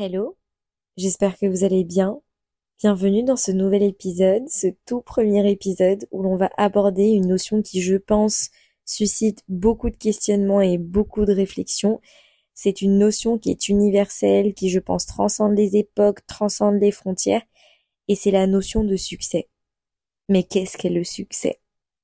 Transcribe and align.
Hello, 0.00 0.36
j'espère 0.96 1.36
que 1.36 1.46
vous 1.46 1.64
allez 1.64 1.82
bien. 1.82 2.20
Bienvenue 2.78 3.24
dans 3.24 3.34
ce 3.34 3.50
nouvel 3.50 3.82
épisode, 3.82 4.48
ce 4.48 4.68
tout 4.86 5.00
premier 5.00 5.50
épisode 5.50 6.06
où 6.12 6.22
l'on 6.22 6.36
va 6.36 6.50
aborder 6.56 7.08
une 7.08 7.26
notion 7.26 7.62
qui, 7.62 7.82
je 7.82 7.96
pense, 7.96 8.50
suscite 8.84 9.42
beaucoup 9.48 9.90
de 9.90 9.96
questionnements 9.96 10.60
et 10.60 10.78
beaucoup 10.78 11.24
de 11.24 11.32
réflexions. 11.32 12.00
C'est 12.54 12.80
une 12.80 12.96
notion 12.96 13.38
qui 13.38 13.50
est 13.50 13.68
universelle, 13.68 14.54
qui, 14.54 14.70
je 14.70 14.78
pense, 14.78 15.04
transcende 15.04 15.56
les 15.56 15.76
époques, 15.76 16.24
transcende 16.28 16.80
les 16.80 16.92
frontières, 16.92 17.42
et 18.06 18.14
c'est 18.14 18.30
la 18.30 18.46
notion 18.46 18.84
de 18.84 18.94
succès. 18.94 19.48
Mais 20.28 20.44
qu'est-ce 20.44 20.78
qu'est 20.78 20.90
le 20.90 21.02
succès? 21.02 21.58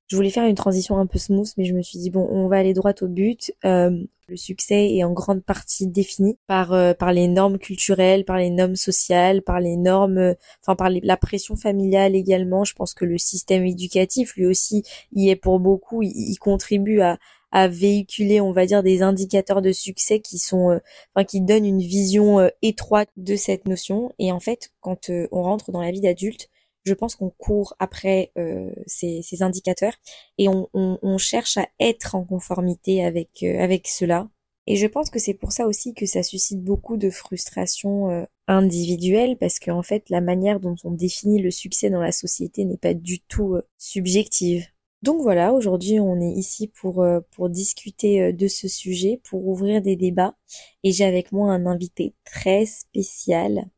Je 0.08 0.16
voulais 0.16 0.30
faire 0.30 0.44
une 0.44 0.54
transition 0.54 0.98
un 0.98 1.06
peu 1.06 1.18
smooth, 1.18 1.48
mais 1.56 1.64
je 1.64 1.72
me 1.74 1.82
suis 1.82 1.98
dit 1.98 2.10
bon, 2.10 2.26
on 2.30 2.46
va 2.48 2.58
aller 2.58 2.74
droit 2.74 2.92
au 3.00 3.08
but. 3.08 3.52
Euh, 3.64 3.90
le 4.28 4.36
succès 4.36 4.94
est 4.94 5.04
en 5.04 5.12
grande 5.12 5.42
partie 5.42 5.86
défini 5.86 6.36
par 6.46 6.72
euh, 6.72 6.92
par 6.92 7.12
les 7.12 7.26
normes 7.26 7.58
culturelles, 7.58 8.24
par 8.24 8.36
les 8.36 8.50
normes 8.50 8.76
sociales, 8.76 9.42
par 9.42 9.60
les 9.60 9.76
normes, 9.76 10.18
euh, 10.18 10.34
enfin 10.62 10.76
par 10.76 10.90
la 10.90 11.16
pression 11.16 11.56
familiale 11.56 12.14
également. 12.16 12.64
Je 12.64 12.74
pense 12.74 12.92
que 12.92 13.06
le 13.06 13.16
système 13.18 13.64
éducatif, 13.64 14.34
lui 14.36 14.46
aussi, 14.46 14.82
y 15.12 15.30
est 15.30 15.36
pour 15.36 15.58
beaucoup. 15.58 16.02
Il, 16.02 16.36
contribue 16.38 17.00
à 17.00 17.18
à 17.52 17.68
véhiculer, 17.68 18.40
on 18.40 18.52
va 18.52 18.66
dire, 18.66 18.82
des 18.82 19.02
indicateurs 19.02 19.62
de 19.62 19.70
succès 19.70 20.18
qui 20.20 20.38
sont, 20.38 20.80
enfin, 21.14 21.24
qui 21.24 21.40
donnent 21.40 21.64
une 21.64 21.80
vision 21.80 22.50
étroite 22.62 23.10
de 23.16 23.36
cette 23.36 23.66
notion. 23.68 24.12
Et 24.18 24.32
en 24.32 24.40
fait, 24.40 24.72
quand 24.80 25.08
on 25.30 25.42
rentre 25.42 25.70
dans 25.70 25.80
la 25.80 25.92
vie 25.92 26.00
d'adulte, 26.00 26.48
je 26.84 26.94
pense 26.94 27.16
qu'on 27.16 27.30
court 27.30 27.74
après 27.78 28.32
euh, 28.38 28.70
ces, 28.86 29.24
indicateurs 29.40 29.94
et 30.38 30.48
on, 30.48 31.18
cherche 31.18 31.56
à 31.56 31.68
être 31.80 32.14
en 32.14 32.24
conformité 32.24 33.04
avec 33.04 33.42
euh, 33.42 33.58
avec 33.58 33.88
cela. 33.88 34.28
Et 34.66 34.76
je 34.76 34.86
pense 34.86 35.10
que 35.10 35.18
c'est 35.18 35.34
pour 35.34 35.52
ça 35.52 35.66
aussi 35.66 35.94
que 35.94 36.06
ça 36.06 36.22
suscite 36.22 36.62
beaucoup 36.62 36.96
de 36.96 37.10
frustration 37.10 38.10
euh, 38.10 38.24
individuelle 38.46 39.36
parce 39.38 39.58
qu'en 39.58 39.82
fait 39.82 40.08
la 40.10 40.20
manière 40.20 40.60
dont 40.60 40.76
on 40.84 40.90
définit 40.90 41.40
le 41.40 41.50
succès 41.50 41.90
dans 41.90 42.00
la 42.00 42.12
société 42.12 42.64
n'est 42.64 42.76
pas 42.76 42.94
du 42.94 43.20
tout 43.20 43.56
subjective. 43.78 44.66
Donc 45.02 45.20
voilà, 45.20 45.52
aujourd'hui 45.52 46.00
on 46.00 46.20
est 46.20 46.32
ici 46.32 46.68
pour 46.68 47.04
pour 47.30 47.50
discuter 47.50 48.32
de 48.32 48.48
ce 48.48 48.68
sujet, 48.68 49.20
pour 49.24 49.46
ouvrir 49.46 49.82
des 49.82 49.96
débats 49.96 50.34
et 50.82 50.92
j'ai 50.92 51.04
avec 51.04 51.30
moi 51.32 51.52
un 51.52 51.66
invité 51.66 52.14
très 52.24 52.64
spécial 52.64 53.68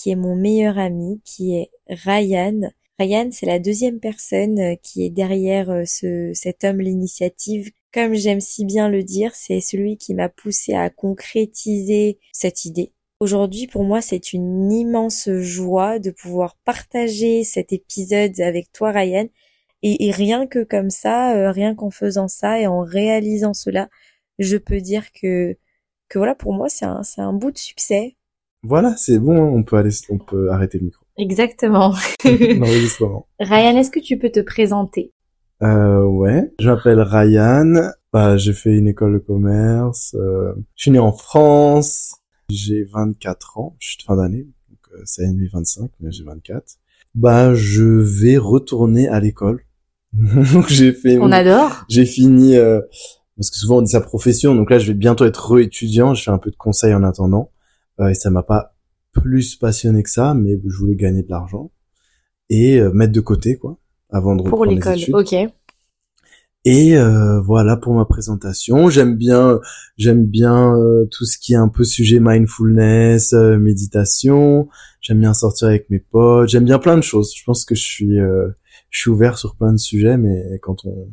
qui 0.00 0.10
est 0.10 0.16
mon 0.16 0.34
meilleur 0.34 0.78
ami, 0.78 1.20
qui 1.24 1.54
est 1.56 1.70
Ryan. 1.90 2.70
Ryan, 2.98 3.30
c'est 3.32 3.46
la 3.46 3.58
deuxième 3.58 3.98
personne 3.98 4.58
euh, 4.58 4.74
qui 4.82 5.04
est 5.04 5.10
derrière 5.10 5.70
euh, 5.70 5.82
ce, 5.86 6.32
cet 6.34 6.64
homme 6.64 6.80
l'initiative. 6.80 7.70
Comme 7.92 8.14
j'aime 8.14 8.40
si 8.40 8.64
bien 8.64 8.88
le 8.88 9.02
dire, 9.02 9.34
c'est 9.34 9.60
celui 9.60 9.96
qui 9.96 10.14
m'a 10.14 10.28
poussé 10.28 10.74
à 10.74 10.90
concrétiser 10.90 12.18
cette 12.32 12.64
idée. 12.64 12.92
Aujourd'hui, 13.18 13.66
pour 13.66 13.84
moi, 13.84 14.00
c'est 14.00 14.32
une 14.32 14.70
immense 14.70 15.28
joie 15.40 15.98
de 15.98 16.10
pouvoir 16.10 16.56
partager 16.64 17.42
cet 17.42 17.72
épisode 17.72 18.38
avec 18.40 18.72
toi, 18.72 18.92
Ryan. 18.92 19.28
Et, 19.82 20.10
rien 20.10 20.46
que 20.46 20.62
comme 20.62 20.90
ça, 20.90 21.34
euh, 21.34 21.52
rien 21.52 21.74
qu'en 21.74 21.90
faisant 21.90 22.28
ça 22.28 22.60
et 22.60 22.66
en 22.66 22.80
réalisant 22.80 23.54
cela, 23.54 23.88
je 24.38 24.56
peux 24.58 24.80
dire 24.80 25.10
que 25.12 25.56
que 26.08 26.18
voilà, 26.18 26.34
pour 26.34 26.52
moi, 26.52 26.68
c'est 26.68 26.84
un, 26.84 27.02
un 27.18 27.32
bout 27.32 27.52
de 27.52 27.58
succès. 27.58 28.16
Voilà, 28.62 28.94
c'est 28.96 29.18
bon, 29.18 29.38
on 29.38 29.62
peut 29.62 29.76
aller, 29.76 29.90
on 30.10 30.18
peut 30.18 30.50
arrêter 30.50 30.78
le 30.78 30.86
micro. 30.86 30.99
Exactement. 31.20 31.94
Ryan, 33.38 33.76
est-ce 33.76 33.90
que 33.90 34.00
tu 34.00 34.18
peux 34.18 34.30
te 34.30 34.40
présenter? 34.40 35.12
Euh, 35.62 36.04
Ouais, 36.04 36.50
je 36.58 36.68
m'appelle 36.68 37.00
Ryan. 37.00 37.92
Bah, 38.12 38.36
j'ai 38.36 38.54
fait 38.54 38.76
une 38.76 38.88
école 38.88 39.14
de 39.14 39.18
commerce. 39.18 40.14
Euh, 40.18 40.54
je 40.76 40.82
suis 40.82 40.90
né 40.90 40.98
en 40.98 41.12
France. 41.12 42.14
J'ai 42.48 42.84
24 42.84 43.58
ans. 43.58 43.76
Je 43.78 43.88
suis 43.88 43.98
de 43.98 44.02
fin 44.02 44.16
d'année, 44.16 44.46
donc 44.68 44.78
euh, 44.92 45.02
c'est 45.04 45.30
nuit 45.30 45.48
25, 45.52 45.90
mais 46.00 46.10
j'ai 46.10 46.24
24. 46.24 46.64
Bah, 47.14 47.54
je 47.54 47.84
vais 47.84 48.38
retourner 48.38 49.08
à 49.08 49.20
l'école. 49.20 49.62
donc 50.12 50.68
j'ai 50.68 50.92
fait. 50.92 51.18
On 51.18 51.30
adore. 51.30 51.84
J'ai 51.88 52.06
fini. 52.06 52.56
Euh, 52.56 52.80
parce 53.36 53.50
que 53.50 53.56
souvent 53.56 53.78
on 53.78 53.82
dit 53.82 53.92
sa 53.92 54.00
profession, 54.00 54.54
donc 54.54 54.70
là 54.70 54.78
je 54.78 54.86
vais 54.86 54.94
bientôt 54.94 55.24
être 55.24 55.52
re-étudiant. 55.52 56.14
Je 56.14 56.24
fais 56.24 56.30
un 56.30 56.38
peu 56.38 56.50
de 56.50 56.56
conseil 56.56 56.94
en 56.94 57.02
attendant. 57.02 57.50
Euh, 58.00 58.08
et 58.08 58.14
ça 58.14 58.30
m'a 58.30 58.42
pas 58.42 58.74
plus 59.12 59.56
passionné 59.56 60.02
que 60.02 60.10
ça, 60.10 60.34
mais 60.34 60.58
je 60.64 60.76
voulais 60.76 60.96
gagner 60.96 61.22
de 61.22 61.30
l'argent 61.30 61.70
et 62.48 62.80
euh, 62.80 62.92
mettre 62.92 63.12
de 63.12 63.20
côté 63.20 63.56
quoi 63.56 63.78
avant 64.08 64.36
de 64.36 64.42
pour 64.42 64.64
l'école. 64.64 64.98
Ok. 65.12 65.34
Et 66.64 66.98
euh, 66.98 67.40
voilà 67.40 67.76
pour 67.76 67.94
ma 67.94 68.04
présentation. 68.04 68.90
J'aime 68.90 69.16
bien, 69.16 69.60
j'aime 69.96 70.26
bien 70.26 70.76
tout 71.10 71.24
ce 71.24 71.38
qui 71.38 71.54
est 71.54 71.56
un 71.56 71.68
peu 71.68 71.84
sujet 71.84 72.20
mindfulness, 72.20 73.32
méditation. 73.32 74.68
J'aime 75.00 75.20
bien 75.20 75.32
sortir 75.32 75.68
avec 75.68 75.88
mes 75.88 76.00
potes. 76.00 76.50
J'aime 76.50 76.64
bien 76.64 76.78
plein 76.78 76.98
de 76.98 77.02
choses. 77.02 77.32
Je 77.34 77.42
pense 77.44 77.64
que 77.64 77.74
je 77.74 77.82
suis, 77.82 78.18
je 78.90 78.98
suis 78.98 79.10
ouvert 79.10 79.38
sur 79.38 79.56
plein 79.56 79.72
de 79.72 79.78
sujets, 79.78 80.18
mais 80.18 80.58
quand 80.60 80.84
on, 80.84 81.10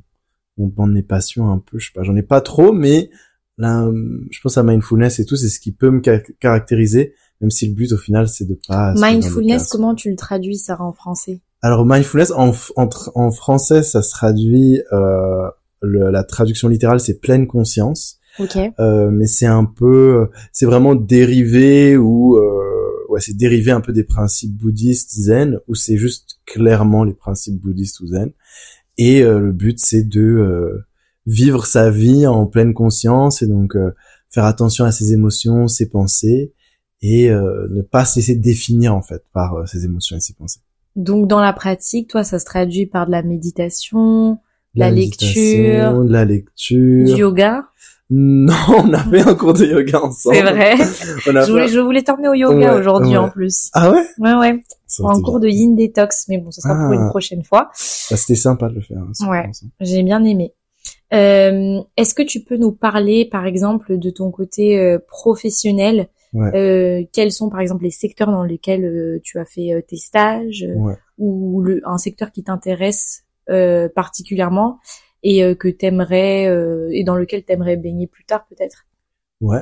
on 0.57 0.67
demande 0.67 0.93
mes 0.93 1.03
passions 1.03 1.51
un 1.51 1.59
peu, 1.59 1.79
je 1.79 1.87
sais 1.87 1.93
pas, 1.93 2.03
j'en 2.03 2.15
ai 2.15 2.23
pas 2.23 2.41
trop, 2.41 2.71
mais 2.71 3.09
là, 3.57 3.89
je 4.31 4.39
pense 4.41 4.57
à 4.57 4.63
mindfulness 4.63 5.19
et 5.19 5.25
tout, 5.25 5.35
c'est 5.35 5.49
ce 5.49 5.59
qui 5.59 5.71
peut 5.71 5.91
me 5.91 6.01
caractériser, 6.39 7.13
même 7.41 7.51
si 7.51 7.67
le 7.67 7.73
but 7.73 7.91
au 7.91 7.97
final 7.97 8.27
c'est 8.27 8.45
de 8.45 8.59
pas. 8.67 8.93
Mindfulness, 8.95 9.67
comment 9.67 9.95
tu 9.95 10.09
le 10.09 10.15
traduis 10.15 10.57
ça 10.57 10.81
en 10.81 10.93
français? 10.93 11.41
Alors 11.61 11.85
mindfulness 11.85 12.31
en, 12.31 12.51
en, 12.75 13.31
français, 13.31 13.83
ça 13.83 14.01
se 14.01 14.11
traduit, 14.11 14.81
euh, 14.93 15.49
la 15.81 16.23
traduction 16.23 16.67
littérale 16.67 16.99
c'est 16.99 17.19
pleine 17.19 17.47
conscience. 17.47 18.19
Ok. 18.39 18.57
Euh, 18.79 19.09
mais 19.09 19.25
c'est 19.25 19.47
un 19.47 19.65
peu, 19.65 20.29
c'est 20.51 20.67
vraiment 20.67 20.93
dérivé 20.93 21.97
ou 21.97 22.37
euh, 22.37 22.77
ouais, 23.09 23.19
c'est 23.19 23.35
dérivé 23.35 23.71
un 23.71 23.81
peu 23.81 23.93
des 23.93 24.03
principes 24.03 24.55
bouddhistes 24.55 25.11
zen, 25.11 25.59
ou 25.67 25.75
c'est 25.75 25.97
juste 25.97 26.39
clairement 26.45 27.03
les 27.03 27.13
principes 27.13 27.59
bouddhistes 27.59 27.99
ou 28.01 28.07
zen. 28.07 28.31
Et 28.97 29.23
euh, 29.23 29.39
le 29.39 29.51
but 29.51 29.79
c'est 29.79 30.03
de 30.03 30.21
euh, 30.21 30.85
vivre 31.25 31.65
sa 31.65 31.89
vie 31.91 32.25
en 32.27 32.45
pleine 32.45 32.73
conscience 32.73 33.41
et 33.41 33.47
donc 33.47 33.75
euh, 33.75 33.91
faire 34.29 34.45
attention 34.45 34.85
à 34.85 34.91
ses 34.91 35.13
émotions, 35.13 35.67
ses 35.67 35.89
pensées 35.89 36.53
et 37.01 37.29
euh, 37.29 37.67
ne 37.69 37.81
pas 37.81 38.05
se 38.05 38.19
laisser 38.19 38.35
définir 38.35 38.95
en 38.95 39.01
fait 39.01 39.23
par 39.33 39.55
euh, 39.55 39.65
ses 39.65 39.85
émotions 39.85 40.17
et 40.17 40.19
ses 40.19 40.33
pensées. 40.33 40.59
Donc 40.95 41.27
dans 41.27 41.39
la 41.39 41.53
pratique, 41.53 42.09
toi, 42.09 42.23
ça 42.23 42.39
se 42.39 42.45
traduit 42.45 42.87
par 42.87 43.05
de 43.05 43.11
la 43.11 43.21
méditation, 43.21 44.39
de 44.73 44.79
la, 44.79 44.89
lecture, 44.89 46.03
de 46.03 46.11
la 46.11 46.25
lecture, 46.25 47.05
du 47.05 47.21
yoga? 47.21 47.65
Non, 48.09 48.53
on 48.69 48.93
a 48.93 49.03
fait 49.03 49.27
un 49.27 49.35
cours 49.35 49.53
de 49.53 49.65
yoga 49.65 50.01
ensemble. 50.01 50.35
C'est 50.35 50.41
vrai. 50.41 50.75
je, 50.77 51.51
voulais, 51.51 51.67
je 51.67 51.79
voulais 51.79 52.03
t'emmener 52.03 52.29
au 52.29 52.33
yoga 52.33 52.75
aujourd'hui 52.75 53.17
en 53.17 53.29
plus. 53.29 53.69
Ah 53.73 53.91
ouais? 53.91 54.05
Ouais 54.17 54.33
ouais. 54.33 54.63
un 55.03 55.21
cours 55.21 55.39
de 55.39 55.49
yin 55.49 55.75
detox, 55.75 56.25
mais 56.29 56.37
bon, 56.37 56.49
ça 56.49 56.61
sera 56.61 56.73
pour 56.73 56.93
une 56.93 57.07
ah. 57.07 57.09
prochaine 57.09 57.43
fois. 57.43 57.69
Bah, 58.09 58.17
C'était 58.17 58.35
sympa 58.35 58.69
de 58.69 58.75
le 58.75 58.81
faire. 58.81 58.97
Hein, 58.99 59.29
ouais, 59.29 59.51
j'ai 59.81 60.03
bien 60.03 60.23
aimé. 60.23 60.53
Euh, 61.13 61.81
Est-ce 61.97 62.13
que 62.13 62.23
tu 62.23 62.41
peux 62.41 62.57
nous 62.57 62.71
parler, 62.71 63.25
par 63.25 63.45
exemple, 63.45 63.97
de 63.97 64.09
ton 64.09 64.31
côté 64.31 64.79
euh, 64.79 64.99
professionnel 65.05 66.07
euh, 66.35 67.03
Quels 67.11 67.31
sont, 67.31 67.49
par 67.49 67.59
exemple, 67.59 67.83
les 67.83 67.91
secteurs 67.91 68.31
dans 68.31 68.43
lesquels 68.43 68.85
euh, 68.85 69.19
tu 69.23 69.39
as 69.39 69.45
fait 69.45 69.73
euh, 69.73 69.81
tes 69.81 69.97
stages 69.97 70.67
ou 71.17 71.61
le, 71.61 71.81
un 71.85 71.97
secteur 71.97 72.31
qui 72.31 72.43
t'intéresse 72.43 73.23
particulièrement 73.95 74.79
et 75.23 75.55
que 75.55 75.69
t'aimerais 75.69 76.45
et 76.91 77.03
dans 77.05 77.15
lequel 77.15 77.43
t'aimerais 77.43 77.77
baigner 77.77 78.05
plus 78.05 78.25
tard, 78.25 78.45
peut-être? 78.49 78.85
Ouais. 79.39 79.61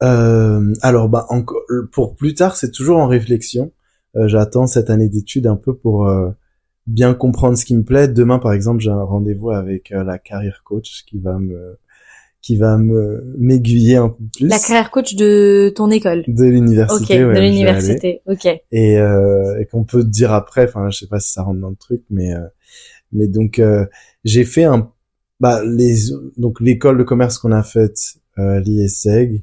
alors, 0.00 1.08
bah, 1.08 1.26
encore 1.28 1.62
pour 1.92 2.16
plus 2.16 2.34
tard, 2.34 2.56
c'est 2.56 2.72
toujours 2.72 2.98
en 2.98 3.06
réflexion. 3.06 3.72
J'attends 4.14 4.66
cette 4.66 4.90
année 4.90 5.08
d'études 5.08 5.46
un 5.46 5.56
peu 5.56 5.74
pour 5.74 6.10
bien 6.90 7.14
comprendre 7.14 7.56
ce 7.56 7.64
qui 7.64 7.76
me 7.76 7.84
plaît. 7.84 8.08
Demain, 8.08 8.38
par 8.38 8.52
exemple, 8.52 8.80
j'ai 8.80 8.90
un 8.90 9.02
rendez-vous 9.02 9.50
avec 9.50 9.92
euh, 9.92 10.04
la 10.04 10.18
carrière 10.18 10.62
coach 10.64 11.04
qui 11.06 11.18
va 11.18 11.38
me 11.38 11.78
qui 12.42 12.56
va 12.56 12.78
me 12.78 13.22
m'aiguiller 13.38 13.96
un 13.96 14.08
peu 14.08 14.24
plus. 14.34 14.48
La 14.48 14.58
carrière 14.58 14.90
coach 14.90 15.14
de 15.14 15.72
ton 15.74 15.90
école. 15.90 16.24
De 16.26 16.44
l'université. 16.44 17.24
Ok, 17.24 17.34
de 17.34 17.40
l'université. 17.40 18.22
Ok. 18.26 18.46
Et, 18.72 18.98
euh, 18.98 19.60
et 19.60 19.66
qu'on 19.66 19.84
peut 19.84 20.04
dire 20.04 20.32
après. 20.32 20.64
Enfin, 20.64 20.90
je 20.90 20.98
sais 20.98 21.06
pas 21.06 21.20
si 21.20 21.32
ça 21.32 21.42
rentre 21.42 21.60
dans 21.60 21.70
le 21.70 21.76
truc, 21.76 22.02
mais 22.10 22.32
euh, 22.32 22.46
mais 23.12 23.26
donc 23.26 23.58
euh, 23.58 23.86
j'ai 24.24 24.44
fait 24.44 24.64
un 24.64 24.90
bah 25.38 25.62
les 25.64 25.96
donc 26.36 26.60
l'école 26.60 26.98
de 26.98 27.02
commerce 27.02 27.38
qu'on 27.38 27.52
a 27.52 27.62
faite 27.62 27.98
euh, 28.38 28.60
l'ISEG 28.60 29.42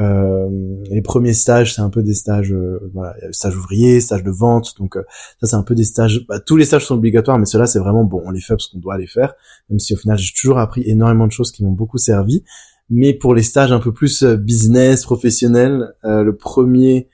euh, 0.00 0.48
les 0.90 1.02
premiers 1.02 1.34
stages, 1.34 1.74
c'est 1.74 1.82
un 1.82 1.90
peu 1.90 2.02
des 2.02 2.14
stages, 2.14 2.52
euh, 2.52 2.90
voilà, 2.94 3.14
stage 3.30 3.56
ouvrier, 3.56 4.00
stage 4.00 4.24
de 4.24 4.30
vente, 4.30 4.74
donc 4.78 4.96
euh, 4.96 5.02
ça 5.40 5.48
c'est 5.48 5.56
un 5.56 5.62
peu 5.62 5.74
des 5.74 5.84
stages. 5.84 6.24
Bah, 6.28 6.40
tous 6.40 6.56
les 6.56 6.64
stages 6.64 6.86
sont 6.86 6.94
obligatoires, 6.94 7.38
mais 7.38 7.44
ceux-là 7.44 7.66
c'est 7.66 7.78
vraiment 7.78 8.04
bon, 8.04 8.22
on 8.24 8.30
les 8.30 8.40
fait 8.40 8.54
parce 8.54 8.68
qu'on 8.68 8.78
doit 8.78 8.96
les 8.96 9.06
faire. 9.06 9.34
Même 9.68 9.78
si 9.78 9.92
au 9.92 9.96
final 9.96 10.16
j'ai 10.18 10.32
toujours 10.34 10.58
appris 10.58 10.82
énormément 10.88 11.26
de 11.26 11.32
choses 11.32 11.52
qui 11.52 11.64
m'ont 11.64 11.72
beaucoup 11.72 11.98
servi. 11.98 12.42
Mais 12.90 13.14
pour 13.14 13.34
les 13.34 13.42
stages 13.42 13.72
un 13.72 13.80
peu 13.80 13.92
plus 13.92 14.22
euh, 14.22 14.36
business, 14.36 15.04
professionnel, 15.04 15.94
le 16.04 16.32
premier 16.36 17.08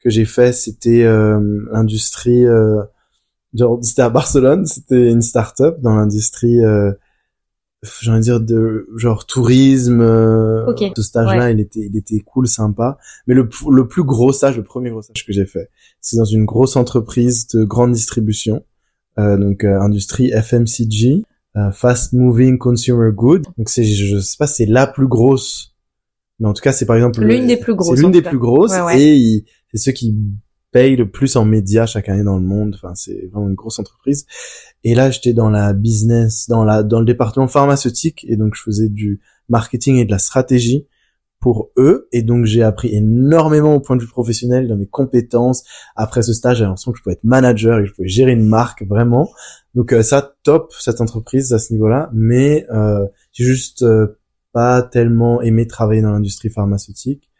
que 0.00 0.10
j'ai 0.10 0.24
fait 0.24 0.52
c'était 0.52 1.04
l'industrie, 1.72 2.44
genre 3.54 3.78
c'était 3.82 4.02
à 4.02 4.10
Barcelone, 4.10 4.66
c'était 4.66 5.10
une 5.10 5.22
start-up 5.22 5.80
dans 5.80 5.94
l'industrie 5.94 6.60
j'ai 8.00 8.10
envie 8.10 8.18
de 8.20 8.24
dire 8.24 8.40
de 8.40 8.88
genre 8.96 9.26
tourisme. 9.26 10.00
Euh, 10.00 10.66
Ok. 10.66 10.82
Ce 10.96 11.02
stage-là, 11.02 11.50
il 11.50 11.60
était, 11.60 11.80
il 11.80 11.96
était 11.96 12.20
cool, 12.20 12.48
sympa. 12.48 12.98
Mais 13.26 13.34
le, 13.34 13.48
le 13.70 13.86
plus 13.88 14.02
gros 14.04 14.32
stage, 14.32 14.56
le 14.56 14.62
premier 14.64 14.90
gros 14.90 15.02
stage 15.02 15.24
que 15.26 15.32
j'ai 15.32 15.46
fait, 15.46 15.68
c'est 16.00 16.16
dans 16.16 16.24
une 16.24 16.44
grosse 16.44 16.76
entreprise 16.76 17.46
de 17.48 17.64
grande 17.64 17.92
distribution, 17.92 18.64
euh, 19.18 19.36
donc 19.36 19.64
euh, 19.64 19.78
industrie 19.80 20.30
FMCG, 20.30 21.22
euh, 21.56 21.70
fast 21.70 22.12
moving 22.14 22.58
consumer 22.58 23.10
good. 23.12 23.44
Donc 23.58 23.68
c'est, 23.68 23.84
je 23.84 24.18
sais 24.18 24.36
pas, 24.38 24.46
c'est 24.46 24.66
la 24.66 24.86
plus 24.86 25.06
grosse, 25.06 25.74
mais 26.40 26.48
en 26.48 26.52
tout 26.52 26.62
cas 26.62 26.72
c'est 26.72 26.86
par 26.86 26.96
exemple 26.96 27.22
L'une 27.22 27.46
des 27.46 27.56
plus 27.56 27.74
grosses, 27.74 27.96
C'est 27.96 28.02
l'une 28.02 28.10
des 28.10 28.22
cas. 28.22 28.30
plus 28.30 28.38
grosses 28.38 28.72
Ouais, 28.72 28.80
ouais. 28.82 29.00
et 29.00 29.44
c'est 29.72 29.78
ceux 29.78 29.92
qui 29.92 30.16
payent 30.74 30.96
le 30.96 31.08
plus 31.08 31.36
en 31.36 31.44
médias 31.44 31.86
chaque 31.86 32.08
année 32.08 32.24
dans 32.24 32.36
le 32.36 32.42
monde. 32.42 32.74
Enfin 32.74 32.94
c'est 32.96 33.28
vraiment 33.32 33.48
une 33.48 33.54
grosse 33.54 33.78
entreprise. 33.78 34.26
Et 34.82 34.96
là 34.96 35.08
j'étais 35.10 35.32
dans 35.32 35.48
la 35.48 35.72
business, 35.72 36.48
dans 36.48 36.64
la 36.64 36.82
dans 36.82 36.98
le 36.98 37.06
département 37.06 37.46
pharmaceutique. 37.46 38.26
Et 38.28 38.36
donc 38.36 38.56
je 38.56 38.62
faisais 38.62 38.88
du 38.88 39.20
marketing 39.48 39.96
et 39.96 40.04
de 40.04 40.10
la 40.10 40.18
stratégie 40.18 40.88
pour 41.38 41.70
eux. 41.76 42.08
Et 42.10 42.22
donc 42.22 42.46
j'ai 42.46 42.64
appris 42.64 42.92
énormément 42.92 43.76
au 43.76 43.80
point 43.80 43.94
de 43.94 44.02
vue 44.02 44.08
professionnel 44.08 44.66
dans 44.66 44.76
mes 44.76 44.88
compétences. 44.88 45.62
Après 45.94 46.22
ce 46.22 46.32
stage 46.32 46.58
j'ai 46.58 46.64
l'impression 46.64 46.90
que 46.90 46.98
je 46.98 47.04
pouvais 47.04 47.14
être 47.14 47.24
manager 47.24 47.78
et 47.78 47.82
que 47.82 47.88
je 47.88 47.94
pouvais 47.94 48.08
gérer 48.08 48.32
une 48.32 48.46
marque 48.46 48.82
vraiment. 48.82 49.30
Donc 49.76 49.92
euh, 49.92 50.02
ça 50.02 50.34
top 50.42 50.72
cette 50.80 51.00
entreprise 51.00 51.52
à 51.52 51.60
ce 51.60 51.72
niveau-là. 51.72 52.10
Mais 52.12 52.66
euh, 52.70 53.06
j'ai 53.30 53.44
juste 53.44 53.82
euh, 53.82 54.18
pas 54.52 54.82
tellement 54.82 55.40
aimé 55.40 55.68
travailler 55.68 56.02
dans 56.02 56.10
l'industrie 56.10 56.50
pharmaceutique. 56.50 57.30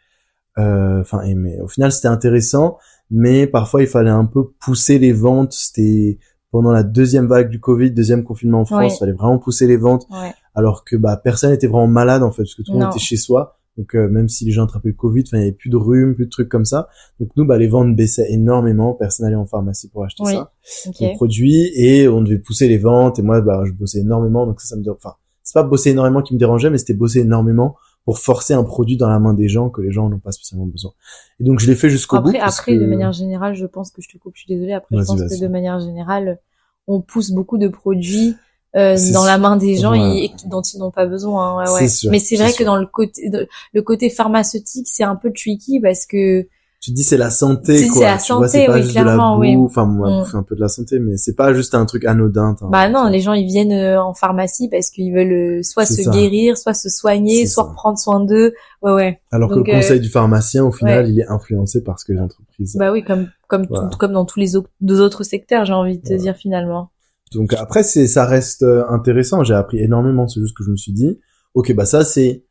Euh, 0.57 1.01
enfin 1.01 1.21
aimé. 1.23 1.59
Au 1.61 1.67
final 1.67 1.91
c'était 1.91 2.07
intéressant 2.07 2.77
mais 3.11 3.47
parfois 3.47 3.81
il 3.81 3.87
fallait 3.87 4.09
un 4.09 4.25
peu 4.25 4.43
pousser 4.59 4.99
les 4.99 5.11
ventes. 5.13 5.53
C'était 5.53 6.17
pendant 6.51 6.71
la 6.71 6.83
deuxième 6.83 7.27
vague 7.27 7.49
du 7.49 7.59
Covid 7.59 7.91
deuxième 7.91 8.23
confinement 8.23 8.61
en 8.61 8.65
France 8.65 8.79
Ouais. 8.79 8.87
il 8.87 8.97
fallait 8.97 9.11
vraiment 9.11 9.37
pousser 9.39 9.67
les 9.67 9.77
ventes. 9.77 10.05
Ouais. 10.09 10.33
alors 10.53 10.83
que 10.85 10.95
bah 10.95 11.19
personne 11.21 11.51
était 11.53 11.67
vraiment 11.67 11.87
malade 11.87 12.23
en 12.23 12.31
fait 12.31 12.43
parce 12.43 12.55
que 12.55 12.61
tout 12.61 12.71
le 12.73 12.79
monde 12.79 12.89
était 12.91 12.99
chez 12.99 13.17
soi. 13.17 13.57
Donc 13.77 13.93
euh, 13.93 14.07
même 14.07 14.29
si 14.29 14.45
les 14.45 14.51
gens 14.51 14.63
attrapaient 14.63 14.87
le 14.87 14.95
Covid 14.95 15.23
enfin 15.27 15.37
il 15.37 15.41
y 15.41 15.43
avait 15.43 15.51
plus 15.51 15.69
de 15.69 15.75
rhume 15.75 16.15
plus 16.15 16.25
de 16.25 16.29
trucs 16.29 16.47
comme 16.47 16.63
ça. 16.63 16.87
Donc 17.19 17.29
nous 17.35 17.45
bah 17.45 17.57
les 17.57 17.67
ventes 17.67 17.93
baissaient 17.95 18.31
énormément. 18.31 18.93
Personne 18.93 19.25
allait 19.25 19.35
en 19.35 19.45
pharmacie 19.45 19.89
pour 19.89 20.05
acheter 20.05 20.23
Oui. 20.25 20.33
ça 20.33 20.51
Ok. 20.87 20.95
on 21.01 21.15
produit. 21.15 21.71
Et 21.75 22.07
on 22.07 22.21
devait 22.21 22.39
pousser 22.39 22.67
les 22.69 22.77
ventes. 22.77 23.19
Et 23.19 23.21
moi 23.21 23.41
bah 23.41 23.63
je 23.65 23.73
bossais 23.73 23.99
énormément. 23.99 24.45
Donc 24.47 24.61
ça 24.61 24.67
ça 24.69 24.75
me 24.77 24.89
enfin 24.91 25.15
c'est 25.43 25.53
pas 25.53 25.63
bosser 25.63 25.89
énormément 25.91 26.21
qui 26.21 26.33
me 26.33 26.39
dérangeait 26.39 26.69
mais 26.69 26.77
c'était 26.77 26.93
bosser 26.93 27.19
énormément 27.19 27.75
pour 28.05 28.19
forcer 28.19 28.53
un 28.53 28.63
produit 28.63 28.97
dans 28.97 29.09
la 29.09 29.19
main 29.19 29.33
des 29.33 29.47
gens 29.49 29.69
que 29.69 29.81
les 29.81 29.91
gens 29.91 30.07
n'ont 30.09 30.19
pas 30.19 30.31
spécialement 30.31 30.65
besoin 30.67 30.91
et 31.39 31.43
donc 31.43 31.59
je 31.59 31.67
l'ai 31.67 31.75
fait 31.75 31.89
jusqu'au 31.89 32.19
bout 32.21 32.29
Après, 32.29 32.39
parce 32.39 32.59
après, 32.59 32.75
que- 32.75 32.79
de 32.81 32.85
manière 32.85 33.11
générale, 33.11 33.55
je 33.55 33.65
pense 33.65 33.91
que 33.91 34.01
je 34.01 34.09
te 34.09 34.17
coupe, 34.17 34.33
je 34.35 34.41
suis 34.43 34.53
désolée. 34.53 34.73
Après, 34.73 34.95
je 34.97 35.03
pense 35.03 35.19
que 35.19 35.41
de 35.41 35.47
manière 35.47 35.79
générale, 35.79 36.39
on 36.87 37.01
pousse 37.01 37.31
beaucoup 37.31 37.57
de 37.57 37.67
produits 37.67 38.35
euh, 38.75 38.93
dans 38.95 39.21
sûr. 39.21 39.23
la 39.23 39.37
main 39.37 39.55
des 39.57 39.75
gens 39.77 39.91
Ouais. 39.91 40.25
et, 40.25 40.31
dont 40.47 40.61
ils 40.61 40.77
n'ont 40.79 40.91
pas 40.91 41.05
besoin. 41.05 41.57
Ouais, 41.57 41.65
C'est 41.65 41.73
ouais. 41.73 41.87
sûr, 41.87 42.11
Mais 42.11 42.19
c'est 42.19 42.35
vrai 42.35 42.49
sûr. 42.49 42.59
que 42.59 42.63
dans 42.63 42.75
le 42.77 42.85
côté, 42.85 43.31
le 43.73 43.81
côté 43.81 44.09
pharmaceutique, 44.09 44.87
c'est 44.89 45.03
un 45.03 45.15
peu 45.15 45.31
tricky 45.33 45.79
parce 45.79 46.05
que 46.05 46.47
tu 46.85 46.91
te 46.91 46.95
dis 46.95 47.03
c'est 47.03 47.17
la 47.17 47.31
santé 47.31 47.77
Si, 47.77 47.87
quoi 47.87 47.99
c'est 48.01 48.05
la 48.05 48.17
tu 48.17 48.23
santé, 48.25 48.47
c'est 48.47 48.65
pas 48.67 48.73
oui, 48.75 48.81
juste 48.83 48.93
de 48.93 48.99
la 48.99 49.03
clairement, 49.03 49.35
boue 49.35 49.41
oui. 49.41 49.55
enfin 49.57 49.85
moi 49.85 50.09
Mm. 50.23 50.35
un 50.37 50.43
peu 50.43 50.55
de 50.55 50.61
la 50.61 50.67
santé 50.67 50.99
mais 50.99 51.17
c'est 51.17 51.33
pas 51.35 51.53
juste 51.53 51.73
un 51.73 51.85
truc 51.85 52.05
anodin 52.05 52.55
bah 52.69 52.89
non, 52.89 53.07
les 53.07 53.19
gens 53.21 53.33
ils 53.33 53.45
viennent 53.47 53.71
euh, 53.71 54.01
en 54.01 54.13
pharmacie 54.13 54.69
parce 54.69 54.89
qu'ils 54.91 55.13
veulent 55.13 55.57
euh, 55.59 55.63
soit 55.63 55.85
se 55.85 56.01
ça. 56.03 56.11
guérir, 56.11 56.57
soit 56.57 56.73
se 56.75 56.89
soigner, 56.89 57.47
soit 57.47 57.65
ça. 57.65 57.73
prendre 57.73 57.97
soin 57.97 58.19
d'eux. 58.23 58.53
Ouais, 58.81 58.93
ouais. 58.93 59.19
Alors 59.31 59.49
Donc, 59.49 59.65
que 59.65 59.71
le 59.71 59.75
euh, 59.77 59.79
conseil 59.81 59.99
du 59.99 60.09
pharmacien, 60.09 60.63
au 60.63 60.71
final, 60.71 61.05
ouais. 61.05 61.11
il 61.11 61.19
est 61.19 61.27
influencé 61.27 61.83
par 61.83 61.99
ce 61.99 62.05
que 62.05 62.13
les 62.13 62.19
entreprises. 62.21 62.75
Bah 62.77 62.91
oui, 62.91 63.03
comme 63.03 63.27
comme 63.47 63.65
Voilà. 63.69 63.89
tout- 63.89 63.97
comme 63.97 64.13
dans 64.13 64.25
tous 64.25 64.39
les 64.39 64.51
deux 64.81 65.01
autres 65.01 65.23
secteurs, 65.23 65.65
j'ai 65.65 65.73
envie 65.73 65.97
de 65.97 66.01
te 66.03 66.07
Voilà. 66.09 66.21
dire 66.21 66.35
finalement. 66.35 66.89
Donc 67.33 67.53
après, 67.53 67.81
c'est, 67.83 68.05
ça 68.07 68.25
reste 68.25 68.63
intéressant. 68.89 69.43
J'ai 69.43 69.55
appris 69.55 69.79
énormément. 69.79 70.27
C'est 70.27 70.39
juste 70.39 70.55
que 70.55 70.63
je 70.63 70.69
me 70.69 70.77
suis 70.77 70.91
dit, 70.93 71.19
ok, 71.55 71.73
bah 71.73 71.85
ça 71.85 72.05
c'est. 72.05 72.43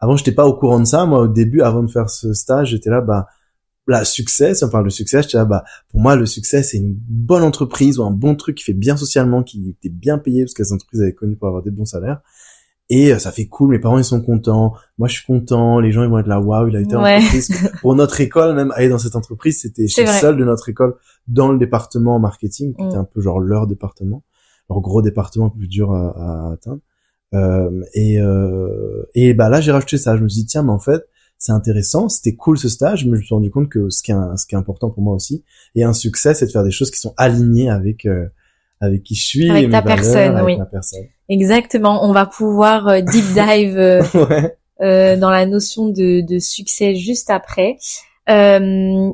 Avant, 0.00 0.16
j'étais 0.16 0.32
pas 0.32 0.46
au 0.46 0.54
courant 0.54 0.78
de 0.78 0.84
ça. 0.84 1.06
Moi, 1.06 1.20
au 1.22 1.26
début, 1.28 1.60
avant 1.62 1.82
de 1.82 1.90
faire 1.90 2.08
ce 2.10 2.32
stage, 2.34 2.68
j'étais 2.68 2.90
là, 2.90 3.00
bah, 3.00 3.26
la 3.88 4.04
succès. 4.04 4.54
Si 4.54 4.64
on 4.64 4.68
parle 4.68 4.84
de 4.84 4.90
succès, 4.90 5.22
j'étais 5.22 5.38
là, 5.38 5.44
bah, 5.44 5.64
pour 5.90 6.00
moi, 6.00 6.14
le 6.16 6.26
succès, 6.26 6.62
c'est 6.62 6.76
une 6.78 6.94
bonne 7.08 7.42
entreprise 7.42 7.98
ou 7.98 8.04
un 8.04 8.10
bon 8.10 8.34
truc 8.36 8.56
qui 8.58 8.64
fait 8.64 8.72
bien 8.74 8.96
socialement, 8.96 9.42
qui 9.42 9.70
était 9.70 9.88
bien 9.88 10.18
payé 10.18 10.44
parce 10.44 10.54
que 10.54 10.62
les 10.62 10.72
entreprises 10.72 11.00
avaient 11.02 11.14
connu 11.14 11.36
pour 11.36 11.48
avoir 11.48 11.62
des 11.62 11.70
bons 11.70 11.84
salaires. 11.84 12.20
Et 12.90 13.12
euh, 13.12 13.18
ça 13.18 13.32
fait 13.32 13.46
cool. 13.46 13.70
Mes 13.70 13.78
parents, 13.78 13.98
ils 13.98 14.04
sont 14.04 14.22
contents. 14.22 14.72
Moi, 14.96 15.08
je 15.08 15.14
suis 15.14 15.26
content. 15.26 15.78
Les 15.78 15.92
gens, 15.92 16.02
ils 16.04 16.08
vont 16.08 16.18
être 16.18 16.26
là, 16.26 16.40
waouh, 16.40 16.68
il 16.68 16.76
a 16.76 16.80
été 16.80 16.96
en 16.96 17.02
Ouais. 17.02 17.16
entreprise. 17.16 17.50
Pour 17.82 17.94
notre 17.94 18.18
école, 18.20 18.54
même 18.54 18.72
aller 18.76 18.88
dans 18.88 18.98
cette 18.98 19.14
entreprise, 19.16 19.60
c'était 19.60 19.86
vrai. 20.04 20.06
seul 20.18 20.36
de 20.38 20.44
notre 20.44 20.68
école 20.70 20.94
dans 21.26 21.52
le 21.52 21.58
département 21.58 22.18
marketing, 22.18 22.74
qui 22.74 22.82
Mm. 22.82 22.86
était 22.86 22.96
un 22.96 23.04
peu 23.04 23.20
genre 23.20 23.40
leur 23.40 23.66
département, 23.66 24.22
leur 24.70 24.80
gros 24.80 25.02
département 25.02 25.50
plus 25.50 25.68
dur 25.68 25.92
à, 25.92 26.48
à 26.48 26.52
atteindre. 26.54 26.80
Euh, 27.34 27.82
et 27.92 28.18
euh, 28.22 29.02
et 29.14 29.34
bah 29.34 29.50
là, 29.50 29.60
j'ai 29.60 29.70
rajouté 29.70 29.98
ça. 29.98 30.16
Je 30.16 30.22
me 30.22 30.28
suis 30.30 30.40
dit 30.42 30.46
tiens, 30.46 30.62
mais 30.62 30.72
en 30.72 30.78
fait, 30.78 31.04
c'est 31.38 31.52
intéressant. 31.52 32.08
C'était 32.08 32.34
cool 32.34 32.58
ce 32.58 32.68
stage. 32.68 33.04
Mais 33.06 33.12
je 33.16 33.20
me 33.20 33.22
suis 33.22 33.34
rendu 33.34 33.50
compte 33.50 33.68
que 33.68 33.88
ce 33.90 34.02
qui 34.02 34.10
est 34.10 34.14
un- 34.14 34.36
ce 34.36 34.46
qui 34.46 34.54
est 34.54 34.58
important 34.58 34.90
pour 34.90 35.02
moi 35.02 35.14
aussi 35.14 35.44
et 35.74 35.84
un 35.84 35.92
succès, 35.92 36.34
c'est 36.34 36.46
de 36.46 36.50
faire 36.50 36.64
des 36.64 36.70
choses 36.70 36.90
qui 36.90 36.98
sont 37.00 37.14
alignées 37.16 37.70
avec 37.70 38.04
euh, 38.06 38.26
avec 38.80 39.02
qui 39.02 39.14
je 39.16 39.24
suis, 39.26 39.50
Avec 39.50 39.70
ta 39.70 39.80
valeurs, 39.80 39.96
personne, 39.96 40.36
avec 40.36 40.44
oui. 40.46 40.56
ma 40.58 40.66
personne. 40.66 41.04
Exactement. 41.28 42.04
On 42.08 42.12
va 42.12 42.26
pouvoir 42.26 42.86
euh, 42.88 43.00
deep 43.00 43.24
dive 43.34 43.76
euh, 43.78 44.02
ouais. 44.14 44.56
euh, 44.82 45.16
dans 45.16 45.30
la 45.30 45.46
notion 45.46 45.88
de, 45.88 46.20
de 46.24 46.38
succès 46.38 46.94
juste 46.94 47.28
après. 47.30 47.76
Euh, 48.30 49.10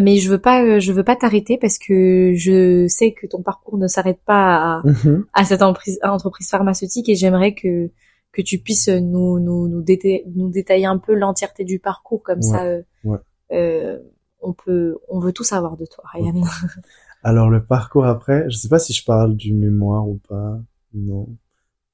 mais 0.00 0.16
je 0.16 0.28
veux 0.28 0.38
pas, 0.40 0.80
je 0.80 0.90
veux 0.92 1.04
pas 1.04 1.14
t'arrêter 1.14 1.56
parce 1.60 1.78
que 1.78 2.32
je 2.36 2.86
sais 2.88 3.12
que 3.12 3.26
ton 3.28 3.42
parcours 3.42 3.78
ne 3.78 3.86
s'arrête 3.86 4.18
pas 4.26 4.56
à, 4.56 4.82
Mhm. 4.84 5.24
à 5.32 5.44
cette 5.44 5.62
entreprise, 5.62 5.98
entreprise 6.02 6.48
pharmaceutique 6.48 7.08
et 7.08 7.14
j'aimerais 7.14 7.54
que 7.54 7.90
que 8.34 8.42
tu 8.42 8.58
puisses 8.58 8.88
nous 8.88 9.38
nous 9.38 9.68
nous, 9.68 9.80
déta- 9.82 10.22
nous 10.34 10.50
détailler 10.50 10.86
un 10.86 10.98
peu 10.98 11.14
l'entièreté 11.14 11.64
du 11.64 11.78
parcours 11.78 12.22
comme 12.22 12.38
Ouais, 12.40 12.42
ça. 12.42 12.64
euh, 12.64 12.82
ouais. 13.04 13.18
euh, 13.52 13.98
on 14.42 14.52
peut, 14.52 14.98
on 15.08 15.20
veut 15.20 15.32
tout 15.32 15.44
savoir 15.44 15.76
de 15.76 15.86
toi, 15.86 16.04
Ryan. 16.12 16.42
Alors 17.22 17.48
le 17.48 17.64
parcours 17.64 18.04
après, 18.04 18.44
je 18.50 18.56
sais 18.56 18.68
pas 18.68 18.78
si 18.78 18.92
je 18.92 19.04
parle 19.04 19.36
du 19.36 19.54
mémoire 19.54 20.06
ou 20.08 20.20
pas. 20.28 20.58
Non. 20.92 21.28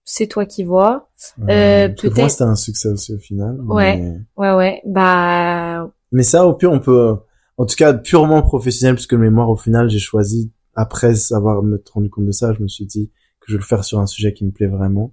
C'est 0.05 0.27
toi 0.27 0.45
qui 0.47 0.65
vois. 0.65 1.09
Euh, 1.39 1.43
Euh, 1.51 1.89
pour 1.91 2.05
moi, 2.07 2.15
peut-être- 2.15 2.31
c'était 2.31 2.43
un 2.45 2.57
succès 2.57 2.89
aussi 2.89 3.15
au 3.15 3.19
final. 3.19 3.61
Ouais. 3.61 3.97
Mais... 3.99 4.19
Ouais, 4.37 4.55
ouais. 4.57 4.83
Bah, 4.87 5.93
mais 6.11 6.25
ça, 6.25 6.45
au 6.47 6.55
pire, 6.55 6.73
on 6.73 6.81
peut, 6.81 7.17
en 7.59 7.67
tout 7.67 7.77
cas, 7.77 7.93
purement 7.95 8.43
professionnel, 8.43 8.95
puisque 8.97 9.13
le 9.13 9.19
mémoire, 9.19 9.49
au 9.51 9.57
final, 9.57 9.89
j'ai 9.89 10.01
choisi, 10.01 10.51
après 10.75 11.13
avoir 11.33 11.63
me 11.63 11.81
rendu 11.93 12.11
compte 12.11 12.27
de 12.27 12.33
ça, 12.33 12.53
je 12.53 12.61
me 12.63 12.67
suis 12.69 12.87
dit 12.87 13.13
que 13.39 13.47
je 13.49 13.53
vais 13.53 13.61
le 13.61 13.65
faire 13.65 13.85
sur 13.85 14.01
un 14.01 14.07
sujet 14.07 14.33
qui 14.33 14.45
me 14.45 14.51
plaît 14.51 14.67
vraiment. 14.67 15.13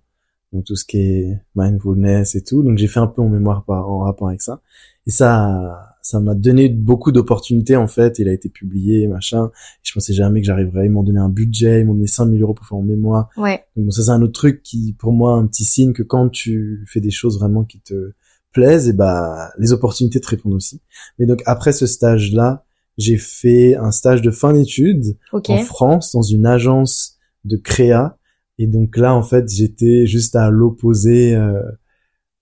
Donc, 0.53 0.63
tout 0.65 0.75
ce 0.75 0.85
qui 0.85 0.97
est 0.97 1.39
mindfulness 1.55 2.35
et 2.35 2.43
tout. 2.43 2.63
Donc, 2.63 2.77
j'ai 2.77 2.87
fait 2.87 2.99
un 2.99 3.07
peu 3.07 3.21
mon 3.21 3.29
mémoire 3.29 3.63
par, 3.65 3.89
en 3.89 3.99
rapport 3.99 4.29
avec 4.29 4.41
ça. 4.41 4.61
Et 5.05 5.11
ça, 5.11 5.93
ça 6.01 6.19
m'a 6.19 6.35
donné 6.35 6.69
beaucoup 6.69 7.11
d'opportunités, 7.11 7.75
en 7.75 7.87
fait. 7.87 8.19
Il 8.19 8.27
a 8.29 8.33
été 8.33 8.49
publié, 8.49 9.07
machin. 9.07 9.51
Je 9.83 9.93
pensais 9.93 10.13
jamais 10.13 10.41
que 10.41 10.47
j'arriverais. 10.47 10.85
Ils 10.85 10.91
m'ont 10.91 11.03
donné 11.03 11.19
un 11.19 11.29
budget, 11.29 11.81
ils 11.81 11.85
m'ont 11.85 11.93
donné 11.93 12.07
5000 12.07 12.41
euros 12.41 12.53
pour 12.53 12.65
faire 12.65 12.77
mon 12.77 12.83
mémoire. 12.83 13.29
ouais. 13.37 13.63
Donc 13.75 13.85
bon, 13.85 13.91
ça 13.91 14.03
c'est 14.03 14.11
un 14.11 14.21
autre 14.21 14.33
truc 14.33 14.63
qui, 14.63 14.93
pour 14.97 15.13
moi, 15.13 15.33
un 15.33 15.47
petit 15.47 15.65
signe 15.65 15.93
que 15.93 16.03
quand 16.03 16.29
tu 16.29 16.83
fais 16.87 16.99
des 17.01 17.11
choses 17.11 17.39
vraiment 17.39 17.63
qui 17.63 17.79
te 17.79 18.13
plaisent, 18.53 18.87
et 18.89 18.93
bah 18.93 19.51
les 19.59 19.71
opportunités 19.73 20.19
te 20.19 20.27
répondent 20.27 20.53
aussi. 20.53 20.81
Mais 21.19 21.25
donc 21.25 21.41
après 21.45 21.73
ce 21.73 21.85
stage-là, 21.85 22.65
j'ai 22.97 23.17
fait 23.17 23.75
un 23.75 23.91
stage 23.91 24.21
de 24.21 24.31
fin 24.31 24.53
d'études 24.53 25.17
Ok. 25.31 25.49
en 25.51 25.57
France 25.57 26.13
dans 26.13 26.21
une 26.23 26.45
agence 26.45 27.17
de 27.45 27.55
créa. 27.57 28.16
Et 28.57 28.67
donc 28.67 28.97
là, 28.97 29.13
en 29.15 29.23
fait, 29.23 29.49
j'étais 29.49 30.05
juste 30.07 30.35
à 30.35 30.49
l'opposé. 30.49 31.35
euh, 31.35 31.61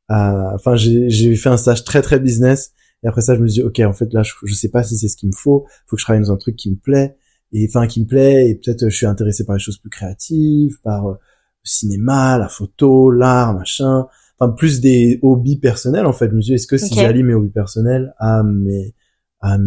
à... 0.08 0.54
Enfin, 0.56 0.76
j'ai 0.76 1.36
fait 1.36 1.50
un 1.50 1.58
stage 1.58 1.84
très 1.84 2.02
très 2.02 2.20
business. 2.20 2.72
Et 3.04 3.08
après 3.08 3.22
ça, 3.22 3.36
je 3.36 3.42
me 3.42 3.48
suis 3.48 3.62
dit, 3.62 3.68
ok, 3.68 3.80
en 3.80 3.94
fait 3.94 4.12
là, 4.14 4.24
je, 4.24 4.34
je 4.46 4.54
sais 4.54 4.70
pas 4.70 4.84
si 4.84 4.98
c'est 4.98 5.08
ce 5.08 5.18
qu'il 5.18 5.30
me 5.30 5.36
faut. 5.36 5.66
Faut 5.88 5.96
que 5.96 6.00
je 6.00 6.06
travaille 6.06 6.24
dans 6.24 6.32
un 6.32 6.38
truc 6.38 6.56
qui 6.56 6.72
me 6.72 6.76
plaît 6.76 7.18
et 7.52 7.68
enfin 7.70 7.88
qui 7.88 8.02
me 8.02 8.06
plaît. 8.08 8.50
Et 8.50 8.56
peut-être 8.56 8.90
je 8.90 8.96
suis 8.96 9.06
intéressé 9.06 9.46
par 9.46 9.56
les 9.56 9.62
choses 9.62 9.78
plus 9.78 9.90
créatives, 9.90 10.80
par 10.84 11.08
euh, 11.08 11.14
le 11.14 11.18
cinéma, 11.70 12.38
la 12.38 12.48
photo, 12.48 13.12
l'art, 13.12 13.54
machin. 13.54 14.08
Enfin, 14.40 14.52
plus 14.52 14.82
des 14.82 15.20
hobbies 15.22 15.58
personnels 15.60 16.06
en 16.06 16.14
fait. 16.14 16.30
Je 16.30 16.36
me 16.36 16.42
suis 16.42 16.52
dit, 16.52 16.56
est-ce 16.56 16.68
que 16.68 16.78
si 16.78 16.94
j'allie 17.04 17.24
mes 17.24 17.34
hobbies 17.34 17.50
personnels 17.52 18.14
à 18.18 18.44
mes 18.44 18.94
à, 19.42 19.54
à, 19.54 19.58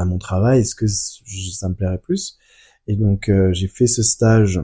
à 0.00 0.04
mon 0.04 0.18
travail, 0.18 0.60
est-ce 0.60 0.74
que 0.74 0.86
ça 0.86 1.68
me 1.68 1.74
plairait 1.74 1.98
plus? 1.98 2.38
Et 2.86 2.96
donc 2.96 3.28
euh, 3.28 3.52
j'ai 3.52 3.68
fait 3.68 3.86
ce 3.86 4.02
stage 4.02 4.60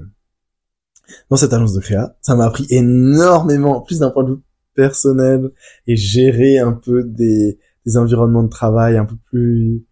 dans 1.30 1.36
cette 1.36 1.52
agence 1.52 1.74
de 1.74 1.80
créa. 1.80 2.16
Ça 2.22 2.34
m'a 2.36 2.44
appris 2.46 2.66
énormément, 2.70 3.80
plus 3.80 4.00
d'un 4.00 4.10
point 4.10 4.24
de 4.24 4.32
vue 4.34 4.40
personnel 4.74 5.50
et 5.86 5.96
gérer 5.96 6.58
un 6.58 6.72
peu 6.72 7.04
des, 7.04 7.58
des 7.86 7.96
environnements 7.96 8.42
de 8.42 8.48
travail 8.48 8.96
un 8.96 9.04
peu 9.04 9.16
plus 9.30 9.84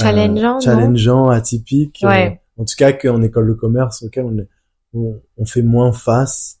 euh, 0.00 0.02
Challengeant, 0.04 0.54
non? 0.54 0.60
challengeant, 0.60 1.28
atypiques. 1.30 2.02
euh, 2.04 2.08
Ouais. 2.08 2.40
en 2.58 2.64
tout 2.64 2.74
cas 2.76 2.92
qu'en 2.92 3.22
école 3.22 3.48
de 3.48 3.52
commerce 3.54 4.02
auquel 4.02 4.24
on, 4.24 4.46
on, 4.94 5.20
on 5.36 5.44
fait 5.44 5.62
moins 5.62 5.92
face. 5.92 6.58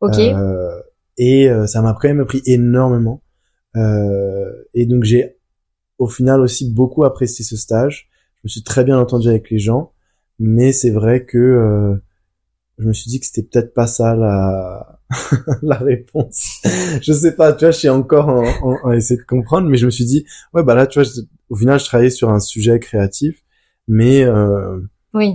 Ok. 0.00 0.18
Euh, 0.18 0.80
et 1.18 1.50
euh, 1.50 1.66
ça 1.66 1.82
m'a 1.82 1.92
quand 1.92 2.08
même 2.08 2.20
appris 2.20 2.42
énormément. 2.46 3.22
Euh, 3.76 4.50
et 4.74 4.86
donc 4.86 5.04
j'ai 5.04 5.36
au 5.98 6.06
final 6.08 6.40
aussi 6.40 6.70
beaucoup 6.70 7.04
apprécié 7.04 7.44
ce 7.44 7.56
stage. 7.56 8.08
Je 8.36 8.40
me 8.44 8.48
suis 8.48 8.62
très 8.62 8.84
bien 8.84 8.98
entendu 8.98 9.28
avec 9.28 9.50
les 9.50 9.58
gens, 9.58 9.92
mais 10.38 10.72
c'est 10.72 10.90
vrai 10.90 11.24
que 11.26 11.36
euh, 11.38 11.96
je 12.80 12.86
me 12.88 12.92
suis 12.92 13.08
dit 13.10 13.20
que 13.20 13.26
c'était 13.26 13.42
peut-être 13.42 13.74
pas 13.74 13.86
ça 13.86 14.14
la 14.16 14.98
la 15.62 15.76
réponse. 15.76 16.60
je 17.02 17.12
sais 17.12 17.34
pas, 17.34 17.52
tu 17.52 17.64
vois, 17.64 17.70
je 17.72 17.78
suis 17.78 17.88
encore 17.88 18.28
en, 18.28 18.44
en, 18.62 18.78
en 18.84 18.92
essayer 18.92 19.20
de 19.20 19.26
comprendre, 19.26 19.68
mais 19.68 19.76
je 19.76 19.86
me 19.86 19.90
suis 19.90 20.04
dit, 20.04 20.24
ouais, 20.54 20.62
bah 20.62 20.74
là, 20.74 20.86
tu 20.86 21.00
vois, 21.00 21.08
au 21.48 21.56
final, 21.56 21.78
je 21.80 21.84
travaillais 21.84 22.10
sur 22.10 22.30
un 22.30 22.40
sujet 22.40 22.78
créatif, 22.78 23.42
mais 23.88 24.22
euh, 24.24 24.80
Oui, 25.14 25.34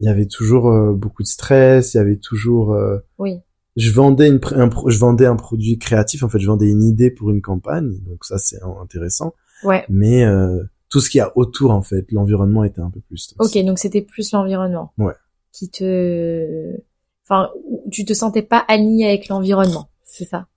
il 0.00 0.06
y 0.06 0.08
avait 0.08 0.26
toujours 0.26 0.70
euh, 0.70 0.92
beaucoup 0.92 1.22
de 1.22 1.28
stress, 1.28 1.94
il 1.94 1.98
y 1.98 2.00
avait 2.00 2.16
toujours. 2.16 2.72
euh, 2.74 2.98
oui. 3.18 3.38
je 3.76 3.90
vendais 3.92 4.28
une, 4.28 4.40
un, 4.54 4.70
je 4.88 4.98
vendais 4.98 5.26
un 5.26 5.36
produit 5.36 5.78
créatif, 5.78 6.22
en 6.22 6.28
fait, 6.28 6.38
je 6.38 6.46
vendais 6.46 6.68
une 6.68 6.82
idée 6.82 7.10
pour 7.10 7.30
une 7.30 7.42
campagne, 7.42 7.92
donc 8.06 8.24
ça 8.24 8.38
c'est 8.38 8.58
intéressant. 8.82 9.34
Ouais. 9.64 9.84
Mais 9.90 10.24
euh, 10.24 10.62
tout 10.88 11.00
ce 11.00 11.10
qu'il 11.10 11.18
y 11.18 11.22
a 11.22 11.32
autour, 11.36 11.70
en 11.72 11.82
fait, 11.82 12.06
l'environnement 12.12 12.64
était 12.64 12.80
un 12.80 12.90
peu 12.90 13.00
plus. 13.00 13.34
Ok, 13.38 13.56
donc 13.64 13.78
c'était 13.78 14.02
plus 14.02 14.32
l'environnement. 14.32 14.92
Ouais. 14.98 15.14
Qui 15.56 15.70
te, 15.70 16.76
enfin, 17.24 17.48
tu 17.90 18.04
te 18.04 18.12
sentais 18.12 18.42
pas 18.42 18.58
aligné 18.68 19.06
avec 19.08 19.28
l'environnement, 19.28 19.88
c'est 20.04 20.26
ça? 20.26 20.48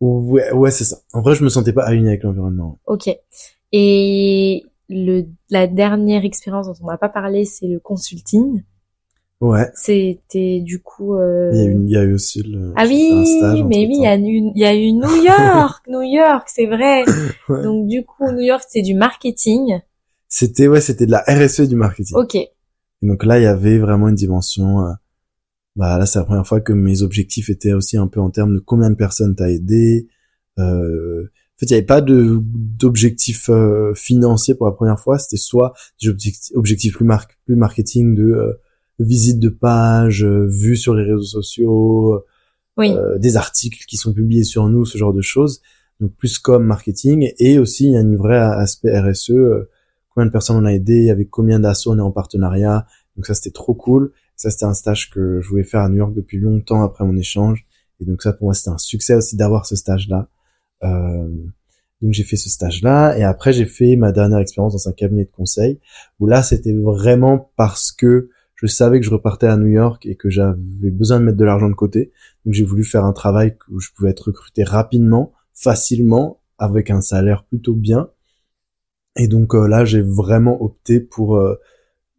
Ouais, 0.00 0.50
ouais, 0.50 0.72
c'est 0.72 0.82
ça. 0.82 0.96
En 1.12 1.20
vrai, 1.22 1.36
je 1.36 1.44
me 1.44 1.48
sentais 1.48 1.72
pas 1.72 1.84
aligné 1.84 2.08
avec 2.08 2.24
l'environnement. 2.24 2.80
Ok. 2.86 3.08
Et 3.70 4.64
le, 4.88 5.26
la 5.50 5.68
dernière 5.68 6.24
expérience 6.24 6.66
dont 6.66 6.74
on 6.82 6.86
n'a 6.88 6.98
pas 6.98 7.08
parlé, 7.08 7.44
c'est 7.44 7.68
le 7.68 7.78
consulting. 7.78 8.64
Ouais. 9.40 9.70
C'était 9.74 10.58
du 10.60 10.82
coup. 10.82 11.14
euh, 11.14 11.50
Il 11.52 11.58
y 11.58 11.62
a 11.62 11.70
eu, 11.70 11.84
il 11.84 11.90
y 11.90 11.96
a 11.96 12.02
eu 12.02 12.14
aussi 12.14 12.42
le. 12.42 12.72
Ah 12.74 12.82
oui, 12.88 13.24
stage 13.38 13.62
mais 13.62 13.86
oui, 13.86 13.94
il 13.98 14.02
y 14.02 14.06
a 14.06 14.16
eu, 14.16 14.50
il 14.54 14.58
y 14.60 14.64
a 14.64 14.74
eu 14.74 14.90
New 14.92 15.22
York, 15.24 15.86
New 15.86 16.02
York, 16.02 16.48
c'est 16.52 16.66
vrai. 16.66 17.04
Ouais. 17.48 17.62
Donc 17.62 17.86
du 17.86 18.04
coup, 18.04 18.28
New 18.32 18.40
York, 18.40 18.64
c'est 18.68 18.82
du 18.82 18.94
marketing. 18.94 19.78
C'était 20.26 20.66
ouais, 20.66 20.80
c'était 20.80 21.06
de 21.06 21.12
la 21.12 21.22
RSE 21.28 21.60
du 21.68 21.76
marketing. 21.76 22.16
Ok. 22.16 22.36
Et 23.02 23.06
donc 23.06 23.24
là, 23.24 23.38
il 23.38 23.42
y 23.44 23.46
avait 23.46 23.78
vraiment 23.78 24.08
une 24.08 24.14
dimension. 24.14 24.86
euh, 24.86 24.92
bah 25.76 25.96
là, 25.98 26.06
c'est 26.06 26.18
la 26.18 26.24
première 26.24 26.46
fois 26.46 26.60
que 26.60 26.72
mes 26.72 27.02
objectifs 27.02 27.50
étaient 27.50 27.72
aussi 27.72 27.96
un 27.96 28.08
peu 28.08 28.20
en 28.20 28.30
termes 28.30 28.54
de 28.54 28.58
combien 28.60 28.90
de 28.90 28.96
personnes 28.96 29.36
t'as 29.36 29.48
aidé. 29.50 30.08
Euh, 30.58 31.24
en 31.24 31.58
fait, 31.60 31.66
il 31.66 31.72
n'y 31.72 31.74
avait 31.78 31.86
pas 31.86 32.00
de 32.00 32.40
d'objectifs 32.42 33.48
euh, 33.50 33.92
financiers 33.94 34.54
pour 34.54 34.66
la 34.66 34.72
première 34.72 34.98
fois. 34.98 35.18
C'était 35.18 35.36
soit 35.36 35.74
des 36.02 36.08
objectifs, 36.08 36.56
objectifs 36.56 36.94
plus, 36.96 37.04
mar 37.04 37.26
plus 37.46 37.56
marketing 37.56 38.14
de 38.16 38.24
euh, 38.24 38.52
visite 38.98 39.38
de 39.38 39.48
page, 39.48 40.24
euh, 40.24 40.46
vues 40.48 40.76
sur 40.76 40.94
les 40.94 41.04
réseaux 41.04 41.22
sociaux, 41.22 42.24
Oui. 42.76 42.90
euh, 42.92 43.18
des 43.18 43.36
articles 43.36 43.84
qui 43.86 43.96
sont 43.96 44.12
publiés 44.12 44.42
sur 44.44 44.68
nous, 44.68 44.84
ce 44.84 44.98
genre 44.98 45.12
de 45.14 45.22
choses. 45.22 45.60
Donc 46.00 46.12
plus 46.16 46.38
comme 46.38 46.64
marketing 46.64 47.32
et 47.38 47.58
aussi 47.58 47.86
il 47.86 47.92
y 47.92 47.96
a 47.96 48.00
une 48.00 48.16
vraie 48.16 48.38
aspect 48.38 48.98
RSE. 48.98 49.32
Combien 50.18 50.26
de 50.26 50.32
personnes 50.32 50.56
on 50.56 50.64
a 50.64 50.72
aidé, 50.72 51.10
avec 51.10 51.30
combien 51.30 51.60
d'assauts 51.60 51.92
on 51.92 51.98
est 51.98 52.00
en 52.00 52.10
partenariat. 52.10 52.88
Donc 53.14 53.26
ça 53.26 53.34
c'était 53.34 53.52
trop 53.52 53.74
cool. 53.74 54.12
Ça 54.34 54.50
c'était 54.50 54.64
un 54.64 54.74
stage 54.74 55.10
que 55.10 55.40
je 55.40 55.48
voulais 55.48 55.62
faire 55.62 55.80
à 55.80 55.88
New 55.88 55.98
York 55.98 56.12
depuis 56.12 56.40
longtemps 56.40 56.82
après 56.82 57.04
mon 57.04 57.16
échange. 57.16 57.64
Et 58.00 58.04
donc 58.04 58.20
ça 58.22 58.32
pour 58.32 58.46
moi 58.46 58.54
c'était 58.54 58.70
un 58.70 58.78
succès 58.78 59.14
aussi 59.14 59.36
d'avoir 59.36 59.64
ce 59.64 59.76
stage-là. 59.76 60.28
Euh, 60.82 61.28
donc 62.02 62.12
j'ai 62.12 62.24
fait 62.24 62.36
ce 62.36 62.50
stage-là 62.50 63.16
et 63.16 63.22
après 63.22 63.52
j'ai 63.52 63.64
fait 63.64 63.94
ma 63.94 64.10
dernière 64.10 64.40
expérience 64.40 64.72
dans 64.72 64.88
un 64.88 64.92
cabinet 64.92 65.24
de 65.24 65.30
conseil 65.30 65.78
où 66.18 66.26
là 66.26 66.42
c'était 66.42 66.74
vraiment 66.74 67.52
parce 67.56 67.92
que 67.92 68.30
je 68.56 68.66
savais 68.66 68.98
que 68.98 69.06
je 69.06 69.10
repartais 69.10 69.46
à 69.46 69.56
New 69.56 69.68
York 69.68 70.04
et 70.04 70.16
que 70.16 70.30
j'avais 70.30 70.90
besoin 70.90 71.20
de 71.20 71.26
mettre 71.26 71.38
de 71.38 71.44
l'argent 71.44 71.68
de 71.68 71.74
côté. 71.74 72.10
Donc 72.44 72.54
j'ai 72.54 72.64
voulu 72.64 72.82
faire 72.82 73.04
un 73.04 73.12
travail 73.12 73.56
où 73.70 73.78
je 73.78 73.90
pouvais 73.94 74.10
être 74.10 74.26
recruté 74.26 74.64
rapidement, 74.64 75.32
facilement, 75.52 76.40
avec 76.58 76.90
un 76.90 77.00
salaire 77.00 77.44
plutôt 77.44 77.74
bien. 77.74 78.10
Et 79.16 79.28
donc 79.28 79.54
euh, 79.54 79.66
là 79.66 79.84
j'ai 79.84 80.00
vraiment 80.02 80.60
opté 80.62 81.00
pour 81.00 81.36
euh, 81.36 81.56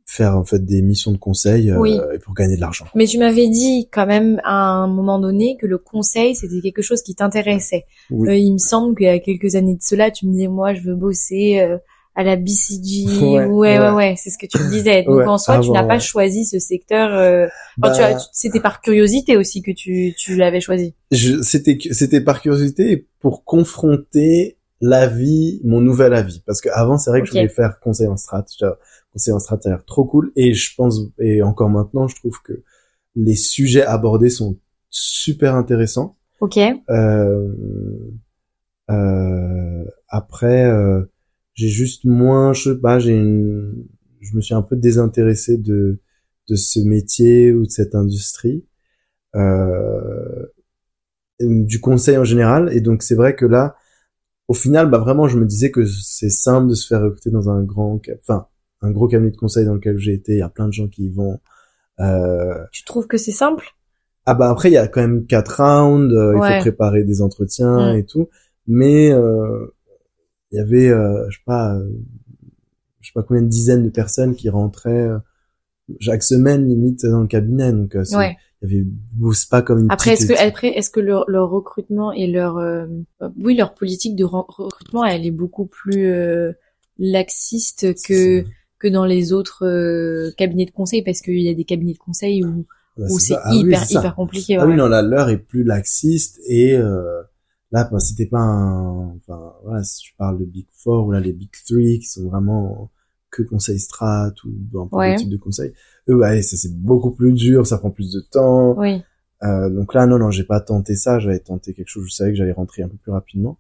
faire 0.05 0.35
en 0.37 0.43
fait 0.43 0.65
des 0.65 0.81
missions 0.81 1.11
de 1.11 1.17
conseil 1.17 1.69
euh, 1.71 1.77
Oui. 1.79 1.97
et 2.13 2.19
pour 2.19 2.33
gagner 2.33 2.55
de 2.55 2.61
l'argent. 2.61 2.85
Mais 2.95 3.05
tu 3.05 3.17
m'avais 3.19 3.47
dit 3.47 3.87
quand 3.91 4.07
même 4.07 4.41
à 4.43 4.53
un 4.55 4.87
moment 4.87 5.19
donné 5.19 5.55
que 5.61 5.67
le 5.67 5.77
conseil 5.77 6.35
c'était 6.35 6.61
quelque 6.61 6.81
chose 6.81 7.01
qui 7.03 7.15
t'intéressait. 7.15 7.85
Oui. 8.09 8.27
Euh, 8.29 8.35
il 8.35 8.53
me 8.53 8.57
semble 8.57 8.95
qu'il 8.97 9.05
y 9.05 9.09
a 9.09 9.19
quelques 9.19 9.55
années 9.55 9.75
de 9.75 9.81
cela, 9.83 10.11
tu 10.11 10.25
me 10.27 10.31
disais 10.33 10.47
moi 10.47 10.73
je 10.73 10.81
veux 10.81 10.95
bosser 10.95 11.59
euh, 11.59 11.77
à 12.15 12.23
la 12.23 12.35
BCG. 12.35 13.05
Ouais, 13.21 13.45
Ouais, 13.45 13.47
ouais, 13.47 13.79
ouais, 13.79 13.91
ouais. 13.93 14.15
c'est 14.17 14.29
ce 14.31 14.37
que 14.37 14.47
tu 14.47 14.57
me 14.57 14.69
disais. 14.71 15.03
Donc 15.03 15.17
Ouais, 15.19 15.25
en 15.25 15.37
soi, 15.37 15.59
tu 15.59 15.69
n'as 15.71 15.83
pas 15.85 15.99
choisi 15.99 16.43
ce 16.43 16.57
secteur. 16.59 17.13
euh, 17.13 17.45
enfin, 17.81 18.13
Bah, 18.13 18.17
c'était 18.33 18.59
par 18.59 18.81
curiosité 18.81 19.37
aussi 19.37 19.61
que 19.61 19.71
tu 19.71 20.13
tu 20.17 20.35
l'avais 20.35 20.59
choisi. 20.59 20.95
c'était 21.43 21.77
c'était 21.91 22.19
par 22.19 22.41
curiosité 22.41 22.91
et 22.91 23.07
pour 23.19 23.45
confronter 23.45 24.57
la 24.81 25.07
vie, 25.07 25.61
mon 25.63 25.81
nouvel 25.81 26.13
avis. 26.13 26.41
Parce 26.45 26.61
que 26.61 26.69
avant, 26.69 26.97
c'est 26.97 27.09
vrai 27.09 27.21
que 27.21 27.27
je 27.27 27.31
voulais 27.31 27.47
faire 27.47 27.79
conseil 27.79 28.07
en 28.07 28.17
strat. 28.17 28.45
Conseil 29.13 29.33
en 29.33 29.39
strat, 29.39 29.59
ça 29.61 29.69
a 29.69 29.73
l'air 29.73 29.85
trop 29.85 30.05
cool. 30.05 30.31
Et 30.35 30.53
je 30.53 30.75
pense, 30.75 30.99
et 31.19 31.41
encore 31.41 31.69
maintenant, 31.69 32.07
je 32.07 32.15
trouve 32.15 32.41
que 32.43 32.63
les 33.15 33.35
sujets 33.35 33.83
abordés 33.83 34.29
sont 34.29 34.57
super 34.89 35.55
intéressants. 35.55 36.15
Ok. 36.39 36.57
Euh, 36.57 37.53
euh, 38.89 39.83
après, 40.07 40.65
euh, 40.65 41.03
j'ai 41.53 41.67
juste 41.67 42.05
moins, 42.05 42.53
je 42.53 42.73
sais 42.73 42.79
pas, 42.79 42.99
j'ai 42.99 43.13
une, 43.13 43.85
je 44.21 44.35
me 44.35 44.41
suis 44.41 44.55
un 44.55 44.61
peu 44.61 44.75
désintéressé 44.75 45.57
de 45.57 45.99
de 46.49 46.55
ce 46.55 46.79
métier 46.79 47.53
ou 47.53 47.65
de 47.65 47.71
cette 47.71 47.95
industrie, 47.95 48.65
euh, 49.35 50.45
du 51.39 51.79
conseil 51.79 52.17
en 52.17 52.23
général. 52.23 52.75
Et 52.75 52.81
donc 52.81 53.03
c'est 53.03 53.15
vrai 53.15 53.35
que 53.35 53.45
là, 53.45 53.75
au 54.49 54.53
final, 54.53 54.89
bah 54.89 54.97
vraiment, 54.97 55.27
je 55.27 55.37
me 55.37 55.45
disais 55.45 55.69
que 55.71 55.85
c'est 55.85 56.29
simple 56.31 56.67
de 56.69 56.73
se 56.73 56.87
faire 56.87 57.01
recruter 57.01 57.29
dans 57.29 57.49
un 57.49 57.61
grand, 57.63 58.01
enfin, 58.21 58.47
un 58.81 58.91
gros 58.91 59.07
cabinet 59.07 59.31
de 59.31 59.37
conseil 59.37 59.63
dans 59.65 59.75
lequel 59.75 59.97
j'ai 59.99 60.13
été. 60.13 60.33
Il 60.33 60.39
y 60.39 60.41
a 60.41 60.49
plein 60.49 60.67
de 60.67 60.73
gens 60.73 60.87
qui 60.87 61.05
y 61.05 61.09
vont. 61.09 61.39
Euh, 61.99 62.55
Tu 62.71 62.83
trouves 62.83 63.07
que 63.07 63.17
c'est 63.17 63.31
simple? 63.31 63.65
Ah 64.25 64.33
bah 64.35 64.49
après 64.49 64.69
il 64.69 64.73
y 64.73 64.77
a 64.77 64.87
quand 64.87 65.01
même 65.01 65.25
quatre 65.25 65.57
rounds, 65.61 66.13
euh, 66.13 66.33
il 66.35 66.39
faut 66.57 66.61
préparer 66.61 67.03
des 67.03 67.21
entretiens 67.21 67.93
Mm. 67.93 67.97
et 67.97 68.05
tout, 68.05 68.29
mais 68.67 69.11
euh, 69.11 69.73
il 70.51 70.57
y 70.57 70.61
avait 70.61 70.89
euh, 70.89 71.25
je 71.29 71.37
sais 71.37 71.43
pas 71.45 71.75
euh, 71.75 71.89
je 73.01 73.07
sais 73.07 73.13
pas 73.13 73.23
combien 73.23 73.41
de 73.43 73.47
dizaines 73.47 73.83
de 73.83 73.89
personnes 73.89 74.35
qui 74.35 74.49
rentraient 74.49 75.09
chaque 75.99 76.21
semaine 76.23 76.67
limite 76.67 77.05
dans 77.05 77.21
le 77.21 77.27
cabinet 77.27 77.71
donc 77.73 77.95
c'est- 78.03 78.15
Ouais. 78.15 78.35
Il 78.61 78.69
y 78.69 78.75
avait 78.75 78.85
c'est 79.33 79.49
pas 79.49 79.61
comme 79.61 79.79
une 79.79 79.91
Après, 79.91 80.11
est-ce 80.11 80.25
que 80.27 80.33
après, 80.47 80.69
est-ce 80.69 80.89
que 80.89 80.99
leur, 80.99 81.23
leur 81.29 81.49
recrutement 81.49 82.11
et 82.11 82.27
leur 82.27 82.57
euh, 82.57 82.85
euh, 83.21 83.29
oui 83.37 83.55
leur 83.55 83.73
politique 83.73 84.15
de 84.15 84.23
recrutement, 84.25 85.05
elle 85.05 85.25
est 85.25 85.31
beaucoup 85.31 85.65
plus 85.65 86.05
euh, 86.07 86.51
laxiste 86.97 87.93
que 88.05 88.43
que 88.79 88.87
dans 88.87 89.05
les 89.05 89.33
autres 89.33 89.65
euh, 89.65 90.31
cabinets 90.37 90.65
de 90.65 90.71
conseil? 90.71 91.03
Parce 91.03 91.21
qu'il 91.21 91.41
y 91.41 91.49
a 91.49 91.53
des 91.53 91.63
cabinets 91.65 91.93
de 91.93 91.97
conseil 91.99 92.43
où 92.43 92.65
Bah, 92.97 93.05
où 93.09 93.17
c'est. 93.19 93.35
Ah 93.41 93.53
hyper 93.53 93.89
hyper 93.89 94.15
compliqué. 94.15 94.57
Ah 94.57 94.67
oui 94.67 94.75
non 94.75 94.87
là 94.87 95.01
l'heure 95.01 95.29
est 95.29 95.37
plus 95.37 95.63
laxiste 95.63 96.39
et 96.47 96.75
euh, 96.75 97.21
là 97.71 97.87
bah, 97.89 97.99
c'était 97.99 98.25
pas 98.25 98.39
un 98.39 99.15
enfin 99.15 99.53
voilà 99.63 99.83
si 99.83 100.01
tu 100.01 100.13
parles 100.17 100.37
de 100.39 100.45
Big 100.45 100.67
Four 100.73 101.07
ou 101.07 101.11
là 101.11 101.19
les 101.21 101.31
Big 101.33 101.51
Three 101.65 101.99
qui 101.99 102.07
sont 102.07 102.27
vraiment 102.29 102.91
que 103.31 103.43
conseil 103.43 103.79
strat 103.79 104.33
ou 104.43 104.79
un 104.81 104.87
peu 104.87 104.97
Ouais. 104.97 105.13
de 105.13 105.19
type 105.19 105.29
de 105.29 105.37
conseil 105.37 105.71
eux 106.09 106.15
ouais 106.17 106.41
ça 106.41 106.57
c'est 106.57 106.73
beaucoup 106.75 107.11
plus 107.11 107.31
dur 107.33 107.65
ça 107.67 107.77
prend 107.77 107.91
plus 107.91 108.11
de 108.11 108.19
temps 108.21 108.75
Oui. 108.77 109.01
Euh, 109.41 109.69
donc 109.69 109.93
là, 109.93 110.05
non, 110.05 110.19
non, 110.19 110.31
j'ai 110.31 110.43
pas 110.43 110.59
tenté 110.59 110.95
ça. 110.97 111.17
J'avais 111.19 111.39
tenté 111.39 111.73
quelque 111.73 111.87
chose. 111.87 112.03
Je 112.09 112.13
savais 112.13 112.31
que 112.31 112.37
j'allais 112.37 112.51
rentrer 112.51 112.81
un 112.83 112.89
peu 112.89 112.97
plus 112.97 113.13
rapidement. 113.13 113.57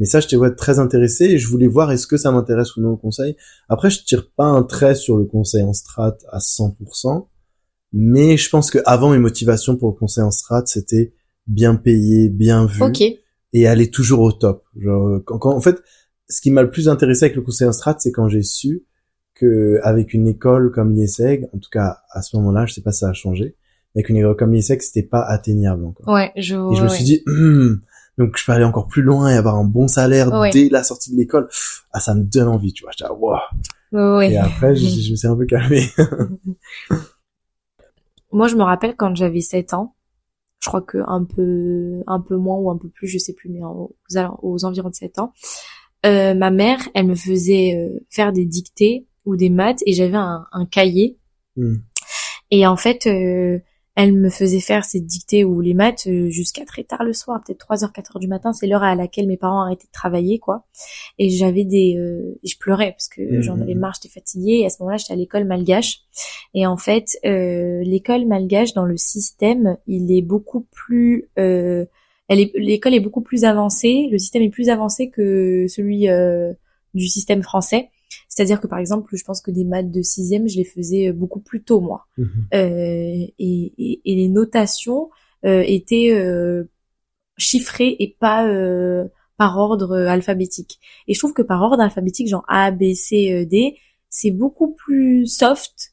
Mais 0.00 0.04
ça, 0.04 0.18
j'étais 0.18 0.34
ouais, 0.34 0.52
très 0.56 0.80
intéressé 0.80 1.26
et 1.26 1.38
je 1.38 1.46
voulais 1.46 1.68
voir 1.68 1.92
est-ce 1.92 2.08
que 2.08 2.16
ça 2.16 2.32
m'intéresse 2.32 2.74
ou 2.76 2.80
non 2.80 2.90
le 2.90 2.96
conseil. 2.96 3.36
Après, 3.68 3.90
je 3.90 4.02
tire 4.02 4.28
pas 4.32 4.46
un 4.46 4.64
trait 4.64 4.96
sur 4.96 5.16
le 5.16 5.26
conseil 5.26 5.62
en 5.62 5.72
strat 5.72 6.16
à 6.32 6.38
100%. 6.40 7.28
Mais 7.92 8.36
je 8.36 8.50
pense 8.50 8.72
que 8.72 8.78
avant 8.86 9.10
mes 9.10 9.18
motivations 9.20 9.76
pour 9.76 9.90
le 9.90 9.94
conseil 9.96 10.24
en 10.24 10.32
strat, 10.32 10.62
c'était 10.66 11.12
bien 11.46 11.76
payé, 11.76 12.28
bien 12.28 12.66
vu 12.66 12.82
Ok. 12.82 13.00
et 13.52 13.66
aller 13.68 13.88
toujours 13.88 14.20
au 14.22 14.32
top. 14.32 14.64
Genre, 14.76 15.20
quand, 15.24 15.38
quand- 15.38 15.54
en 15.54 15.60
fait, 15.60 15.80
ce 16.28 16.40
qui 16.40 16.50
m'a 16.50 16.62
le 16.62 16.72
plus 16.72 16.88
intéressé 16.88 17.26
avec 17.26 17.36
le 17.36 17.42
conseil 17.42 17.68
en 17.68 17.72
strat, 17.72 17.94
c'est 18.00 18.10
quand 18.10 18.28
j'ai 18.28 18.42
su 18.42 18.84
que 19.40 19.78
avec 19.82 20.12
une 20.14 20.28
école 20.28 20.70
comme 20.72 20.94
l'ISEG, 20.94 21.48
en 21.54 21.58
tout 21.58 21.70
cas 21.70 21.98
à 22.10 22.22
ce 22.22 22.36
moment-là, 22.36 22.66
je 22.66 22.74
sais 22.74 22.82
pas 22.82 22.92
si 22.92 23.00
ça 23.00 23.08
a 23.08 23.12
changé, 23.12 23.56
avec 23.94 24.08
une 24.08 24.16
école 24.18 24.36
comme 24.36 24.52
l'ISEG, 24.52 24.80
c'était 24.82 25.02
pas 25.06 25.22
atteignable 25.22 25.84
encore. 25.84 26.08
Ouais, 26.12 26.32
je. 26.36 26.54
Et 26.54 26.76
je 26.76 26.82
me 26.82 26.88
suis 26.88 27.04
dit, 27.04 27.22
Hum, 27.26 27.80
donc 28.18 28.36
je 28.36 28.44
peux 28.44 28.52
aller 28.52 28.64
encore 28.64 28.86
plus 28.86 29.02
loin 29.02 29.30
et 29.30 29.34
avoir 29.34 29.56
un 29.56 29.64
bon 29.64 29.88
salaire 29.88 30.32
Ouais. 30.32 30.50
dès 30.50 30.68
la 30.68 30.82
sortie 30.84 31.10
de 31.12 31.16
l'école. 31.16 31.48
Ah, 31.92 32.00
ça 32.00 32.14
me 32.14 32.22
donne 32.22 32.48
envie, 32.48 32.72
tu 32.72 32.82
vois. 32.84 32.92
J'étais, 32.96 33.10
wow. 33.10 33.36
Ouais, 33.92 34.16
ouais. 34.16 34.32
Et 34.32 34.36
après, 34.36 34.76
je, 34.76 34.86
je 34.86 35.10
me 35.10 35.16
suis 35.16 35.26
un 35.26 35.36
peu 35.36 35.46
calmé. 35.46 35.82
Moi, 38.32 38.46
je 38.48 38.56
me 38.56 38.62
rappelle 38.62 38.94
quand 38.96 39.14
j'avais 39.16 39.40
7 39.40 39.74
ans, 39.74 39.94
je 40.60 40.68
crois 40.68 40.82
que 40.82 40.98
un 41.06 41.24
peu, 41.24 42.02
un 42.06 42.20
peu 42.20 42.36
moins 42.36 42.56
ou 42.58 42.70
un 42.70 42.76
peu 42.76 42.88
plus, 42.88 43.08
je 43.08 43.18
sais 43.18 43.32
plus, 43.32 43.48
mais 43.50 43.60
aux, 43.62 43.96
aux 44.42 44.64
environs 44.64 44.90
de 44.90 44.94
7 44.94 45.18
ans, 45.18 45.32
euh, 46.06 46.34
ma 46.34 46.50
mère, 46.50 46.78
elle 46.94 47.06
me 47.06 47.14
faisait 47.14 47.74
euh, 47.76 47.98
faire 48.08 48.32
des 48.32 48.44
dictées 48.46 49.06
ou 49.24 49.36
des 49.36 49.50
maths 49.50 49.82
et 49.86 49.92
j'avais 49.92 50.16
un, 50.16 50.46
un 50.52 50.66
cahier 50.66 51.16
Hum. 51.56 51.82
et 52.52 52.64
en 52.64 52.76
fait, 52.76 53.08
euh, 53.08 53.58
elle 53.96 54.14
me 54.14 54.30
faisait 54.30 54.60
faire 54.60 54.84
ses 54.84 55.00
dictées 55.00 55.44
ou 55.44 55.60
les 55.60 55.74
maths 55.74 56.06
euh, 56.06 56.30
jusqu'à 56.30 56.64
très 56.64 56.84
tard 56.84 57.02
le 57.04 57.12
soir, 57.12 57.40
peut-être 57.44 57.58
3 57.58 57.76
h 57.78 57.92
4 57.92 58.16
heures 58.16 58.20
du 58.20 58.28
matin, 58.28 58.52
c'est 58.52 58.66
l'heure 58.66 58.82
à 58.82 58.94
laquelle 58.94 59.26
mes 59.26 59.36
parents 59.36 59.62
arrêtaient 59.62 59.86
de 59.86 59.92
travailler 59.92 60.38
quoi. 60.38 60.64
Et 61.18 61.28
j'avais 61.28 61.64
des 61.64 61.96
euh, 61.98 62.38
je 62.44 62.56
pleurais 62.58 62.92
parce 62.92 63.08
que 63.08 63.20
Mhm, 63.20 63.42
j'en 63.42 63.60
avais 63.60 63.74
mhm. 63.74 63.80
marre, 63.80 63.94
j'étais 63.94 64.12
fatiguée 64.12 64.60
et 64.60 64.66
à 64.66 64.70
ce 64.70 64.76
moment-là, 64.80 64.96
j'étais 64.96 65.12
à 65.12 65.16
l'école 65.16 65.44
malgache. 65.44 66.00
Et 66.54 66.66
en 66.66 66.76
fait, 66.76 67.18
euh, 67.24 67.82
l'école 67.82 68.26
malgache 68.26 68.72
dans 68.74 68.86
le 68.86 68.96
système, 68.96 69.76
il 69.86 70.10
est 70.16 70.22
beaucoup 70.22 70.66
plus 70.70 71.28
euh, 71.38 71.84
elle 72.28 72.40
est 72.40 72.52
l'école 72.54 72.94
est 72.94 73.00
beaucoup 73.00 73.22
plus 73.22 73.44
avancée, 73.44 74.08
le 74.10 74.18
système 74.18 74.42
est 74.42 74.50
plus 74.50 74.68
avancé 74.70 75.10
que 75.10 75.66
celui 75.68 76.08
euh, 76.08 76.52
du 76.94 77.06
système 77.06 77.42
français. 77.42 77.90
C'est-à-dire 78.40 78.62
que 78.62 78.66
par 78.66 78.78
exemple, 78.78 79.14
je 79.14 79.22
pense 79.22 79.42
que 79.42 79.50
des 79.50 79.64
maths 79.64 79.90
de 79.90 80.00
sixième, 80.00 80.48
je 80.48 80.56
les 80.56 80.64
faisais 80.64 81.12
beaucoup 81.12 81.40
plus 81.40 81.62
tôt 81.62 81.80
moi. 81.80 82.06
Mhm. 82.16 82.28
Euh, 82.54 83.26
et, 83.38 83.72
et, 83.78 84.00
et 84.06 84.14
les 84.14 84.28
notations 84.30 85.10
euh, 85.44 85.62
étaient 85.66 86.10
euh, 86.14 86.64
chiffrées 87.36 87.96
et 87.98 88.16
pas 88.18 88.46
euh, 88.48 89.08
par 89.36 89.58
ordre 89.58 89.94
alphabétique. 89.94 90.78
Et 91.06 91.12
je 91.12 91.18
trouve 91.18 91.34
que 91.34 91.42
par 91.42 91.60
ordre 91.60 91.82
alphabétique, 91.82 92.28
genre 92.28 92.44
A, 92.48 92.70
B, 92.70 92.94
C, 92.94 93.30
E, 93.30 93.44
D, 93.44 93.76
c'est 94.08 94.30
beaucoup 94.30 94.72
plus 94.72 95.26
soft 95.26 95.92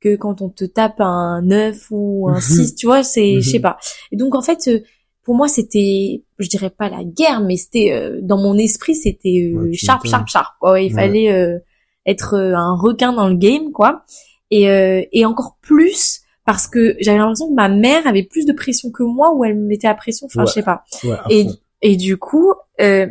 que 0.00 0.16
quand 0.16 0.42
on 0.42 0.50
te 0.50 0.66
tape 0.66 1.00
un 1.00 1.40
9 1.40 1.86
ou 1.92 2.28
un 2.28 2.40
6, 2.42 2.74
tu 2.74 2.84
vois, 2.84 3.02
c'est, 3.04 3.40
je 3.40 3.48
sais 3.52 3.60
pas. 3.60 3.78
Et 4.12 4.16
donc 4.16 4.34
en 4.34 4.42
fait, 4.42 4.68
euh, 4.68 4.80
pour 5.22 5.34
moi, 5.34 5.48
c'était, 5.48 6.24
je 6.38 6.48
dirais 6.50 6.68
pas 6.68 6.90
la 6.90 7.04
guerre, 7.04 7.40
mais 7.40 7.56
c'était 7.56 7.90
euh, 7.92 8.20
dans 8.22 8.36
mon 8.36 8.58
esprit, 8.58 8.94
c'était 8.94 9.50
euh, 9.54 9.68
Ouais, 9.68 9.72
sharp, 9.72 10.06
sharp, 10.06 10.28
sharp. 10.28 10.56
Quoi. 10.60 10.78
Il 10.82 10.88
Ouais. 10.88 10.90
fallait 10.90 11.32
euh, 11.32 11.58
être 12.06 12.34
euh, 12.34 12.54
un 12.54 12.74
requin 12.76 13.12
dans 13.12 13.28
le 13.28 13.34
game, 13.36 13.72
quoi. 13.72 14.04
Et, 14.50 14.70
euh, 14.70 15.02
et 15.12 15.24
encore 15.26 15.56
plus 15.60 16.20
parce 16.44 16.68
que 16.68 16.96
j'avais 17.00 17.18
l'impression 17.18 17.48
que 17.48 17.54
ma 17.54 17.68
mère 17.68 18.06
avait 18.06 18.22
plus 18.22 18.46
de 18.46 18.52
pression 18.52 18.90
que 18.92 19.02
moi, 19.02 19.32
ou 19.34 19.44
elle 19.44 19.56
me 19.56 19.66
mettait 19.66 19.88
la 19.88 19.94
pression. 19.94 20.26
Enfin, 20.26 20.42
Ouais. 20.42 20.46
je 20.46 20.52
sais 20.52 20.62
pas. 20.62 20.84
Ouais, 21.02 21.10
à 21.12 21.24
Et, 21.30 21.46
et 21.82 21.96
du 21.96 22.16
coup, 22.16 22.52
euh, 22.80 23.06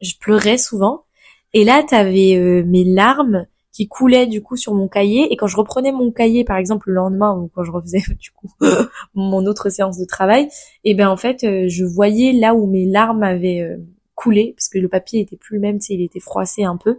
je 0.00 0.14
pleurais 0.20 0.58
souvent. 0.58 1.04
Et 1.54 1.64
là, 1.64 1.82
t'avais 1.88 2.34
euh, 2.36 2.64
mes 2.66 2.84
larmes 2.84 3.46
qui 3.72 3.86
coulaient 3.86 4.26
du 4.26 4.42
coup 4.42 4.56
sur 4.56 4.74
mon 4.74 4.88
cahier. 4.88 5.32
Et 5.32 5.36
quand 5.36 5.46
je 5.46 5.56
reprenais 5.56 5.92
mon 5.92 6.10
cahier, 6.10 6.44
par 6.44 6.56
exemple 6.56 6.88
le 6.88 6.94
lendemain 6.96 7.32
ou 7.36 7.48
quand 7.54 7.62
je 7.62 7.70
refaisais 7.70 8.02
du 8.18 8.32
coup 8.32 8.48
mon 9.14 9.46
autre 9.46 9.68
séance 9.70 9.96
de 9.96 10.04
travail, 10.04 10.48
et 10.82 10.94
ben 10.94 11.08
en 11.08 11.16
fait, 11.16 11.44
euh, 11.44 11.66
je 11.68 11.84
voyais 11.84 12.32
là 12.32 12.54
où 12.56 12.66
mes 12.66 12.84
larmes 12.86 13.22
avaient 13.22 13.60
euh, 13.60 13.76
coulé 14.16 14.54
parce 14.56 14.68
que 14.68 14.78
le 14.78 14.88
papier 14.88 15.20
était 15.20 15.36
plus 15.36 15.54
le 15.56 15.60
même, 15.60 15.78
tu 15.78 15.86
sais, 15.86 15.94
il 15.94 16.02
était 16.02 16.18
froissé 16.20 16.64
un 16.64 16.76
peu. 16.76 16.98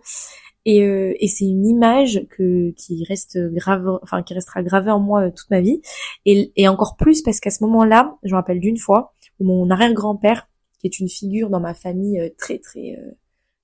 Et, 0.66 0.84
euh, 0.84 1.14
et 1.20 1.28
c'est 1.28 1.46
une 1.46 1.66
image 1.66 2.26
que 2.30 2.72
qui 2.72 3.04
reste 3.06 3.38
grave, 3.54 4.00
enfin 4.04 4.22
qui 4.24 4.34
restera 4.34 4.62
gravée 4.62 4.92
en 4.92 5.00
moi 5.00 5.28
euh, 5.28 5.32
toute 5.32 5.50
ma 5.50 5.62
vie. 5.62 5.82
Et, 6.26 6.52
et 6.56 6.68
encore 6.68 6.98
plus 6.98 7.22
parce 7.24 7.40
qu'à 7.40 7.50
ce 7.50 7.64
moment-là, 7.64 8.18
je 8.24 8.32
me 8.32 8.36
rappelle 8.36 8.60
d'une 8.60 8.78
fois 8.78 9.14
où 9.40 9.46
mon 9.46 9.70
arrière-grand-père, 9.72 10.48
qui 10.80 10.88
est 10.88 11.00
une 11.00 11.10
figure 11.10 11.50
dans 11.50 11.60
ma 11.60 11.74
famille 11.74 12.20
euh, 12.20 12.30
très 12.38 12.60
très 12.60 12.96
euh, 13.00 13.12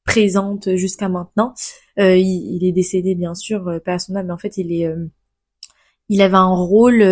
présente 0.05 0.75
jusqu'à 0.75 1.09
maintenant, 1.09 1.53
euh, 1.99 2.15
il, 2.17 2.55
il 2.55 2.65
est 2.65 2.71
décédé 2.71 3.13
bien 3.13 3.35
sûr, 3.35 3.67
euh, 3.67 3.79
pas 3.79 3.93
à 3.93 3.99
son 3.99 4.15
âme, 4.15 4.27
mais 4.27 4.33
en 4.33 4.37
fait 4.37 4.57
il 4.57 4.71
est, 4.71 4.89
il 6.09 6.21
avait 6.21 6.37
un 6.37 6.55
rôle 6.55 7.03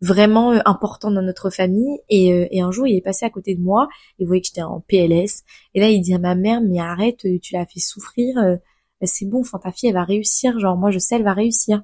vraiment 0.00 0.52
important 0.64 1.10
dans 1.10 1.22
notre 1.22 1.50
famille. 1.50 1.98
Et, 2.08 2.32
euh, 2.32 2.46
et 2.50 2.60
un 2.60 2.70
jour 2.70 2.86
il 2.86 2.96
est 2.96 3.02
passé 3.02 3.26
à 3.26 3.30
côté 3.30 3.54
de 3.54 3.60
moi, 3.60 3.88
il 4.18 4.26
voyait 4.26 4.40
que 4.40 4.48
j'étais 4.48 4.62
en 4.62 4.80
PLS, 4.80 5.44
et 5.74 5.80
là 5.80 5.88
il 5.88 6.00
dit 6.00 6.14
à 6.14 6.18
ma 6.18 6.34
mère 6.34 6.60
mais 6.60 6.80
arrête, 6.80 7.26
tu 7.42 7.54
l'as 7.54 7.66
fait 7.66 7.80
souffrir. 7.80 8.58
C'est 9.06 9.26
bon, 9.26 9.40
enfin 9.40 9.58
ta 9.58 9.70
fille 9.72 9.88
elle 9.88 9.94
va 9.94 10.04
réussir, 10.04 10.58
genre 10.58 10.76
moi 10.76 10.90
je 10.90 10.98
sais 10.98 11.16
elle 11.16 11.22
va 11.24 11.34
réussir. 11.34 11.82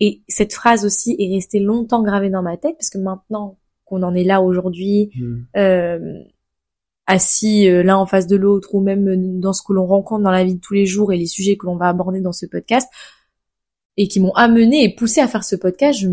Et 0.00 0.22
cette 0.28 0.52
phrase 0.52 0.84
aussi 0.84 1.16
est 1.18 1.34
restée 1.34 1.60
longtemps 1.60 2.02
gravée 2.02 2.30
dans 2.30 2.42
ma 2.42 2.56
tête 2.56 2.76
parce 2.76 2.90
que 2.90 2.98
maintenant 2.98 3.58
qu'on 3.84 4.02
en 4.02 4.14
est 4.14 4.24
là 4.24 4.40
aujourd'hui, 4.40 5.10
Mhm. 5.16 5.46
euh, 5.56 6.18
assis 7.06 7.68
euh, 7.68 7.82
l'un 7.82 7.96
en 7.96 8.06
face 8.06 8.26
de 8.26 8.36
l'autre 8.36 8.74
ou 8.74 8.80
même 8.80 9.08
euh, 9.08 9.16
dans 9.40 9.52
ce 9.52 9.62
que 9.62 9.72
l'on 9.74 9.84
rencontre 9.86 10.22
dans 10.22 10.30
la 10.30 10.42
vie 10.44 10.54
de 10.54 10.60
tous 10.60 10.72
les 10.74 10.86
jours 10.86 11.12
et 11.12 11.18
les 11.18 11.26
sujets 11.26 11.56
que 11.56 11.66
l'on 11.66 11.76
va 11.76 11.88
aborder 11.88 12.20
dans 12.20 12.32
ce 12.32 12.46
podcast 12.46 12.88
et 13.96 14.08
qui 14.08 14.20
m'ont 14.20 14.32
amené 14.32 14.84
et 14.84 14.94
poussé 14.94 15.20
à 15.20 15.28
faire 15.28 15.44
ce 15.44 15.54
podcast, 15.54 16.00
je 16.00 16.08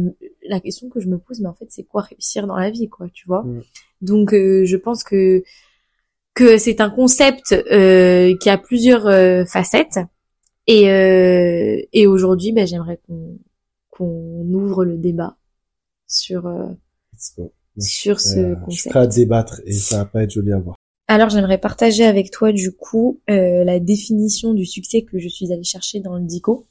la 0.48 0.60
question 0.60 0.90
que 0.90 1.00
je 1.00 1.08
me 1.08 1.18
pose, 1.18 1.40
mais 1.40 1.48
en 1.48 1.54
fait, 1.54 1.66
c'est 1.70 1.84
quoi 1.84 2.02
réussir 2.02 2.46
dans 2.46 2.58
la 2.58 2.70
vie, 2.70 2.90
quoi, 2.90 3.08
tu 3.14 3.26
vois? 3.26 3.44
Mm. 3.44 3.62
Donc, 4.02 4.34
euh, 4.34 4.66
je 4.66 4.78
pense 4.78 5.04
que 5.04 5.44
que 6.34 6.58
c'est 6.58 6.80
un 6.80 6.90
concept 6.90 7.52
euh, 7.52 8.36
qui 8.38 8.50
a 8.50 8.58
plusieurs 8.58 9.04
facettes 9.48 10.00
et 10.72 10.90
euh, 10.90 11.82
et 11.92 12.08
aujourd'hui, 12.08 12.54
ben, 12.54 12.66
j'aimerais 12.66 13.00
qu'on 13.90 14.08
ouvre 14.54 14.86
le 14.86 14.98
débat 14.98 15.36
sur 16.08 16.48
euh, 16.48 16.68
sur 17.78 18.22
ce 18.22 18.38
Euh, 18.40 18.56
je 18.70 18.76
suis 18.76 18.90
concept. 18.90 18.90
prêt 18.90 19.00
à 19.00 19.08
débattre 19.08 19.62
et 19.66 19.74
ça 19.74 19.98
va 19.98 20.06
pas 20.06 20.24
être 20.24 20.32
joli 20.32 20.54
à 20.54 20.60
voir. 20.60 20.78
Alors 21.08 21.30
j'aimerais 21.30 21.58
partager 21.58 22.06
avec 22.06 22.32
toi 22.32 22.54
du 22.54 22.72
coup 22.72 23.20
euh, 23.30 23.66
la 23.66 23.82
définition 23.82 24.54
du 24.54 24.66
succès 24.66 25.02
que 25.02 25.20
je 25.20 25.28
suis 25.28 25.52
allée 25.52 25.64
chercher 25.64 26.00
dans 26.00 26.16
le 26.16 26.24
DICO. 26.24 26.68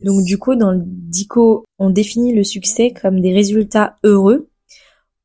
Donc 0.00 0.24
du 0.24 0.38
coup 0.38 0.54
dans 0.54 0.70
le 0.70 0.80
DICO, 0.84 1.64
on 1.80 1.90
définit 1.90 2.32
le 2.32 2.44
succès 2.44 2.92
comme 2.92 3.20
des 3.20 3.32
résultats 3.32 3.96
heureux 4.04 4.50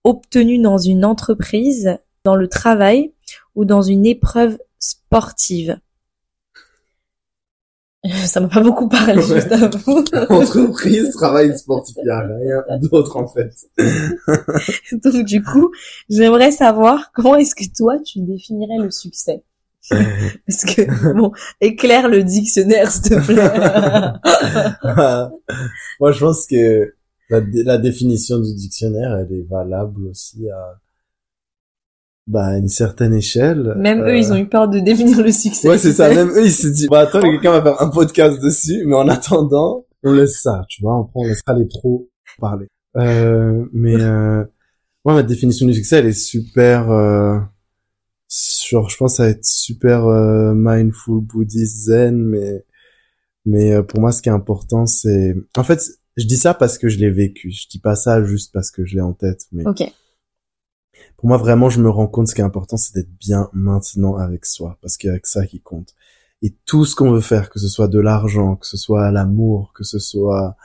obtenus 0.04 0.62
dans 0.62 0.80
une 0.80 1.06
entreprise, 1.06 2.00
dans 2.24 2.36
le 2.36 2.48
travail 2.48 3.14
ou 3.54 3.64
dans 3.64 3.84
une 3.84 4.08
épreuve 4.08 4.58
sportive. 4.80 5.80
Ça 8.26 8.40
m'a 8.40 8.48
pas 8.48 8.62
beaucoup 8.62 8.88
parlé, 8.88 9.22
Ouais. 9.24 9.42
je 9.42 9.48
t'avoue. 9.48 10.04
Entreprise, 10.34 11.12
travail 11.12 11.58
sportif, 11.58 11.96
il 12.04 12.08
y 12.08 12.10
a 12.10 12.20
rien 12.20 12.80
d'autre 12.80 13.18
en 13.18 13.28
fait. 13.28 13.52
Donc 15.04 15.26
du 15.26 15.44
coup, 15.44 15.72
j'aimerais 16.10 16.52
savoir 16.52 17.12
comment 17.14 17.36
est-ce 17.36 17.56
que 17.56 17.64
toi 17.76 17.98
tu 18.06 18.20
définirais 18.22 18.78
le 18.84 18.92
succès? 18.92 19.44
Parce 19.90 20.66
que 20.66 21.14
bon, 21.14 21.32
éclaire 21.62 22.08
le 22.10 22.24
dictionnaire 22.24 22.92
s'il 22.92 23.04
te 23.04 23.26
plaît. 23.26 23.52
Moi, 26.00 26.12
je 26.12 26.20
pense 26.20 26.46
que 26.48 26.94
la, 27.30 27.42
la 27.64 27.78
définition 27.78 28.40
du 28.40 28.54
dictionnaire, 28.54 29.18
elle 29.18 29.32
est 29.38 29.48
valable 29.50 30.08
aussi 30.08 30.50
à, 30.50 30.80
bah, 32.28 32.48
à 32.48 32.58
une 32.58 32.68
certaine 32.68 33.14
échelle. 33.14 33.74
Même 33.78 34.02
Euh, 34.02 34.10
eux, 34.12 34.18
ils 34.18 34.34
ont 34.34 34.36
eu 34.36 34.48
peur 34.48 34.68
de 34.68 34.80
définir 34.80 35.22
le 35.24 35.32
succès. 35.32 35.70
Ouais, 35.70 35.78
c'est 35.78 35.94
ça. 35.94 36.10
Même 36.14 36.30
eux, 36.30 36.46
ils 36.46 36.52
se 36.52 36.68
disent, 36.68 36.88
bah, 36.90 37.00
attends, 37.00 37.22
quelqu'un 37.22 37.52
va 37.52 37.62
faire 37.62 37.82
un 37.82 37.90
podcast 37.90 38.42
dessus, 38.42 38.84
mais 38.86 38.96
en 38.96 39.08
attendant, 39.08 39.86
on 40.04 40.12
laisse 40.14 40.42
ça, 40.42 40.66
tu 40.70 40.82
vois, 40.82 41.00
on, 41.00 41.10
on 41.16 41.24
laissera 41.26 41.54
les 41.54 41.66
pros 41.66 42.10
parler. 42.40 42.68
Euh, 42.98 43.66
mais, 43.74 43.96
euh, 44.02 44.44
moi, 45.06 45.14
ma 45.16 45.24
définition 45.24 45.66
du 45.66 45.74
succès, 45.74 45.98
elle 45.98 46.08
est 46.08 46.12
super, 46.12 46.92
euh, 46.92 47.40
sur, 48.28 48.90
je 48.90 48.98
pense, 48.98 49.16
ça 49.16 49.24
va 49.24 49.30
être 49.30 49.46
super, 49.46 50.06
euh, 50.06 50.54
mindful, 50.56 51.22
buddhist, 51.22 51.86
zen, 51.86 52.18
mais, 52.18 52.66
mais 53.46 53.74
euh, 53.74 53.84
pour 53.84 54.02
moi, 54.02 54.12
ce 54.12 54.22
qui 54.22 54.28
est 54.30 54.34
important, 54.34 54.86
c'est, 54.86 55.36
en 55.56 55.64
fait, 55.64 55.82
je 56.18 56.26
dis 56.26 56.36
ça 56.36 56.54
parce 56.54 56.78
que 56.78 56.90
je 56.90 56.98
l'ai 56.98 57.12
vécu. 57.12 57.52
Je 57.52 57.68
dis 57.70 57.80
pas 57.80 57.96
ça 57.96 58.24
juste 58.24 58.52
parce 58.52 58.72
que 58.72 58.84
je 58.86 58.96
l'ai 58.96 59.02
en 59.02 59.14
tête, 59.14 59.46
mais 59.52 59.66
Ok. 59.66 59.84
Pour 61.18 61.28
moi, 61.28 61.38
vraiment, 61.38 61.70
je 61.70 61.82
me 61.82 61.90
rends 61.90 62.08
compte 62.08 62.28
ce 62.28 62.36
qui 62.36 62.42
est 62.42 62.46
important, 62.46 62.78
c'est 62.78 62.94
d'être 62.96 63.12
bien 63.20 63.50
maintenant 63.54 64.18
avec 64.18 64.46
soi, 64.46 64.78
parce 64.82 64.98
qu'il 64.98 65.10
y 65.10 65.14
a 65.14 65.20
que 65.20 65.28
ça 65.28 65.46
qui 65.46 65.60
compte. 65.62 65.94
Et 66.44 66.56
tout 66.66 66.86
ce 66.86 66.96
qu'on 66.96 67.12
veut 67.12 67.22
faire, 67.22 67.50
que 67.50 67.60
ce 67.60 67.68
soit 67.68 67.88
de 67.88 68.00
l'argent, 68.00 68.56
que 68.56 68.68
ce 68.68 68.78
soit 68.78 69.10
l'amour, 69.12 69.72
que 69.74 69.84
ce 69.84 69.98
soit 70.00 70.56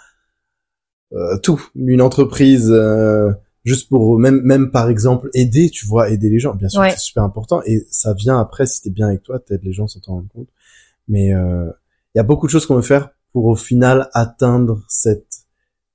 euh, 1.13 1.39
tout, 1.39 1.63
une 1.75 2.03
entreprise, 2.03 2.71
euh, 2.71 3.33
juste 3.65 3.89
pour 3.89 4.19
même 4.19 4.41
même 4.43 4.71
par 4.71 4.89
exemple 4.91 5.31
aider, 5.35 5.71
tu 5.71 5.87
vois, 5.87 6.11
aider 6.11 6.29
les 6.29 6.39
gens. 6.39 6.55
Bien 6.55 6.69
sûr, 6.69 6.81
Ouais. 6.81 6.91
c'est 6.91 6.99
super 6.99 7.23
important 7.23 7.63
et 7.65 7.87
ça 7.91 8.13
vient 8.15 8.39
après 8.41 8.67
si 8.67 8.83
t'es 8.83 8.91
bien 8.91 9.09
avec 9.09 9.23
toi, 9.23 9.39
t'aides 9.39 9.63
les 9.63 9.73
gens 9.73 9.87
sans 9.87 10.01
t'en 10.01 10.13
rendre 10.15 10.29
compte. 10.35 10.49
Mais 11.09 11.35
euh, 11.35 11.71
il 12.15 12.19
y 12.19 12.21
a 12.21 12.25
beaucoup 12.25 12.47
de 12.47 12.51
choses 12.51 12.67
qu'on 12.67 12.77
veut 12.77 12.83
faire 12.83 13.11
pour 13.33 13.47
au 13.47 13.57
final 13.57 14.11
atteindre 14.15 14.83
cet 14.89 15.27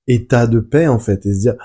état 0.07 0.47
de 0.47 0.59
paix 0.59 0.87
en 0.87 0.99
fait 0.99 1.25
et 1.25 1.33
se 1.33 1.39
dire 1.39 1.55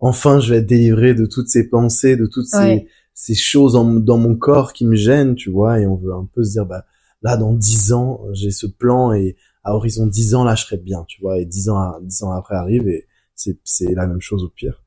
enfin 0.00 0.40
je 0.40 0.52
vais 0.52 0.58
être 0.60 0.66
délivré 0.66 1.14
de 1.14 1.26
toutes 1.26 1.48
ces 1.48 1.68
pensées, 1.68 2.16
de 2.16 2.26
toutes 2.26 2.46
ces, 2.46 2.56
Ouais. 2.56 2.86
ces 3.14 3.34
choses 3.34 3.76
en- 3.76 3.84
dans 3.94 4.18
mon 4.18 4.36
corps 4.36 4.72
qui 4.72 4.84
me 4.84 4.96
gênent, 4.96 5.34
tu 5.34 5.50
vois, 5.50 5.80
et 5.80 5.86
on 5.86 5.96
veut 5.96 6.12
un 6.12 6.28
peu 6.32 6.42
se 6.44 6.52
dire, 6.52 6.66
bah, 6.66 6.84
là, 7.22 7.36
dans 7.36 7.52
dix 7.54 7.92
ans, 7.92 8.20
j'ai 8.32 8.50
ce 8.50 8.66
plan 8.66 9.12
et 9.12 9.36
à 9.62 9.74
horizon 9.74 10.06
dix 10.06 10.34
ans, 10.34 10.44
là, 10.44 10.54
je 10.54 10.64
serai 10.64 10.76
bien, 10.76 11.04
tu 11.08 11.20
vois, 11.22 11.38
et 11.38 11.44
dix 11.46 11.68
ans, 11.68 11.76
à- 11.78 11.98
dix 12.02 12.22
ans 12.22 12.32
après 12.32 12.54
arrive 12.56 12.86
et 12.88 13.06
c'est, 13.34 13.56
c'est 13.64 13.94
la 13.94 14.06
même 14.06 14.20
chose 14.20 14.44
au 14.44 14.48
pire. 14.48 14.82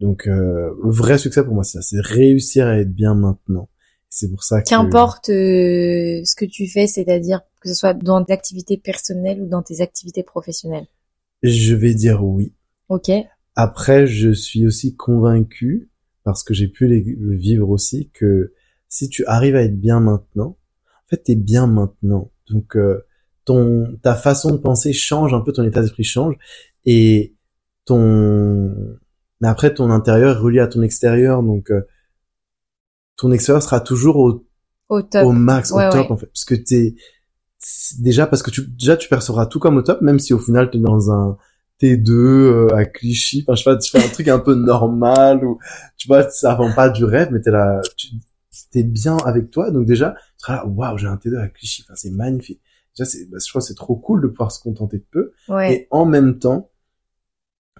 Donc, 0.00 0.26
euh, 0.26 0.70
le 0.82 0.90
vrai 0.90 1.18
succès 1.18 1.44
pour 1.44 1.54
moi, 1.54 1.64
c'est 1.64 1.78
ça, 1.78 1.82
c'est 1.82 2.00
réussir 2.00 2.66
à 2.66 2.78
être 2.78 2.92
bien 2.92 3.14
maintenant. 3.14 3.68
C'est 4.08 4.28
pour 4.30 4.42
ça 4.42 4.60
que... 4.62 4.68
Qu'importe 4.68 5.28
euh, 5.28 6.22
ce 6.24 6.34
que 6.34 6.44
tu 6.44 6.66
fais, 6.68 6.86
c'est-à-dire 6.86 7.42
que 7.60 7.68
ce 7.68 7.74
soit 7.74 7.94
dans 7.94 8.24
tes 8.24 8.32
activités 8.32 8.76
personnelles 8.76 9.40
ou 9.42 9.46
dans 9.46 9.62
tes 9.62 9.80
activités 9.82 10.22
professionnelles. 10.22 10.86
Je 11.42 11.74
vais 11.74 11.94
dire 11.94 12.24
oui. 12.24 12.52
Ok. 12.88 13.10
Après, 13.54 14.06
je 14.06 14.30
suis 14.30 14.66
aussi 14.66 14.96
convaincu, 14.96 15.90
parce 16.24 16.42
que 16.44 16.54
j'ai 16.54 16.68
pu 16.68 16.86
le 16.86 17.36
vivre 17.36 17.70
aussi, 17.70 18.10
que 18.12 18.52
si 18.88 19.08
tu 19.08 19.24
arrives 19.26 19.56
à 19.56 19.62
être 19.62 19.78
bien 19.78 20.00
maintenant, 20.00 20.56
en 20.86 21.08
fait, 21.08 21.22
t'es 21.24 21.36
bien 21.36 21.66
maintenant. 21.66 22.30
Donc, 22.48 22.76
euh, 22.76 23.06
ton 23.44 23.98
ta 24.02 24.14
façon 24.14 24.52
de 24.52 24.58
penser 24.58 24.92
change 24.92 25.34
un 25.34 25.40
peu, 25.40 25.52
ton 25.52 25.64
état 25.64 25.80
d'esprit 25.80 26.04
change, 26.04 26.36
et 26.84 27.34
ton 27.84 28.98
mais 29.40 29.48
après 29.48 29.72
ton 29.72 29.90
intérieur 29.90 30.36
est 30.36 30.40
relié 30.40 30.60
à 30.60 30.68
ton 30.68 30.82
extérieur, 30.82 31.42
donc 31.42 31.70
euh, 31.70 31.82
ton 33.16 33.32
extérieur 33.32 33.62
sera 33.62 33.80
toujours 33.80 34.16
au, 34.16 34.46
au, 34.88 35.02
top. 35.02 35.24
au 35.24 35.32
max, 35.32 35.72
au 35.72 35.76
top 35.76 35.94
ouais. 35.94 36.12
en 36.12 36.16
fait, 36.16 36.26
parce 36.26 36.44
que 36.44 36.54
t'es 36.54 36.94
déjà 37.98 38.26
parce 38.26 38.42
que 38.42 38.50
tu 38.50 38.66
déjà 38.68 38.96
tu 38.96 39.08
percevras 39.08 39.46
tout 39.46 39.58
comme 39.58 39.78
au 39.78 39.82
top, 39.82 40.02
même 40.02 40.18
si 40.18 40.34
au 40.34 40.38
final 40.38 40.70
t'es 40.70 40.78
dans 40.78 41.10
un 41.10 41.38
T2 41.80 42.10
euh, 42.12 42.74
à 42.74 42.84
Clichy, 42.84 43.42
enfin 43.46 43.54
je 43.54 43.62
sais 43.62 43.70
pas, 43.70 43.76
tu 43.76 43.90
fais 43.90 43.98
un 44.04 44.08
truc 44.08 44.28
un 44.28 44.38
peu 44.38 44.54
normal 44.54 45.44
ou 45.44 45.58
tu 45.96 46.08
vois 46.08 46.28
ça 46.30 46.54
vend 46.54 46.72
pas 46.74 46.90
du 46.90 47.04
rêve, 47.04 47.28
mais 47.32 47.40
t'es 47.40 47.50
là, 47.50 47.80
tu 47.96 48.08
t'es 48.70 48.82
bien 48.82 49.16
avec 49.18 49.50
toi, 49.50 49.70
donc 49.70 49.86
déjà 49.86 50.14
tu 50.38 50.44
seras 50.44 50.56
là, 50.56 50.66
waouh 50.66 50.98
j'ai 50.98 51.06
un 51.06 51.16
T2 51.16 51.38
à 51.40 51.48
Clichy, 51.48 51.82
enfin 51.84 51.94
c'est 51.96 52.10
magnifique. 52.10 52.60
Déjà 52.96 53.08
c'est, 53.08 53.28
bah, 53.30 53.38
je 53.42 53.48
trouve 53.48 53.62
que 53.62 53.66
c'est 53.68 53.74
trop 53.74 53.96
cool 53.96 54.20
de 54.22 54.26
pouvoir 54.28 54.52
se 54.52 54.60
contenter 54.62 54.98
de 54.98 55.04
peu. 55.10 55.32
Ouais. 55.48 55.72
Et 55.74 55.88
en 55.90 56.04
même 56.04 56.38
temps, 56.38 56.70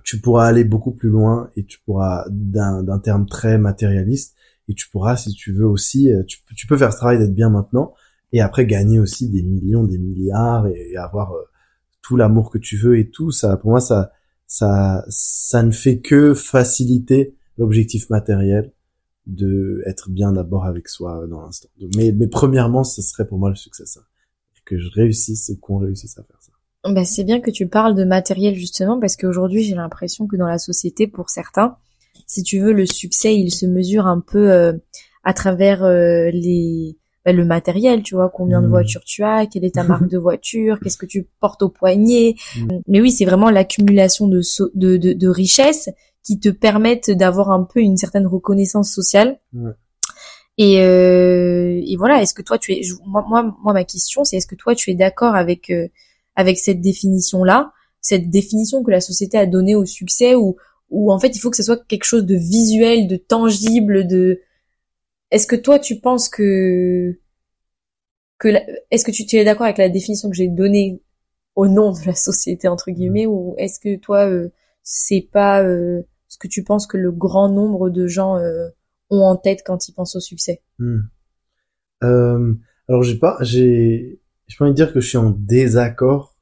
tu 0.02 0.20
pourras 0.20 0.46
aller 0.46 0.64
beaucoup 0.64 0.92
plus 0.92 1.10
loin 1.10 1.50
et 1.56 1.64
tu 1.64 1.78
pourras 1.84 2.24
d'un 2.30 2.82
d'un 2.82 2.98
terme 2.98 3.26
très 3.26 3.58
matérialiste 3.58 4.34
et 4.68 4.74
tu 4.74 4.88
pourras, 4.88 5.16
si 5.16 5.32
tu 5.34 5.52
veux 5.52 5.66
aussi, 5.66 6.10
euh, 6.12 6.22
tu, 6.26 6.38
peux- 6.46 6.54
tu 6.54 6.66
peux 6.66 6.76
faire 6.78 6.92
ce 6.92 6.96
travail 6.98 7.18
d'être 7.18 7.34
bien 7.34 7.50
maintenant 7.50 7.92
et 8.32 8.40
après 8.40 8.64
gagner 8.66 8.98
aussi 9.00 9.28
des 9.28 9.42
millions, 9.42 9.84
des 9.84 9.98
milliards 9.98 10.66
et, 10.68 10.90
et 10.92 10.96
avoir 10.96 11.32
euh, 11.32 11.40
tout 12.10 12.16
l'amour 12.16 12.50
que 12.50 12.58
tu 12.58 12.76
veux 12.76 12.98
et 12.98 13.08
tout. 13.08 13.30
Ça, 13.30 13.56
pour 13.56 13.70
moi, 13.70 13.80
ça, 13.80 14.10
ça, 14.48 15.04
ça 15.08 15.62
ne 15.62 15.70
fait 15.70 16.00
que 16.00 16.34
faciliter 16.34 17.36
l'objectif 17.56 18.10
matériel 18.10 18.72
de 19.28 19.80
être 19.86 20.10
bien 20.10 20.32
d'abord 20.32 20.64
avec 20.64 20.88
soi 20.88 21.24
dans 21.28 21.40
l'instant. 21.40 21.68
Mais, 21.96 22.10
mais 22.10 22.26
premièrement, 22.26 22.82
ce 22.82 23.00
serait 23.00 23.28
pour 23.28 23.38
moi 23.38 23.48
le 23.48 23.54
succès. 23.54 23.84
Que 24.64 24.76
je 24.76 24.88
réussisse 24.90 25.52
qu'on 25.60 25.78
réussisse 25.78 26.18
à 26.18 26.24
faire 26.24 26.38
ça. 26.40 26.50
Bah, 26.92 27.04
c'est 27.04 27.22
bien 27.22 27.40
que 27.40 27.52
tu 27.52 27.68
parles 27.68 27.94
de 27.94 28.04
matériel 28.04 28.56
justement 28.56 28.98
parce 28.98 29.16
qu'aujourd'hui 29.16 29.62
j'ai 29.62 29.74
l'impression 29.74 30.26
que 30.26 30.36
dans 30.36 30.46
la 30.46 30.58
société 30.58 31.06
pour 31.06 31.30
certains, 31.30 31.76
si 32.26 32.42
tu 32.42 32.58
veux, 32.58 32.72
le 32.72 32.86
succès 32.86 33.36
il 33.36 33.50
se 33.50 33.66
mesure 33.66 34.06
un 34.06 34.20
peu 34.20 34.50
euh, 34.50 34.72
à 35.22 35.32
travers 35.34 35.84
euh, 35.84 36.30
les 36.32 36.99
bah, 37.24 37.32
le 37.32 37.44
matériel, 37.44 38.02
tu 38.02 38.14
vois, 38.14 38.30
combien 38.30 38.60
de 38.60 38.66
Mhm. 38.66 38.70
voitures 38.72 39.04
tu 39.04 39.22
as, 39.22 39.46
quelle 39.46 39.64
est 39.64 39.74
ta 39.74 39.84
marque 40.06 40.08
de 40.08 40.18
voiture, 40.18 40.78
qu'est-ce 40.80 40.96
que 40.98 41.06
tu 41.06 41.26
portes 41.40 41.62
au 41.62 41.68
poignet. 41.68 42.34
Mhm. 42.56 42.82
Mais 42.88 43.00
oui, 43.00 43.10
c'est 43.10 43.24
vraiment 43.24 43.50
l'accumulation 43.50 44.26
de, 44.28 44.40
so- 44.42 44.70
de, 44.74 44.96
de, 44.96 45.12
de 45.12 45.28
richesses 45.28 45.88
qui 46.22 46.38
te 46.38 46.48
permettent 46.50 47.10
d'avoir 47.10 47.50
un 47.50 47.62
peu 47.64 47.80
une 47.80 47.96
certaine 47.96 48.26
reconnaissance 48.26 48.90
sociale. 48.92 49.38
Ouais. 49.54 49.72
Et, 50.58 50.82
euh, 50.82 51.80
et 51.82 51.96
voilà, 51.96 52.20
est-ce 52.20 52.34
que 52.34 52.42
toi 52.42 52.58
tu 52.58 52.72
es, 52.72 52.80
moi, 53.06 53.24
moi 53.62 53.72
ma 53.72 53.84
question 53.84 54.24
c'est 54.24 54.36
est-ce 54.36 54.46
que 54.46 54.54
toi 54.56 54.74
tu 54.74 54.90
es 54.90 54.94
d'accord 54.94 55.34
avec 55.34 55.70
euh, 55.70 55.88
avec 56.36 56.58
cette 56.58 56.80
définition 56.82 57.44
là, 57.44 57.72
cette 58.02 58.28
définition 58.28 58.82
que 58.82 58.90
la 58.90 59.00
société 59.00 59.38
a 59.38 59.46
donnée 59.46 59.74
au 59.74 59.86
succès 59.86 60.34
ou 60.34 60.56
ou 60.90 61.12
en 61.12 61.18
fait 61.18 61.28
il 61.34 61.38
faut 61.38 61.48
que 61.50 61.56
ce 61.56 61.62
soit 61.62 61.82
quelque 61.86 62.04
chose 62.04 62.26
de 62.26 62.34
visuel, 62.34 63.06
de 63.06 63.16
tangible, 63.16 64.06
de 64.06 64.40
est-ce 65.30 65.46
que 65.46 65.56
toi 65.56 65.78
tu 65.78 66.00
penses 66.00 66.28
que 66.28 67.18
que 68.38 68.48
la- 68.48 68.64
est-ce 68.90 69.04
que 69.04 69.10
tu, 69.10 69.26
tu 69.26 69.36
es 69.36 69.44
d'accord 69.44 69.64
avec 69.64 69.78
la 69.78 69.88
définition 69.88 70.30
que 70.30 70.36
j'ai 70.36 70.48
donnée 70.48 71.02
au 71.56 71.68
nom 71.68 71.92
de 71.92 71.98
la 72.06 72.14
société 72.14 72.68
entre 72.68 72.90
guillemets 72.90 73.26
ou 73.26 73.54
est-ce 73.58 73.80
que 73.80 73.96
toi 73.96 74.28
euh, 74.28 74.48
c'est 74.82 75.28
pas 75.32 75.62
euh, 75.62 76.02
ce 76.28 76.38
que 76.38 76.48
tu 76.48 76.64
penses 76.64 76.86
que 76.86 76.96
le 76.96 77.12
grand 77.12 77.50
nombre 77.50 77.90
de 77.90 78.06
gens 78.06 78.36
euh, 78.36 78.68
ont 79.10 79.22
en 79.22 79.36
tête 79.36 79.62
quand 79.64 79.88
ils 79.88 79.92
pensent 79.92 80.16
au 80.16 80.20
succès? 80.20 80.62
Hmm. 80.78 81.00
Euh, 82.02 82.54
alors 82.88 83.02
j'ai 83.02 83.18
pas, 83.18 83.36
j'ai, 83.40 84.20
je 84.46 84.56
peux 84.56 84.64
envie 84.64 84.72
de 84.72 84.76
dire 84.76 84.92
que 84.92 85.00
je 85.00 85.08
suis 85.08 85.18
en 85.18 85.30
désaccord 85.30 86.36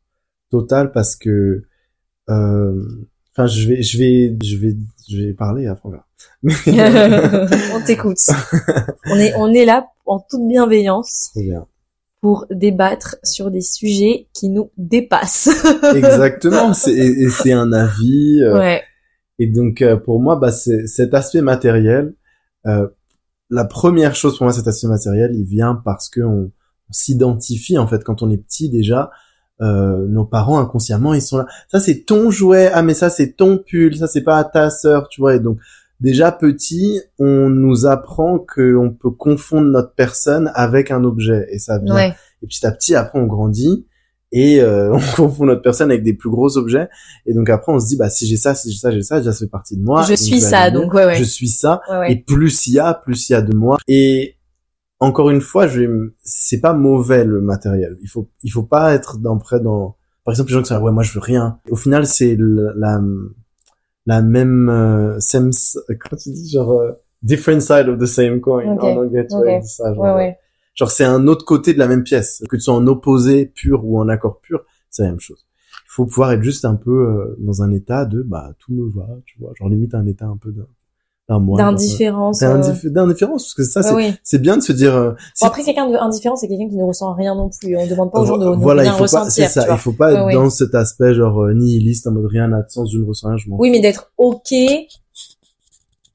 total 0.51 0.93
parce 0.93 1.17
que, 1.17 1.65
euh, 2.31 3.09
enfin 3.39 3.47
je 3.47 3.69
vais, 3.69 3.83
je 3.83 3.99
vais, 3.99 4.37
je 4.43 4.57
vais, 4.57 4.77
je 5.09 5.17
vais 5.19 5.33
parler 5.33 5.67
après. 5.67 5.91
on 6.45 7.81
t'écoute. 7.87 8.19
on 9.07 9.17
est 9.17 9.35
on 9.37 9.53
est 9.53 9.65
là 9.65 9.87
en 10.07 10.19
toute 10.19 10.47
bienveillance 10.49 11.31
bien. 11.37 11.67
pour 12.21 12.47
débattre 12.51 13.17
sur 13.23 13.51
des 13.51 13.61
sujets 13.61 14.27
qui 14.35 14.49
nous 14.49 14.71
dépassent. 14.77 15.51
Exactement. 15.95 16.75
C'est, 16.75 16.93
et, 16.95 17.29
c'est 17.31 17.53
un 17.53 17.73
avis. 17.73 18.43
euh, 18.43 18.59
ouais. 18.59 18.83
Et 19.39 19.47
donc 19.47 19.83
euh, 19.83 19.97
pour 19.97 20.21
moi, 20.21 20.35
bah 20.37 20.51
c'est 20.51 20.87
cet 20.89 21.15
aspect 21.15 21.43
matériel. 21.43 22.15
euh, 22.67 22.89
la 23.51 23.65
première 23.65 24.15
chose 24.17 24.37
pour 24.37 24.45
moi, 24.45 24.53
cet 24.53 24.67
aspect 24.67 24.89
matériel, 24.89 25.31
il 25.35 25.45
vient 25.45 25.81
parce 25.85 26.09
que 26.09 26.21
on, 26.21 26.51
on 26.91 26.93
s'identifie 26.93 27.79
en 27.79 27.87
fait 27.87 28.03
quand 28.03 28.23
on 28.23 28.31
est 28.31 28.37
petit 28.39 28.69
déjà. 28.69 29.11
Euh, 29.61 30.07
nos 30.07 30.25
parents 30.25 30.59
inconsciemment 30.61 31.15
ils 31.15 31.23
sont 31.23 31.39
là. 31.39 31.47
Ça 31.69 31.81
c'est 31.81 32.05
ton 32.05 32.31
jouet. 32.31 32.71
Ah 32.73 32.83
mais 32.83 32.95
ça 32.95 33.11
c'est 33.11 33.33
ton 33.33 33.59
pull. 33.59 33.97
Ça 33.97 34.07
c'est 34.07 34.23
pas 34.23 34.37
à 34.39 34.45
ta 34.45 34.71
sœur, 34.71 35.09
tu 35.09 35.21
vois. 35.21 35.35
Et 35.35 35.41
donc 35.41 35.59
déjà 36.01 36.31
petit, 36.31 37.01
on 37.19 37.49
nous 37.49 37.87
apprend 37.87 38.39
qu'on 38.39 38.91
peut 38.99 39.11
confondre 39.11 39.69
notre 39.69 39.95
personne 39.95 40.51
avec 40.55 40.91
un 40.91 41.03
objet 41.05 41.47
et 41.51 41.59
ça 41.59 41.79
vient 41.79 41.95
Ouais. 41.95 42.15
et 42.43 42.47
petit 42.47 42.65
à 42.67 42.71
petit, 42.73 42.95
après, 42.95 43.19
on 43.19 43.27
grandit 43.27 43.85
et 44.31 44.61
euh, 44.61 44.93
on 44.95 45.01
confond 45.17 45.47
notre 45.47 45.63
personne 45.63 45.91
avec 45.91 46.05
des 46.05 46.13
plus 46.15 46.31
gros 46.31 46.57
objets. 46.57 46.89
Et 47.27 47.35
donc 47.35 47.51
après, 47.51 47.73
on 47.73 47.81
se 47.81 47.87
dit, 47.87 47.97
bah 47.97 48.11
si 48.11 48.27
j'ai 48.29 48.37
ça, 48.37 48.55
si 48.55 48.71
j'ai 48.71 48.79
ça, 48.79 48.91
j'ai 48.93 49.03
ça, 49.03 49.21
ça 49.25 49.33
fait 49.33 49.47
partie 49.49 49.77
de 49.77 49.83
moi. 49.83 50.03
je 50.09 50.15
suis 50.15 50.41
ça 50.41 50.71
donc 50.71 50.95
ouais 50.95 51.05
ouais. 51.07 51.17
Je 51.17 51.25
suis 51.25 51.49
ça. 51.49 51.81
Ouais, 51.91 51.99
ouais. 51.99 52.13
Et 52.13 52.17
plus 52.17 52.67
il 52.69 52.75
y 52.75 52.79
a, 52.79 52.95
plus 52.95 53.29
il 53.29 53.33
y 53.33 53.35
a 53.37 53.43
de 53.43 53.55
moi. 53.57 53.79
Et 53.89 54.37
encore 55.01 55.31
une 55.31 55.41
fois, 55.41 55.67
je 55.69 56.11
c'est 56.23 56.61
pas 56.61 56.73
mauvais 56.75 57.25
le 57.25 57.41
matériel. 57.41 57.97
Il 58.03 58.09
faut, 58.09 58.29
il 58.43 58.51
faut 58.51 58.63
pas 58.65 58.95
être 58.95 59.19
dans 59.19 59.39
près 59.39 59.61
dans. 59.61 59.97
Par 60.25 60.33
exemple, 60.33 60.51
les 60.51 60.55
gens 60.55 60.63
qui 60.63 60.69
sont 60.69 60.81
ouais, 60.81 60.93
moi 60.93 61.03
je 61.03 61.13
veux 61.13 61.21
rien. 61.21 61.61
Au 61.71 61.77
final, 61.77 62.07
c'est 62.07 62.37
la, 62.39 63.01
la 64.07 64.23
même, 64.23 64.69
euh, 64.69 65.21
same, 65.21 65.49
s- 65.49 65.79
comment 65.89 66.21
tu 66.21 66.31
dis, 66.31 66.51
genre 66.51 66.73
euh, 66.73 66.93
different 67.23 67.61
side 67.61 67.89
of 67.89 67.99
the 67.99 68.07
same 68.07 68.41
coin. 68.41 68.77
Ok, 68.77 68.83
En 68.83 68.97
anglais, 68.97 69.27
tu 69.27 69.35
ok. 69.35 69.45
vois, 69.45 69.51
ils 69.53 69.61
disent 69.61 69.75
ça, 69.77 69.95
genre, 69.95 70.05
Ouais 70.05 70.11
euh, 70.11 70.17
ouais. 70.17 70.39
Genre 70.75 70.91
c'est 70.91 71.05
un 71.05 71.27
autre 71.27 71.45
côté 71.45 71.75
de 71.75 71.79
la 71.79 71.89
même 71.89 72.05
pièce. 72.05 72.43
Que 72.49 72.57
tu 72.57 72.63
sois 72.63 72.75
en 72.75 72.87
opposé 72.87 73.47
pur 73.47 73.85
ou 73.85 73.99
en 74.01 74.09
accord 74.09 74.41
pur, 74.41 74.65
c'est 74.91 75.03
la 75.03 75.11
même 75.11 75.21
chose. 75.21 75.45
Il 75.73 75.91
faut 75.91 76.07
pouvoir 76.07 76.33
être 76.33 76.43
juste 76.43 76.65
un 76.65 76.77
peu 76.77 76.91
euh, 77.09 77.37
dans 77.41 77.63
un 77.63 77.73
état 77.73 78.05
de 78.05 78.23
bah 78.23 78.53
tout 78.59 78.73
me 78.73 78.89
va, 78.89 79.09
tu 79.27 79.39
vois, 79.41 79.53
genre 79.59 79.69
limite 79.69 79.95
un 79.95 80.07
état 80.07 80.27
un 80.27 80.37
peu 80.37 80.53
d'un 80.53 80.67
D'indifférence. 81.29 82.43
euh, 82.43 82.55
D'indif- 82.57 82.87
D'indifférence 82.87 83.45
parce 83.45 83.55
que 83.55 83.63
ça 83.65 83.95
ouais, 83.95 84.15
c'est 84.23 84.39
oui. 84.39 84.43
bien 84.43 84.57
de 84.57 84.63
se 84.63 84.73
dire 84.73 84.95
euh, 84.97 85.13
si- 85.35 85.43
Bon, 85.45 85.49
après 85.49 85.63
quelqu'un 85.63 85.91
d'indifférent 85.91 86.37
c'est 86.37 86.49
quelqu'un 86.49 86.69
qui 86.69 86.77
ne 86.77 86.85
ressent 86.85 87.13
rien 87.13 87.35
non 87.35 87.51
plus. 87.51 87.77
On 87.77 87.87
demande 87.87 88.11
pas 88.11 88.21
aux 88.21 88.25
gens 88.27 88.39
de, 88.39 88.47
voilà, 88.57 88.83
il 88.85 88.89
rien 88.89 88.93
faut 88.93 88.99
pas 89.01 89.25
ressentir. 89.25 89.49
c'est 89.49 89.61
ça, 89.61 89.67
il 89.71 89.77
faut 89.79 89.93
pas 89.93 90.13
être 90.13 90.21
Ouais, 90.21 90.25
ouais. 90.27 90.33
dans 90.35 90.49
cet 90.49 90.75
aspect 90.75 91.13
genre 91.15 91.39
euh, 91.43 91.53
nihiliste 91.53 92.07
en 92.07 92.13
mode 92.13 92.27
rien 92.27 92.49
n'a 92.49 92.63
de 92.63 92.71
sens, 92.71 92.91
je 92.93 92.99
ne 92.99 93.05
ressens 93.05 93.29
rien, 93.29 93.37
je 93.37 93.49
m'en 93.51 93.59
Oui, 93.59 93.71
mais 93.71 93.81
d'être 93.81 94.11
ok. 94.17 94.55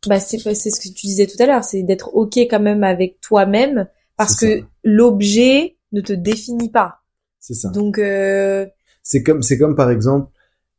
Bah 0.08 0.19
c'est 0.19 0.38
c'est 0.39 0.69
ce 0.69 0.80
que 0.82 0.93
tu 0.93 1.06
disais 1.08 1.28
tout 1.28 1.41
à 1.41 1.45
l'heure, 1.45 1.63
c'est 1.63 1.84
d'être 1.84 2.10
ok 2.13 2.38
quand 2.38 2.60
même 2.60 2.84
avec 2.84 3.21
toi-même 3.21 3.88
parce 4.17 4.36
que 4.36 4.62
l'objet 4.84 5.78
ne 5.91 6.02
te 6.02 6.12
définit 6.13 6.69
pas. 6.69 6.95
C'est 7.39 7.54
ça. 7.54 7.69
Donc 7.69 7.99
euh, 7.99 8.65
C'est 9.04 9.21
comme, 9.23 9.41
c'est 9.43 9.58
comme 9.58 9.76
par 9.76 9.89
exemple, 9.91 10.30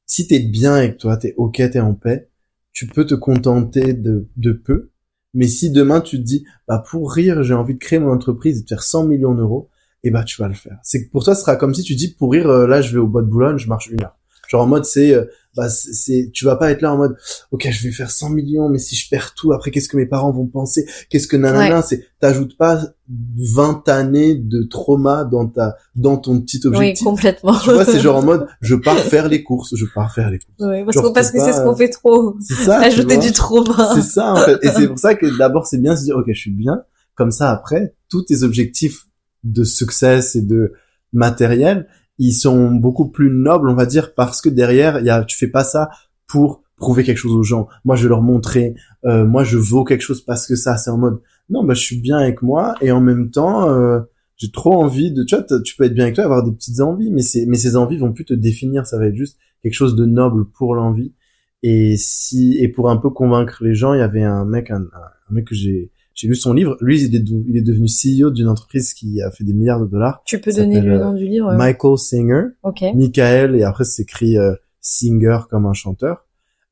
si 0.07 0.27
t'es 0.27 0.40
bien 0.40 0.75
avec 0.75 0.99
toi, 0.99 1.16
t'es 1.16 1.35
ok, 1.37 1.57
t'es 1.70 1.81
en 1.81 1.94
paix, 1.94 2.29
tu 2.74 2.87
peux 2.87 3.06
te 3.06 3.14
contenter 3.14 3.94
de, 3.94 4.28
de 4.37 4.52
peu. 4.52 4.90
Mais 5.32 5.48
si 5.48 5.70
demain 5.70 6.00
tu 6.00 6.18
te 6.18 6.22
dis, 6.22 6.44
bah 6.68 6.84
pour 6.90 7.10
rire, 7.10 7.42
j'ai 7.42 7.54
envie 7.54 7.74
de 7.74 7.78
créer 7.78 7.98
mon 7.98 8.12
entreprise 8.12 8.60
et 8.60 8.62
de 8.62 8.68
faire 8.68 8.82
100 8.82 9.06
millions 9.06 9.34
d'euros, 9.34 9.70
et 10.02 10.10
bah 10.10 10.24
tu 10.24 10.40
vas 10.40 10.48
le 10.48 10.54
faire. 10.54 10.78
C'est 10.82 11.08
pour 11.10 11.24
toi, 11.24 11.34
ce 11.34 11.40
sera 11.40 11.56
comme 11.56 11.74
si 11.74 11.82
tu 11.82 11.94
dis, 11.94 12.14
pour 12.14 12.32
rire, 12.32 12.48
euh, 12.48 12.66
là 12.66 12.82
je 12.82 12.92
vais 12.92 12.98
au 12.98 13.06
bois 13.06 13.22
de 13.22 13.28
Boulogne, 13.28 13.58
je 13.58 13.68
marche 13.68 13.87
une 13.87 14.02
heure. 14.02 14.16
Genre 14.55 14.62
en 14.62 14.69
mode 14.69 14.85
c'est, 14.85 15.12
euh, 15.12 15.25
bah 15.57 15.69
c'est, 15.69 16.31
tu 16.33 16.45
vas 16.45 16.55
pas 16.55 16.71
être 16.71 16.81
là 16.81 16.93
en 16.93 16.97
mode, 16.97 17.17
ok, 17.51 17.69
je 17.73 17.83
vais 17.83 17.90
faire 17.93 18.12
100 18.12 18.31
millions, 18.31 18.69
mais 18.69 18.79
si 18.79 18.95
je 18.95 19.09
perds 19.09 19.35
tout, 19.35 19.53
après 19.53 19.73
qu'est-ce 19.73 19.88
que 19.88 19.97
mes 19.97 20.07
parents 20.07 20.31
vont 20.31 20.47
penser, 20.47 20.87
qu'est-ce 21.11 21.27
que 21.27 21.37
nanana, 21.37 21.83
c'est, 21.83 22.07
t'ajoutes 22.21 22.57
pas 22.57 22.81
20 23.09 23.88
années 23.88 24.37
de 24.37 24.62
trauma 24.62 25.25
dans 25.25 25.49
ta, 25.49 25.75
dans 25.97 26.19
ton 26.19 26.40
petit 26.40 26.61
oui, 26.62 26.77
objectif. 26.77 27.05
complètement. 27.05 27.59
Tu 27.59 27.73
vois, 27.73 27.85
c'est 27.85 27.99
genre 27.99 28.19
en 28.19 28.23
mode, 28.23 28.47
je 28.61 28.77
pars 28.77 28.97
faire 28.97 29.29
les 29.29 29.43
courses, 29.43 29.75
je 29.75 29.87
pars 29.93 30.14
faire 30.14 30.31
les 30.31 30.38
courses. 30.38 30.61
Ouais, 30.61 30.85
parce 30.85 30.95
genre, 30.95 31.09
que 31.09 31.14
parce 31.14 31.33
t'es 31.33 31.38
que 31.38 31.45
c'est 31.45 31.53
ce 31.53 31.64
qu'on 31.64 31.75
fait 31.75 31.88
trop. 31.88 32.37
C'est 32.38 32.55
ça. 32.55 32.79
Ajouter 32.79 33.17
du 33.17 33.33
trauma. 33.33 33.90
C'est 33.97 34.03
ça, 34.03 34.35
en 34.35 34.37
fait. 34.37 34.61
Et 34.62 34.69
c'est 34.69 34.87
pour 34.87 35.01
ça 35.01 35.17
que 35.17 35.37
d'abord, 35.37 35.67
c'est 35.67 35.79
bien 35.79 35.97
se 35.97 36.05
dire, 36.05 36.17
ok, 36.17 36.27
je 36.29 36.38
suis 36.38 36.53
bien. 36.53 36.85
Comme 37.17 37.33
ça, 37.33 37.51
après, 37.51 37.97
tous 38.09 38.23
tes 38.23 38.45
objectifs 38.45 39.09
de 39.43 39.64
succès 39.64 40.21
et 40.37 40.43
de 40.43 40.75
matériel, 41.12 41.88
ils 42.18 42.33
sont 42.33 42.70
beaucoup 42.70 43.09
plus 43.09 43.31
nobles, 43.31 43.68
on 43.68 43.74
va 43.74 43.87
dire, 43.87 44.14
parce 44.14 44.40
que 44.40 44.48
derrière, 44.48 45.00
y 45.00 45.11
a, 45.11 45.24
tu 45.24 45.37
fais 45.37 45.48
pas 45.48 45.64
ça 45.64 45.90
pour 46.27 46.62
prouver 46.77 47.05
quelque 47.05 47.18
chose 47.18 47.33
aux 47.33 47.42
gens. 47.42 47.68
Moi, 47.85 47.96
je 47.96 48.05
vais 48.05 48.09
leur 48.09 48.22
montrer, 48.22 48.74
euh, 49.05 49.24
moi, 49.24 49.44
je 49.44 49.57
vaux 49.57 49.85
quelque 49.85 50.03
chose 50.03 50.22
parce 50.22 50.46
que 50.46 50.57
ça, 50.57 50.77
c'est 50.77 50.90
en 50.90 50.98
mode, 50.98 51.20
non, 51.50 51.64
bah, 51.64 51.74
je 51.74 51.81
suis 51.81 52.00
bien 52.00 52.18
avec 52.18 52.42
moi 52.42 52.74
et 52.81 52.92
en 52.92 53.00
même 53.00 53.31
temps, 53.31 53.68
euh, 53.68 54.00
j'ai 54.37 54.50
trop 54.50 54.83
envie 54.83 55.12
de, 55.12 55.22
tu 55.24 55.37
vois, 55.37 55.44
tu 55.62 55.77
peux 55.77 55.85
être 55.85 55.94
bien 55.94 56.05
avec 56.05 56.16
toi, 56.16 56.24
avoir 56.24 56.42
des 56.42 56.53
petites 56.53 56.81
envies, 56.81 57.11
mais 57.11 57.22
mais 57.46 57.57
ces 57.57 57.77
envies 57.77 57.98
vont 57.98 58.12
plus 58.12 58.24
te 58.24 58.35
définir, 58.35 58.87
ça 58.87 58.98
va 58.98 59.07
être 59.07 59.14
juste 59.14 59.38
quelque 59.62 59.74
chose 59.74 59.94
de 59.94 60.07
noble 60.07 60.46
pour 60.50 60.74
l'envie. 60.74 61.14
Et 61.62 61.96
si, 61.96 62.59
et 62.61 62.68
pour 62.68 62.90
un 62.90 62.96
peu 62.96 63.11
convaincre 63.11 63.64
les 63.64 63.74
gens, 63.74 63.94
il 63.94 64.00
y 64.00 64.03
avait 64.03 64.22
un 64.22 64.44
mec, 64.44 64.70
un, 64.70 64.83
un 64.83 65.35
mec 65.35 65.46
que 65.46 65.55
j'ai, 65.55 65.90
j'ai 66.14 66.29
lu 66.29 66.35
son 66.37 66.53
livre. 66.53 66.77
Lui, 66.81 67.03
il 67.03 67.14
est, 67.14 67.18
de- 67.20 67.44
il 67.48 67.57
est 67.57 67.62
devenu 67.62 67.87
CEO 67.88 68.31
d'une 68.31 68.48
entreprise 68.48 68.94
qui 68.94 69.20
a 69.20 69.31
fait 69.31 69.44
des 69.44 69.53
milliards 69.53 69.81
de 69.81 69.87
dollars. 69.87 70.22
Tu 70.24 70.40
peux 70.40 70.53
donner 70.53 70.81
le 70.81 70.94
euh, 70.94 71.05
nom 71.05 71.12
du 71.12 71.27
livre. 71.27 71.53
Michael 71.55 71.98
Singer. 71.98 72.42
Ok. 72.62 72.83
Michael, 72.94 73.57
et 73.57 73.64
après 73.64 73.85
c'est 73.85 74.03
écrit 74.03 74.38
euh, 74.38 74.55
Singer 74.81 75.38
comme 75.50 75.66
un 75.66 75.72
chanteur. 75.72 76.27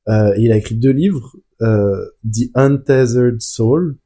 Euh, 0.09 0.35
il 0.39 0.51
a 0.53 0.57
écrit 0.57 0.75
deux 0.77 0.91
livres, 0.91 1.37
euh, 1.61 2.05
The 2.25 2.51
Untethered 2.55 3.41
Soul. 3.41 3.97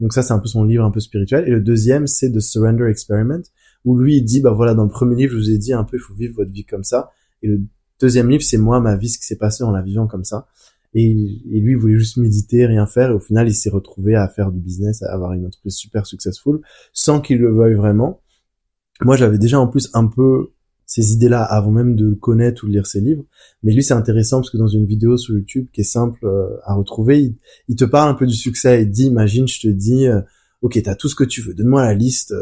Donc 0.00 0.12
ça, 0.12 0.22
c'est 0.22 0.32
un 0.32 0.38
peu 0.40 0.48
son 0.48 0.64
livre 0.64 0.84
un 0.84 0.90
peu 0.90 1.00
spirituel. 1.00 1.44
Et 1.46 1.50
le 1.50 1.60
deuxième, 1.60 2.06
c'est 2.08 2.30
The 2.32 2.40
Surrender 2.40 2.86
Experiment, 2.88 3.42
où 3.84 3.96
lui, 3.96 4.16
il 4.16 4.24
dit, 4.24 4.40
bah 4.40 4.50
voilà, 4.50 4.74
dans 4.74 4.82
le 4.82 4.88
premier 4.90 5.14
livre, 5.14 5.32
je 5.32 5.38
vous 5.38 5.50
ai 5.50 5.58
dit 5.58 5.72
un 5.72 5.84
peu, 5.84 5.96
il 5.96 6.00
faut 6.00 6.14
vivre 6.14 6.34
votre 6.36 6.50
vie 6.50 6.64
comme 6.64 6.82
ça. 6.84 7.10
Et 7.42 7.46
le 7.46 7.62
deuxième 8.00 8.28
livre, 8.28 8.42
c'est 8.42 8.58
moi, 8.58 8.80
ma 8.80 8.96
vie, 8.96 9.08
ce 9.08 9.18
qui 9.18 9.24
s'est 9.26 9.36
passé 9.38 9.62
en 9.62 9.70
la 9.70 9.82
vivant 9.82 10.06
comme 10.08 10.24
ça. 10.24 10.46
Et, 10.94 11.10
et, 11.10 11.60
lui, 11.60 11.72
il 11.72 11.76
voulait 11.76 11.96
juste 11.96 12.16
méditer, 12.16 12.66
rien 12.66 12.86
faire. 12.86 13.10
Et 13.10 13.14
au 13.14 13.20
final, 13.20 13.48
il 13.48 13.54
s'est 13.54 13.70
retrouvé 13.70 14.14
à 14.14 14.28
faire 14.28 14.52
du 14.52 14.60
business, 14.60 15.02
à 15.02 15.12
avoir 15.12 15.32
une 15.32 15.46
entreprise 15.46 15.74
super 15.74 16.06
successful, 16.06 16.60
sans 16.92 17.20
qu'il 17.20 17.38
le 17.38 17.52
veuille 17.52 17.74
vraiment. 17.74 18.20
Moi, 19.00 19.16
j'avais 19.16 19.38
déjà 19.38 19.58
en 19.58 19.66
plus 19.66 19.90
un 19.92 20.06
peu 20.06 20.52
ces 20.86 21.12
idées-là 21.12 21.42
avant 21.42 21.70
même 21.70 21.96
de 21.96 22.06
le 22.06 22.14
connaître 22.14 22.64
ou 22.64 22.68
de 22.68 22.72
lire 22.72 22.86
ses 22.86 23.00
livres. 23.00 23.24
Mais 23.62 23.72
lui, 23.72 23.82
c'est 23.82 23.94
intéressant 23.94 24.38
parce 24.38 24.50
que 24.50 24.58
dans 24.58 24.68
une 24.68 24.86
vidéo 24.86 25.16
sur 25.16 25.34
YouTube 25.34 25.66
qui 25.72 25.80
est 25.80 25.84
simple 25.84 26.24
euh, 26.24 26.56
à 26.64 26.74
retrouver, 26.74 27.34
il, 27.68 27.76
te 27.76 27.84
parle 27.84 28.10
un 28.10 28.14
peu 28.14 28.26
du 28.26 28.34
succès. 28.34 28.82
Il 28.82 28.90
dit, 28.90 29.06
imagine, 29.06 29.48
je 29.48 29.60
te 29.60 29.68
dis, 29.68 30.06
euh, 30.06 30.20
ok, 30.62 30.80
t'as 30.82 30.94
tout 30.94 31.08
ce 31.08 31.14
que 31.14 31.24
tu 31.24 31.40
veux, 31.40 31.54
donne-moi 31.54 31.82
la 31.82 31.94
liste. 31.94 32.34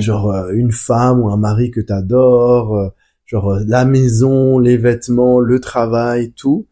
Genre 0.00 0.30
euh, 0.30 0.52
une 0.52 0.72
femme 0.72 1.20
ou 1.20 1.28
un 1.28 1.36
mari 1.36 1.70
que 1.70 1.80
t'adores, 1.80 2.92
genre 3.24 3.58
la 3.66 3.84
maison, 3.84 4.58
les 4.58 4.76
vêtements, 4.76 5.40
le 5.40 5.60
travail, 5.60 6.32
tout. 6.32 6.66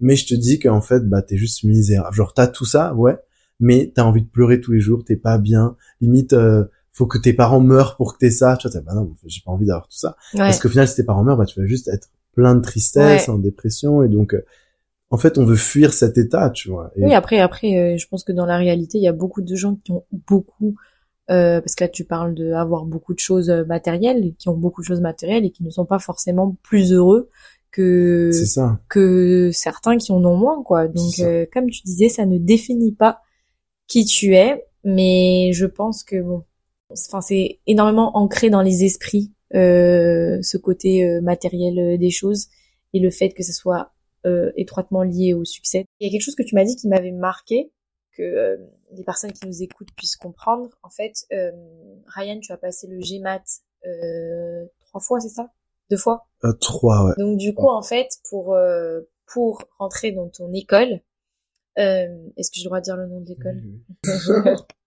Mais 0.00 0.16
je 0.16 0.26
te 0.26 0.34
dis 0.34 0.58
qu'en 0.58 0.80
fait, 0.80 1.08
bah 1.08 1.22
t'es 1.22 1.36
juste 1.36 1.64
misérable. 1.64 2.14
Genre 2.14 2.34
t'as 2.34 2.46
tout 2.46 2.64
ça, 2.64 2.94
ouais, 2.94 3.16
mais 3.60 3.92
t'as 3.94 4.04
envie 4.04 4.22
de 4.22 4.28
pleurer 4.28 4.60
tous 4.60 4.72
les 4.72 4.80
jours, 4.80 5.04
t'es 5.04 5.16
pas 5.16 5.38
bien. 5.38 5.76
Limite, 6.00 6.34
faut 6.92 7.06
que 7.06 7.18
tes 7.18 7.32
parents 7.32 7.60
meurent 7.60 7.96
pour 7.96 8.14
que 8.14 8.18
t'aies 8.18 8.30
ça. 8.30 8.56
Tu 8.56 8.68
vois, 8.68 8.80
bah 8.80 8.94
non, 8.94 9.14
j'ai 9.26 9.40
pas 9.44 9.52
envie 9.52 9.66
d'avoir 9.66 9.86
tout 9.86 9.98
ça. 9.98 10.16
Parce 10.36 10.58
qu'au 10.58 10.68
final, 10.68 10.88
si 10.88 10.96
tes 10.96 11.04
parents 11.04 11.24
meurent, 11.24 11.36
bah 11.36 11.46
tu 11.46 11.60
vas 11.60 11.66
juste 11.66 11.88
être 11.88 12.08
plein 12.38 12.54
de 12.54 12.60
tristesse, 12.60 13.28
en 13.28 13.36
dépression, 13.36 14.04
et 14.04 14.08
donc, 14.08 14.32
euh, 14.32 14.44
en 15.10 15.16
fait, 15.16 15.38
on 15.38 15.44
veut 15.44 15.56
fuir 15.56 15.92
cet 15.92 16.18
état, 16.18 16.50
tu 16.50 16.68
vois. 16.68 16.92
Oui, 16.96 17.12
après, 17.12 17.40
après, 17.40 17.76
euh, 17.76 17.96
je 17.98 18.06
pense 18.06 18.22
que 18.22 18.30
dans 18.30 18.46
la 18.46 18.58
réalité, 18.58 18.98
il 18.98 19.02
y 19.02 19.08
a 19.08 19.12
beaucoup 19.12 19.42
de 19.42 19.56
gens 19.56 19.74
qui 19.82 19.90
ont 19.90 20.04
beaucoup, 20.28 20.76
euh, 21.32 21.60
parce 21.60 21.74
que 21.74 21.82
là, 21.82 21.88
tu 21.88 22.04
parles 22.04 22.34
de 22.36 22.52
avoir 22.52 22.84
beaucoup 22.84 23.12
de 23.12 23.18
choses 23.18 23.50
matérielles, 23.66 24.34
qui 24.38 24.48
ont 24.48 24.56
beaucoup 24.56 24.82
de 24.82 24.86
choses 24.86 25.00
matérielles 25.00 25.44
et 25.46 25.50
qui 25.50 25.64
ne 25.64 25.70
sont 25.70 25.84
pas 25.84 25.98
forcément 25.98 26.56
plus 26.62 26.92
heureux 26.92 27.28
que 27.78 28.32
ça. 28.32 28.80
que 28.88 29.50
certains 29.52 29.96
qui 29.96 30.12
en 30.12 30.24
ont 30.24 30.36
moins, 30.36 30.62
quoi. 30.62 30.88
Donc, 30.88 31.14
comme 31.52 31.70
tu 31.70 31.82
disais, 31.82 32.08
ça 32.08 32.26
ne 32.26 32.38
définit 32.38 32.92
pas 32.92 33.20
qui 33.86 34.04
tu 34.04 34.34
es, 34.34 34.64
mais 34.84 35.50
je 35.52 35.66
pense 35.66 36.04
que 36.04 36.20
bon, 36.20 36.44
Enfin, 36.90 37.20
c'est 37.20 37.60
énormément 37.66 38.16
ancré 38.16 38.48
dans 38.50 38.62
les 38.62 38.84
esprits, 38.84 39.32
euh, 39.54 40.40
ce 40.42 40.56
côté 40.56 41.04
euh, 41.04 41.20
matériel 41.20 41.78
euh, 41.78 41.98
des 41.98 42.10
choses 42.10 42.48
et 42.94 43.00
le 43.00 43.10
fait 43.10 43.30
que 43.30 43.42
ce 43.42 43.52
soit 43.52 43.92
euh, 44.26 44.50
étroitement 44.56 45.02
lié 45.02 45.34
au 45.34 45.44
succès. 45.44 45.84
Il 46.00 46.06
y 46.06 46.08
a 46.08 46.12
quelque 46.12 46.24
chose 46.24 46.34
que 46.34 46.42
tu 46.42 46.54
m'as 46.54 46.64
dit 46.64 46.76
qui 46.76 46.88
m'avait 46.88 47.12
marqué, 47.12 47.70
que 48.16 48.58
les 48.92 49.04
personnes 49.04 49.32
qui 49.32 49.46
nous 49.46 49.62
écoutent 49.62 49.92
puissent 49.96 50.16
comprendre. 50.16 50.70
En 50.82 50.90
fait, 50.90 51.12
Ryan, 52.06 52.40
tu 52.40 52.50
as 52.50 52.56
passé 52.56 52.88
le 52.88 52.98
GMAT 52.98 53.44
trois 54.80 55.00
fois, 55.00 55.20
c'est 55.20 55.28
ça? 55.28 55.52
Deux 55.90 55.96
fois 55.96 56.26
Trois, 56.60 57.06
ouais. 57.06 57.12
Donc 57.18 57.38
du 57.38 57.54
coup, 57.54 57.68
en 57.68 57.82
fait, 57.82 58.08
pour 58.30 58.56
pour 59.26 59.62
rentrer 59.78 60.12
dans 60.12 60.28
ton 60.28 60.52
école, 60.52 61.00
est-ce 61.76 62.50
que 62.50 62.56
j'ai 62.56 62.64
le 62.64 62.68
droit 62.68 62.80
de 62.80 62.84
dire 62.84 62.96
le 62.96 63.06
nom 63.06 63.20
de 63.20 63.28
l'école 63.28 63.62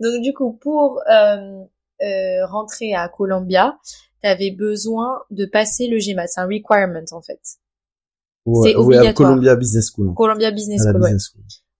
Donc 0.00 0.22
du 0.22 0.32
coup, 0.32 0.52
pour 0.52 1.00
euh, 1.10 1.64
euh, 2.02 2.46
rentrer 2.46 2.94
à 2.94 3.08
Columbia, 3.08 3.78
tu 4.22 4.28
avais 4.28 4.50
besoin 4.50 5.22
de 5.30 5.46
passer 5.46 5.86
le 5.86 5.98
GMAT. 5.98 6.26
C'est 6.28 6.40
un 6.40 6.46
requirement 6.46 7.04
en 7.12 7.22
fait. 7.22 7.40
Ouais, 8.46 8.70
c'est 8.70 8.76
obligatoire. 8.76 9.30
Columbia 9.30 9.56
Business 9.56 9.90
School. 9.90 10.14
Columbia 10.14 10.50
Business 10.50 10.82
School, 10.82 11.02
ouais. 11.02 11.16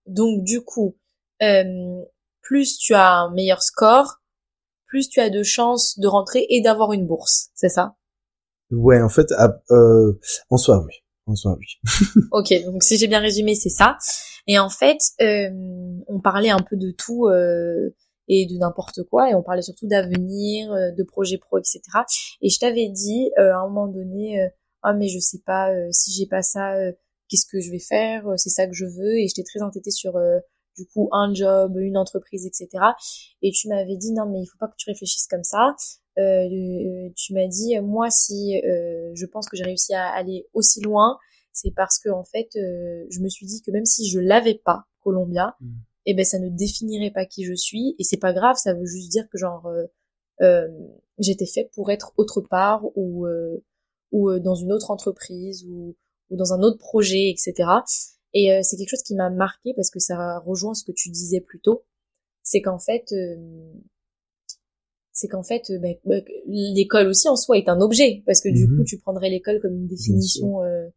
Donc 0.06 0.44
du 0.44 0.62
coup, 0.62 0.96
euh, 1.42 2.02
plus 2.40 2.78
tu 2.78 2.94
as 2.94 3.12
un 3.12 3.30
meilleur 3.32 3.62
score, 3.62 4.22
plus 4.86 5.08
tu 5.08 5.20
as 5.20 5.30
de 5.30 5.42
chances 5.42 5.98
de 5.98 6.06
rentrer 6.06 6.46
et 6.48 6.62
d'avoir 6.62 6.92
une 6.92 7.06
bourse, 7.06 7.50
c'est 7.54 7.68
ça? 7.68 7.96
Ouais, 8.70 9.00
en 9.00 9.08
fait, 9.08 9.26
euh, 9.70 10.12
en 10.50 10.56
soi, 10.56 10.84
oui. 10.84 10.94
En 11.26 11.34
soi, 11.34 11.56
oui. 11.58 11.66
ok, 12.32 12.64
donc 12.64 12.82
si 12.82 12.98
j'ai 12.98 13.06
bien 13.06 13.20
résumé, 13.20 13.54
c'est 13.54 13.70
ça. 13.70 13.96
Et 14.46 14.58
en 14.58 14.68
fait, 14.68 14.98
euh, 15.22 15.50
on 16.08 16.20
parlait 16.20 16.50
un 16.50 16.60
peu 16.60 16.76
de 16.76 16.90
tout 16.90 17.26
euh, 17.26 17.94
et 18.28 18.46
de 18.46 18.56
n'importe 18.58 19.02
quoi, 19.04 19.30
et 19.30 19.34
on 19.34 19.42
parlait 19.42 19.62
surtout 19.62 19.86
d'avenir, 19.86 20.70
euh, 20.72 20.90
de 20.90 21.02
projets 21.02 21.38
pro, 21.38 21.58
etc. 21.58 21.80
Et 22.42 22.50
je 22.50 22.58
t'avais 22.58 22.88
dit 22.88 23.30
à 23.36 23.58
un 23.60 23.68
moment 23.68 23.88
donné, 23.88 24.48
ah 24.82 24.92
mais 24.92 25.08
je 25.08 25.18
sais 25.18 25.40
pas 25.44 25.72
si 25.90 26.12
j'ai 26.12 26.26
pas 26.26 26.42
ça, 26.42 26.74
qu'est-ce 27.28 27.46
que 27.46 27.60
je 27.60 27.70
vais 27.70 27.78
faire 27.78 28.24
C'est 28.36 28.50
ça 28.50 28.66
que 28.66 28.74
je 28.74 28.84
veux. 28.84 29.18
Et 29.18 29.28
j'étais 29.28 29.44
très 29.44 29.62
entêtée 29.62 29.90
sur 29.90 30.18
du 30.76 30.86
coup 30.86 31.08
un 31.12 31.32
job, 31.32 31.76
une 31.78 31.96
entreprise, 31.96 32.46
etc. 32.46 32.68
Et 33.40 33.50
tu 33.50 33.68
m'avais 33.68 33.96
dit 33.96 34.12
non 34.12 34.26
mais 34.26 34.42
il 34.42 34.46
faut 34.46 34.58
pas 34.58 34.68
que 34.68 34.76
tu 34.76 34.90
réfléchisses 34.90 35.26
comme 35.26 35.44
ça. 35.44 35.74
Euh, 36.18 37.08
tu 37.16 37.34
m'as 37.34 37.48
dit 37.48 37.78
moi 37.80 38.08
si 38.08 38.60
euh, 38.64 39.10
je 39.14 39.26
pense 39.26 39.48
que 39.48 39.56
j'ai 39.56 39.64
réussi 39.64 39.94
à 39.94 40.08
aller 40.10 40.46
aussi 40.52 40.80
loin, 40.80 41.18
c'est 41.54 41.70
parce 41.70 41.98
que 41.98 42.10
en 42.10 42.24
fait, 42.24 42.50
euh, 42.56 43.06
je 43.08 43.20
me 43.20 43.28
suis 43.28 43.46
dit 43.46 43.62
que 43.62 43.70
même 43.70 43.86
si 43.86 44.10
je 44.10 44.18
l'avais 44.18 44.54
pas, 44.62 44.84
Columbia, 45.00 45.56
mm. 45.60 45.72
eh 46.06 46.14
ben 46.14 46.24
ça 46.24 46.38
ne 46.38 46.48
définirait 46.48 47.12
pas 47.12 47.24
qui 47.24 47.44
je 47.44 47.54
suis 47.54 47.94
et 47.98 48.04
c'est 48.04 48.18
pas 48.18 48.32
grave, 48.32 48.56
ça 48.56 48.74
veut 48.74 48.84
juste 48.84 49.10
dire 49.10 49.28
que 49.30 49.38
genre 49.38 49.66
euh, 49.66 49.84
euh 50.42 50.68
j'étais 51.18 51.46
fait 51.46 51.70
pour 51.74 51.92
être 51.92 52.12
autre 52.16 52.40
part 52.40 52.84
ou 52.96 53.24
euh, 53.26 53.62
ou 54.10 54.36
dans 54.40 54.56
une 54.56 54.72
autre 54.72 54.90
entreprise 54.90 55.64
ou, 55.64 55.96
ou 56.30 56.36
dans 56.36 56.52
un 56.52 56.60
autre 56.62 56.78
projet, 56.78 57.30
etc. 57.30 57.54
Et 58.32 58.60
c'est 58.62 58.76
quelque 58.76 58.90
chose 58.90 59.02
qui 59.02 59.14
m'a 59.14 59.30
marqué 59.30 59.74
parce 59.74 59.90
que 59.90 59.98
ça 59.98 60.38
rejoint 60.40 60.74
ce 60.74 60.84
que 60.84 60.92
tu 60.92 61.08
disais 61.10 61.40
plus 61.40 61.60
tôt, 61.60 61.84
c'est 62.42 62.60
qu'en 62.60 62.78
fait 62.78 63.12
c'est 65.14 65.28
qu'en 65.28 65.42
fait, 65.42 65.72
ben, 65.80 65.94
ben, 66.04 66.22
l'école 66.46 67.06
aussi 67.06 67.28
en 67.28 67.36
soi 67.36 67.56
est 67.56 67.70
un 67.70 67.80
objet, 67.80 68.22
parce 68.26 68.42
que 68.42 68.50
du 68.50 68.66
mm-hmm. 68.66 68.76
coup, 68.76 68.84
tu 68.84 68.98
prendrais 68.98 69.30
l'école 69.30 69.60
comme 69.60 69.74
une 69.74 69.86
définition 69.86 70.62
euh, 70.62 70.88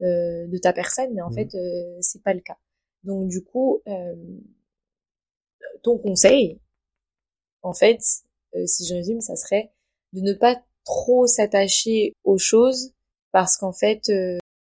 euh, 0.00 0.46
de 0.46 0.58
ta 0.58 0.72
personne, 0.72 1.12
mais 1.12 1.22
en 1.22 1.30
mmh. 1.30 1.34
fait, 1.34 1.54
euh, 1.56 1.96
c'est 2.00 2.22
pas 2.22 2.32
le 2.32 2.38
cas. 2.40 2.56
Donc 3.02 3.26
du 3.26 3.42
coup, 3.42 3.82
euh, 3.88 4.14
ton 5.82 5.98
conseil, 5.98 6.60
en 7.62 7.74
fait, 7.74 7.98
si 8.64 8.86
je 8.86 8.94
résume, 8.94 9.20
ça 9.20 9.34
serait 9.34 9.72
de 10.12 10.20
ne 10.20 10.34
pas 10.34 10.56
trop 10.84 11.26
s'attacher 11.26 12.14
aux 12.22 12.38
choses, 12.38 12.92
parce 13.32 13.56
qu'en 13.56 13.72
fait, 13.72 14.02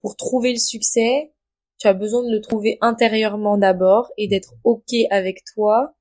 pour 0.01 0.15
trouver 0.15 0.53
le 0.53 0.57
succès, 0.57 1.33
tu 1.79 1.87
as 1.87 1.93
besoin 1.93 2.23
de 2.23 2.31
le 2.31 2.39
trouver 2.39 2.77
intérieurement 2.79 3.57
d'abord 3.57 4.09
et 4.17 4.29
d'être 4.29 4.55
ok 4.63 4.93
avec 5.09 5.43
toi, 5.53 5.93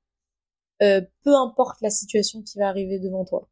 peu 0.81 1.35
importe 1.35 1.81
la 1.81 1.91
situation 1.91 2.43
qui 2.43 2.59
va 2.59 2.69
arriver 2.69 2.99
devant 2.99 3.25
toi. 3.25 3.49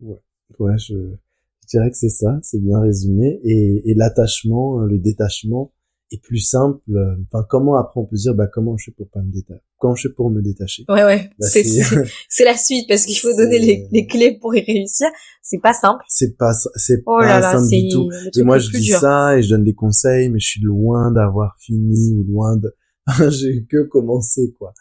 Ouais, 0.00 0.20
ouais, 0.58 0.78
je, 0.78 1.16
je 1.64 1.78
dirais 1.78 1.90
que 1.90 1.96
c'est 1.96 2.10
ça, 2.10 2.38
c'est 2.42 2.60
bien 2.60 2.80
résumé. 2.80 3.40
Et, 3.42 3.90
et 3.90 3.94
l'attachement, 3.94 4.80
euh, 4.80 4.86
le 4.86 4.98
détachement 4.98 5.72
est 6.10 6.22
plus 6.22 6.38
simple. 6.38 6.78
Euh, 6.90 7.16
enfin, 7.32 7.44
comment 7.48 7.76
après 7.76 8.00
on 8.00 8.04
peut 8.04 8.16
dire, 8.16 8.34
bah 8.34 8.46
comment 8.46 8.76
je 8.76 8.86
fais 8.86 8.92
pour 8.92 9.08
pas 9.08 9.20
me 9.20 9.32
détacher 9.32 9.62
Comment 9.78 9.94
je 9.94 10.08
fais 10.08 10.14
pour 10.14 10.30
me 10.30 10.42
détacher? 10.42 10.84
Ouais, 10.88 11.04
ouais. 11.04 11.30
Bah, 11.38 11.46
c'est 11.46 11.64
la 12.44 12.56
suite 12.56 12.86
parce 12.88 13.04
qu'il 13.04 13.18
faut 13.18 13.34
donner 13.34 13.58
les, 13.58 13.88
les, 13.90 14.06
clés 14.06 14.38
pour 14.38 14.54
y 14.54 14.60
réussir. 14.60 15.08
C'est 15.42 15.60
pas 15.60 15.72
simple. 15.72 16.04
C'est 16.08 16.36
pas, 16.36 16.52
c'est 16.52 17.02
oh 17.06 17.18
pas 17.20 17.58
simple 17.58 17.70
du 17.70 17.88
tout. 17.88 18.10
Et 18.36 18.42
moi, 18.42 18.58
je 18.58 18.70
dis 18.70 18.88
ça 18.88 19.38
et 19.38 19.42
je 19.42 19.50
donne 19.50 19.64
des 19.64 19.74
conseils, 19.74 20.28
mais 20.28 20.38
je 20.38 20.46
suis 20.46 20.62
loin 20.62 21.10
d'avoir 21.12 21.56
fini 21.58 22.14
ou 22.14 22.24
loin 22.24 22.56
de. 22.56 22.74
J'ai 23.30 23.66
que 23.66 23.82
commencé 23.82 24.54
quoi. 24.58 24.72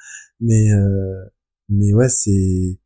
Mais 0.43 0.71
euh, 0.71 1.25
mais 1.69 1.93
ouais, 1.93 2.09
c'est 2.09 2.79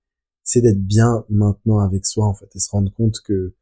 c'est 0.43 0.61
d'être 0.61 0.81
bien 0.81 1.25
maintenant 1.29 1.79
avec 1.79 2.05
soi 2.05 2.25
en 2.25 2.33
fait 2.33 2.49
et 2.55 2.59
se 2.59 2.69
rendre 2.71 2.93
compte 2.93 3.19
que 3.25 3.55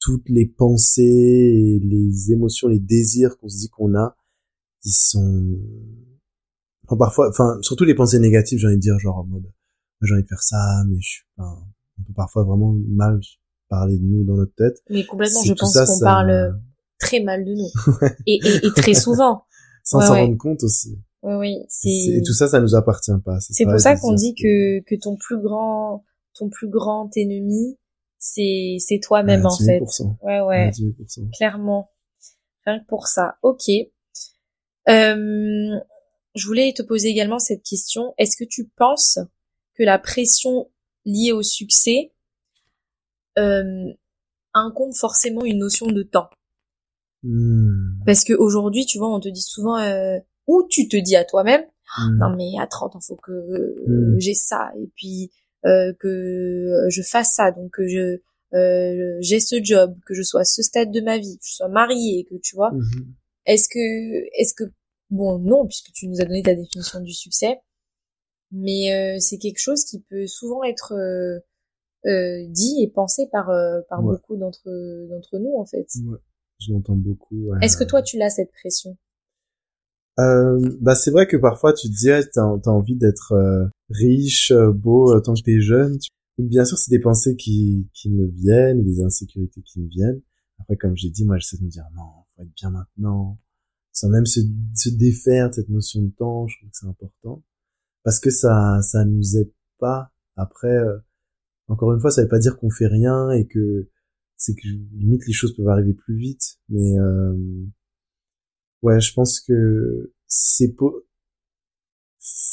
toutes 0.00 0.28
les 0.28 0.46
pensées 0.46 1.02
et 1.02 1.80
les 1.82 2.32
émotions, 2.32 2.68
les 2.68 2.78
désirs 2.78 3.36
qu'on 3.38 3.48
se 3.48 3.58
dit 3.58 3.68
qu'on 3.68 3.94
a, 3.94 4.16
ils 4.84 4.92
sont, 4.92 5.58
enfin, 6.86 6.96
parfois, 6.96 7.28
enfin, 7.28 7.58
surtout 7.60 7.84
les 7.84 7.94
pensées 7.94 8.18
négatives, 8.18 8.58
j'ai 8.58 8.66
envie 8.66 8.76
de 8.76 8.80
dire, 8.80 8.98
genre, 8.98 9.18
en 9.18 9.24
mode, 9.24 9.44
j'ai 10.02 10.14
envie 10.14 10.22
de 10.22 10.28
faire 10.28 10.42
ça, 10.42 10.56
mais 10.88 10.96
je 11.00 11.08
suis, 11.08 11.24
enfin, 11.36 11.58
on 11.98 12.02
peut 12.02 12.14
parfois 12.14 12.44
vraiment 12.44 12.74
mal 12.88 13.20
parler 13.68 13.98
de 13.98 14.04
nous 14.04 14.24
dans 14.24 14.36
notre 14.36 14.54
tête. 14.54 14.82
Mais 14.88 15.04
complètement, 15.04 15.42
je 15.42 15.52
pense 15.52 15.76
qu'on 15.76 16.00
parle 16.00 16.58
très 16.98 17.20
mal 17.20 17.44
de 17.44 17.54
nous. 17.54 18.06
et, 18.26 18.40
et, 18.42 18.66
et, 18.66 18.72
très 18.72 18.94
souvent. 18.94 19.44
Sans 19.84 20.00
s'en 20.00 20.14
rendre 20.14 20.36
compte 20.38 20.62
aussi. 20.62 20.98
Oui, 21.22 21.34
oui. 21.34 21.66
Et 21.84 22.22
tout 22.22 22.32
ça, 22.32 22.48
ça 22.48 22.60
nous 22.60 22.74
appartient 22.74 23.12
pas. 23.24 23.38
C'est 23.40 23.64
pour 23.64 23.78
ça 23.78 23.96
qu'on 23.96 24.14
dit 24.14 24.34
que, 24.34 24.80
que 24.80 24.94
ton 24.94 25.16
plus 25.16 25.40
grand, 25.40 26.04
ton 26.34 26.48
plus 26.48 26.68
grand 26.68 27.10
ennemi, 27.16 27.78
c'est 28.18 28.76
c'est 28.78 29.00
toi-même 29.00 29.46
en 29.46 29.56
fait. 29.56 29.80
Ouais 30.22 30.40
ouais. 30.40 30.70
Clairement. 31.36 31.90
Rien 32.66 32.80
que 32.80 32.86
pour 32.86 33.06
ça. 33.06 33.36
OK. 33.42 33.68
Euh, 34.88 35.78
je 36.34 36.46
voulais 36.46 36.72
te 36.72 36.82
poser 36.82 37.08
également 37.08 37.38
cette 37.38 37.62
question. 37.62 38.14
Est-ce 38.18 38.36
que 38.36 38.48
tu 38.48 38.68
penses 38.76 39.18
que 39.74 39.82
la 39.82 39.98
pression 39.98 40.70
liée 41.04 41.32
au 41.32 41.42
succès 41.42 42.12
euh, 43.38 43.92
incombe 44.54 44.94
forcément 44.94 45.44
une 45.44 45.58
notion 45.58 45.86
de 45.86 46.02
temps? 46.02 46.30
Hmm. 47.22 47.98
Parce 48.06 48.24
que 48.24 48.32
aujourd'hui, 48.32 48.86
tu 48.86 48.98
vois, 48.98 49.14
on 49.14 49.20
te 49.20 49.28
dit 49.28 49.42
souvent, 49.42 49.78
euh, 49.78 50.18
ou 50.50 50.66
tu 50.68 50.88
te 50.88 50.96
dis 50.96 51.16
à 51.16 51.24
toi-même, 51.24 51.64
Hmm. 51.98 52.18
non 52.18 52.36
mais 52.36 52.50
à 52.60 52.66
30 52.68 52.94
ans, 52.96 53.00
faut 53.00 53.16
que 53.16 53.32
euh, 53.32 54.14
Mm. 54.14 54.20
j'ai 54.20 54.34
ça, 54.34 54.70
et 54.80 54.88
puis 54.94 55.32
euh, 55.66 55.92
que 55.98 56.86
je 56.88 57.02
fasse 57.02 57.32
ça, 57.34 57.50
donc 57.50 57.72
que 57.72 57.86
je 57.88 58.20
euh, 58.54 59.16
j'ai 59.20 59.40
ce 59.40 59.56
job, 59.62 59.96
que 60.06 60.14
je 60.14 60.22
sois 60.22 60.40
à 60.42 60.44
ce 60.44 60.62
stade 60.62 60.90
de 60.92 61.00
ma 61.00 61.18
vie, 61.18 61.36
que 61.38 61.44
je 61.46 61.54
sois 61.54 61.68
mariée, 61.68 62.26
que 62.30 62.36
tu 62.36 62.54
vois. 62.56 62.70
Mhm. 62.72 63.14
Est-ce 63.46 63.68
que, 63.68 64.40
est-ce 64.40 64.54
que, 64.54 64.64
bon, 65.10 65.38
non, 65.38 65.66
puisque 65.66 65.92
tu 65.92 66.06
nous 66.08 66.20
as 66.20 66.24
donné 66.24 66.42
ta 66.42 66.54
définition 66.54 67.00
du 67.00 67.12
succès, 67.12 67.58
mais 68.52 68.92
euh, 68.94 69.16
c'est 69.20 69.38
quelque 69.38 69.58
chose 69.60 69.84
qui 69.84 70.00
peut 70.10 70.26
souvent 70.26 70.62
être 70.64 70.92
euh, 70.94 71.38
euh, 72.06 72.44
dit 72.48 72.82
et 72.82 72.88
pensé 72.88 73.28
par 73.30 73.50
euh, 73.50 73.80
par 73.88 74.04
Ouais. 74.04 74.12
beaucoup 74.14 74.36
d'entre 74.36 74.68
d'entre 75.08 75.38
nous 75.38 75.54
en 75.56 75.64
fait. 75.64 75.86
Ouais, 76.06 76.18
je 76.60 76.72
l'entends 76.72 76.96
beaucoup. 76.96 77.50
Est-ce 77.62 77.76
que 77.76 77.84
toi 77.84 78.02
tu 78.02 78.16
l'as 78.18 78.30
cette 78.30 78.52
pression? 78.52 78.96
Euh, 80.18 80.76
bah 80.80 80.94
c'est 80.94 81.10
vrai 81.10 81.26
que 81.26 81.36
parfois 81.36 81.72
tu 81.72 81.88
te 81.88 81.94
dis 81.94 82.08
ouais, 82.08 82.24
t'as 82.32 82.70
envie 82.70 82.96
d'être 82.96 83.32
euh, 83.32 83.66
riche, 83.90 84.50
euh, 84.50 84.72
beau 84.72 85.14
euh, 85.14 85.20
tant 85.20 85.34
que 85.34 85.42
t'es 85.42 85.60
jeune. 85.60 85.98
Bien 86.38 86.64
sûr, 86.64 86.78
c'est 86.78 86.90
des 86.90 87.00
pensées 87.00 87.36
qui 87.36 87.88
qui 87.94 88.10
me 88.10 88.26
viennent, 88.26 88.82
des 88.82 89.02
insécurités 89.02 89.62
qui 89.62 89.80
me 89.80 89.88
viennent. 89.88 90.20
Après, 90.58 90.76
comme 90.76 90.96
j'ai 90.96 91.10
dit, 91.10 91.24
moi, 91.24 91.38
j'essaie 91.38 91.58
de 91.58 91.64
me 91.64 91.70
dire 91.70 91.84
non, 91.94 92.02
faut 92.36 92.42
être 92.42 92.52
bien 92.54 92.70
maintenant, 92.70 93.38
sans 93.92 94.08
même 94.08 94.26
se 94.26 94.40
se 94.74 94.90
défaire 94.90 95.50
de 95.50 95.54
cette 95.54 95.68
notion 95.68 96.02
de 96.02 96.10
temps. 96.10 96.46
Je 96.48 96.56
trouve 96.58 96.70
que 96.70 96.76
c'est 96.76 96.86
important 96.86 97.42
parce 98.04 98.20
que 98.20 98.30
ça 98.30 98.80
ça 98.82 99.04
nous 99.04 99.36
aide 99.36 99.52
pas. 99.78 100.12
Après, 100.36 100.68
euh, 100.68 100.98
encore 101.68 101.92
une 101.94 102.00
fois, 102.00 102.10
ça 102.10 102.22
veut 102.22 102.28
pas 102.28 102.38
dire 102.38 102.58
qu'on 102.58 102.70
fait 102.70 102.86
rien 102.86 103.30
et 103.30 103.46
que 103.46 103.88
c'est 104.36 104.54
que 104.54 104.66
limite 104.94 105.26
les 105.26 105.32
choses 105.32 105.54
peuvent 105.56 105.68
arriver 105.68 105.94
plus 105.94 106.16
vite, 106.16 106.58
mais 106.68 106.98
euh, 106.98 107.34
Ouais, 108.82 109.00
je 109.00 109.12
pense 109.12 109.40
que 109.40 110.12
c'est 110.26 110.74
po... 110.74 111.04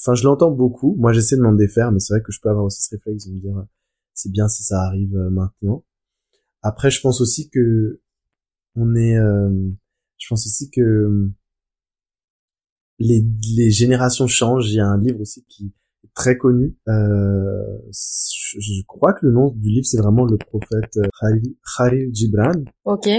Enfin, 0.01 0.15
je 0.15 0.23
l'entends 0.23 0.51
beaucoup. 0.51 0.95
Moi, 0.97 1.11
j'essaie 1.13 1.35
de 1.35 1.41
m'en 1.41 1.53
défaire, 1.53 1.91
mais 1.91 1.99
c'est 1.99 2.13
vrai 2.13 2.21
que 2.23 2.31
je 2.31 2.39
peux 2.41 2.49
avoir 2.49 2.65
aussi 2.65 2.81
ce 2.81 2.95
réflexe 2.95 3.27
de 3.27 3.33
me 3.33 3.39
dire, 3.39 3.57
euh, 3.57 3.63
c'est 4.13 4.31
bien 4.31 4.47
si 4.47 4.63
ça 4.63 4.81
arrive 4.81 5.15
euh, 5.15 5.29
maintenant. 5.29 5.83
Après, 6.61 6.89
je 6.91 7.01
pense 7.01 7.21
aussi 7.21 7.49
que 7.49 8.01
on 8.75 8.95
est, 8.95 9.17
euh, 9.17 9.69
je 10.17 10.27
pense 10.29 10.45
aussi 10.45 10.69
que 10.69 11.29
les, 12.99 13.25
les 13.55 13.71
générations 13.71 14.27
changent. 14.27 14.71
Il 14.71 14.75
y 14.75 14.79
a 14.79 14.87
un 14.87 14.99
livre 14.99 15.21
aussi 15.21 15.43
qui 15.45 15.65
est 15.65 16.09
très 16.13 16.37
connu. 16.37 16.75
Euh, 16.87 17.77
je, 17.91 18.81
crois 18.87 19.13
que 19.13 19.25
le 19.25 19.31
nom 19.31 19.51
du 19.51 19.69
livre, 19.69 19.85
c'est 19.85 19.97
vraiment 19.97 20.25
le 20.25 20.37
prophète 20.37 20.97
euh, 20.97 21.07
Khalil, 21.19 21.55
Khalil 21.77 22.09
Gibran. 22.13 22.63
Ok. 22.85 23.09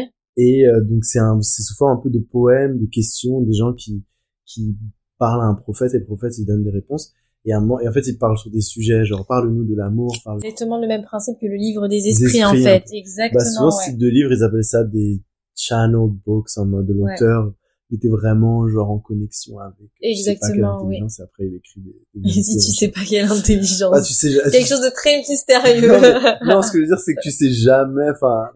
Et 0.41 0.67
euh, 0.67 0.81
donc 0.81 1.05
c'est 1.05 1.19
un, 1.19 1.41
c'est 1.43 1.63
souvent 1.63 1.91
un 1.93 1.97
peu 1.97 2.09
de 2.11 2.21
poèmes, 2.21 2.79
de 2.79 2.87
questions, 2.87 3.41
des 3.43 3.53
gens 3.55 3.73
qui 3.75 4.03
qui 4.47 4.77
parlent 5.19 5.43
à 5.43 5.47
un 5.47 5.55
prophète 5.55 5.93
et 5.95 5.99
le 5.99 6.05
prophète 6.05 6.39
il 6.39 6.47
donne 6.47 6.63
des 6.65 6.71
réponses. 6.71 7.13
Et, 7.45 7.53
un 7.53 7.67
et 7.81 7.89
en 7.89 7.93
fait 7.93 8.07
il 8.07 8.17
parle 8.19 8.39
sur 8.39 8.51
des 8.51 8.61
sujets 8.61 9.05
genre 9.05 9.27
parle-nous 9.27 9.65
de 9.65 9.75
l'amour, 9.75 10.15
parle. 10.25 10.39
Exactement 10.45 10.81
le 10.81 10.87
même 10.87 11.03
principe 11.03 11.39
que 11.41 11.47
le 11.47 11.57
livre 11.57 11.89
des 11.89 12.01
Des 12.03 12.09
esprits, 12.25 12.45
en 12.45 12.53
fait. 12.55 12.77
hein. 12.87 12.91
Exactement. 12.93 13.41
Bah 13.43 13.45
souvent 13.51 13.71
ce 13.73 13.79
ouais. 13.79 13.91
type 13.91 13.99
de 13.99 14.07
livres 14.09 14.33
ils 14.33 14.43
appellent 14.45 14.65
ça 14.65 14.85
des 14.85 15.23
channel 15.57 16.09
books 16.25 16.57
en 16.57 16.67
mode 16.67 16.87
de 16.87 16.95
Ouais. 16.95 17.11
l'auteur. 17.13 17.53
Il 17.91 17.97
était 17.97 18.09
vraiment 18.09 18.69
genre 18.69 18.91
en 18.91 18.99
connexion 18.99 19.59
avec. 19.61 19.75
sais 20.01 20.11
Exactement, 20.11 20.83
oui. 20.85 20.97
intelligence, 20.97 21.19
Et 21.21 21.23
après 21.23 21.45
il 21.47 21.55
écrit 21.57 21.81
des. 21.81 21.97
des 22.21 22.31
si 22.43 22.57
tu 22.59 22.73
sais 22.73 22.89
pas 22.89 23.01
quelle 23.09 23.25
intelligence. 23.31 23.93
Ah, 23.97 24.03
tu 24.03 24.13
sais, 24.13 24.29
Quelque 24.53 24.69
chose 24.69 24.83
de 24.83 24.93
très 24.95 25.17
mystérieux. 25.29 25.89
non, 26.45 26.57
non, 26.57 26.63
ce 26.63 26.71
que 26.71 26.79
je 26.79 26.83
veux 26.83 26.87
dire, 26.89 26.99
c'est 26.99 27.15
que 27.15 27.21
tu 27.23 27.31
sais 27.31 27.51
jamais, 27.51 28.11
enfin, 28.11 28.51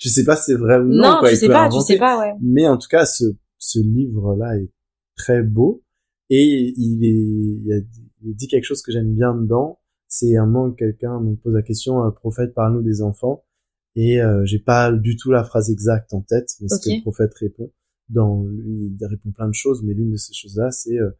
tu 0.00 0.08
sais 0.08 0.24
pas 0.24 0.34
si 0.34 0.46
c'est 0.46 0.58
vrai 0.58 0.78
ou 0.78 0.84
non. 0.84 1.12
non, 1.12 1.16
quoi, 1.20 1.30
tu 1.30 1.36
sais 1.36 1.46
pas, 1.46 1.68
tu 1.68 1.76
inventer. 1.76 1.92
sais 1.92 1.98
pas, 1.98 2.18
ouais. 2.18 2.32
Mais 2.40 2.66
en 2.66 2.76
tout 2.78 2.88
cas, 2.88 3.06
ce, 3.06 3.24
ce 3.58 3.78
livre-là 3.78 4.56
est 4.58 4.72
très 5.16 5.42
beau 5.42 5.84
et 6.30 6.72
il 6.76 7.04
est, 7.04 7.62
il, 7.64 7.72
a, 7.72 7.76
il 8.24 8.34
dit 8.34 8.48
quelque 8.48 8.64
chose 8.64 8.82
que 8.82 8.90
j'aime 8.90 9.14
bien 9.14 9.34
dedans. 9.34 9.78
C'est 10.08 10.36
un 10.36 10.46
moment 10.46 10.68
où 10.68 10.72
quelqu'un 10.72 11.20
nous 11.20 11.36
pose 11.36 11.54
la 11.54 11.62
question, 11.62 12.04
euh, 12.04 12.10
prophète, 12.10 12.54
parle-nous 12.54 12.82
des 12.82 13.02
enfants. 13.02 13.44
Et 13.94 14.22
euh, 14.22 14.44
j'ai 14.46 14.58
pas 14.58 14.90
du 14.90 15.16
tout 15.16 15.30
la 15.30 15.44
phrase 15.44 15.70
exacte 15.70 16.14
en 16.14 16.22
tête, 16.22 16.48
mais 16.60 16.68
ce 16.68 16.76
que 16.76 16.94
le 16.96 17.02
prophète 17.02 17.34
répond. 17.34 17.70
Dans 18.08 18.42
lui, 18.44 18.96
il 18.98 19.06
répond 19.06 19.30
plein 19.30 19.48
de 19.48 19.54
choses, 19.54 19.82
mais 19.84 19.94
l'une 19.94 20.10
de 20.10 20.16
ces 20.16 20.32
choses-là, 20.32 20.70
c'est 20.72 20.98
euh, 20.98 21.10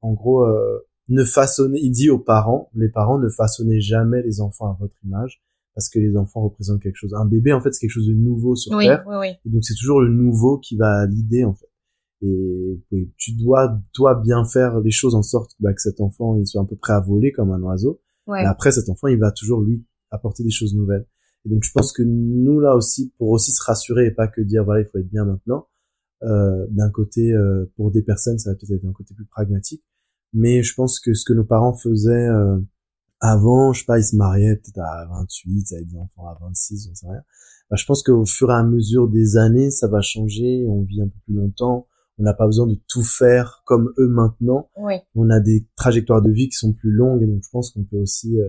en 0.00 0.14
gros 0.14 0.44
euh, 0.44 0.80
ne 1.08 1.24
façonnez. 1.24 1.78
Il 1.80 1.90
dit 1.90 2.10
aux 2.10 2.18
parents, 2.18 2.70
les 2.74 2.88
parents 2.88 3.18
ne 3.18 3.28
façonnez 3.28 3.80
jamais 3.80 4.22
les 4.22 4.40
enfants 4.40 4.66
à 4.66 4.76
votre 4.80 4.94
image, 5.04 5.42
parce 5.74 5.88
que 5.88 5.98
les 5.98 6.16
enfants 6.16 6.42
représentent 6.42 6.82
quelque 6.82 6.96
chose. 6.96 7.14
Un 7.14 7.26
bébé, 7.26 7.52
en 7.52 7.60
fait, 7.60 7.72
c'est 7.72 7.80
quelque 7.80 7.90
chose 7.90 8.08
de 8.08 8.14
nouveau 8.14 8.56
sur 8.56 8.76
Oui, 8.76 8.86
terre. 8.86 9.04
oui, 9.06 9.16
oui. 9.20 9.28
Et 9.44 9.50
donc 9.50 9.64
c'est 9.64 9.74
toujours 9.74 10.00
le 10.00 10.08
nouveau 10.08 10.58
qui 10.58 10.76
va 10.76 11.06
l'idée 11.06 11.44
en 11.44 11.54
fait. 11.54 11.66
Et 12.22 12.82
oui, 12.92 13.10
tu 13.16 13.32
dois 13.32 13.80
toi 13.94 14.14
bien 14.14 14.44
faire 14.44 14.80
les 14.80 14.90
choses 14.90 15.14
en 15.14 15.22
sorte 15.22 15.52
bah, 15.58 15.72
que 15.72 15.80
cet 15.80 16.00
enfant 16.02 16.36
il 16.36 16.46
soit 16.46 16.60
un 16.60 16.66
peu 16.66 16.76
prêt 16.76 16.92
à 16.92 17.00
voler 17.00 17.32
comme 17.32 17.50
un 17.50 17.62
oiseau. 17.62 18.00
Ouais. 18.26 18.42
Et 18.42 18.46
après 18.46 18.72
cet 18.72 18.88
enfant 18.90 19.06
il 19.06 19.18
va 19.18 19.32
toujours 19.32 19.62
lui 19.62 19.86
apporter 20.10 20.42
des 20.42 20.50
choses 20.50 20.74
nouvelles. 20.74 21.06
Et 21.46 21.48
donc 21.48 21.62
je 21.64 21.70
pense 21.72 21.92
que 21.92 22.02
nous 22.02 22.60
là 22.60 22.76
aussi 22.76 23.14
pour 23.16 23.30
aussi 23.30 23.52
se 23.52 23.62
rassurer 23.64 24.06
et 24.06 24.10
pas 24.10 24.28
que 24.28 24.42
dire 24.42 24.64
voilà 24.64 24.82
il 24.82 24.86
faut 24.86 24.98
être 24.98 25.08
bien 25.08 25.24
maintenant. 25.24 25.66
Euh, 26.22 26.66
d'un 26.68 26.90
côté 26.90 27.32
euh, 27.32 27.64
pour 27.76 27.90
des 27.90 28.02
personnes 28.02 28.38
ça 28.38 28.50
va 28.50 28.56
peut-être 28.56 28.72
être 28.72 28.84
un 28.84 28.92
côté 28.92 29.14
plus 29.14 29.24
pragmatique, 29.24 29.82
mais 30.34 30.62
je 30.62 30.74
pense 30.74 31.00
que 31.00 31.14
ce 31.14 31.24
que 31.24 31.32
nos 31.32 31.44
parents 31.44 31.72
faisaient 31.72 32.28
euh, 32.28 32.58
avant, 33.20 33.72
je 33.72 33.80
sais 33.80 33.86
pas, 33.86 33.98
ils 33.98 34.04
se 34.04 34.16
mariaient 34.16 34.56
peut-être 34.56 34.78
à 34.80 35.06
28, 35.06 35.66
ça 35.66 35.76
avait 35.76 35.84
des 35.84 35.96
enfants 35.96 36.26
à 36.26 36.38
26, 36.40 36.86
j'en 36.88 36.94
sais 36.94 37.06
rien. 37.08 37.22
Bah, 37.70 37.76
je 37.76 37.84
pense 37.84 38.02
qu'au 38.02 38.24
fur 38.26 38.50
et 38.50 38.54
à 38.54 38.62
mesure 38.64 39.08
des 39.08 39.36
années, 39.36 39.70
ça 39.70 39.86
va 39.88 40.00
changer, 40.00 40.64
on 40.66 40.82
vit 40.82 41.02
un 41.02 41.06
peu 41.08 41.18
plus 41.26 41.34
longtemps, 41.34 41.86
on 42.18 42.22
n'a 42.22 42.34
pas 42.34 42.46
besoin 42.46 42.66
de 42.66 42.80
tout 42.88 43.02
faire 43.02 43.62
comme 43.64 43.92
eux 43.98 44.08
maintenant, 44.08 44.70
Oui. 44.78 44.94
on 45.14 45.30
a 45.30 45.38
des 45.40 45.66
trajectoires 45.76 46.22
de 46.22 46.30
vie 46.30 46.48
qui 46.48 46.56
sont 46.56 46.72
plus 46.72 46.90
longues, 46.90 47.22
et 47.22 47.26
donc 47.26 47.42
je 47.44 47.48
pense 47.50 47.70
qu'on 47.70 47.84
peut 47.84 47.98
aussi 47.98 48.38
euh, 48.40 48.48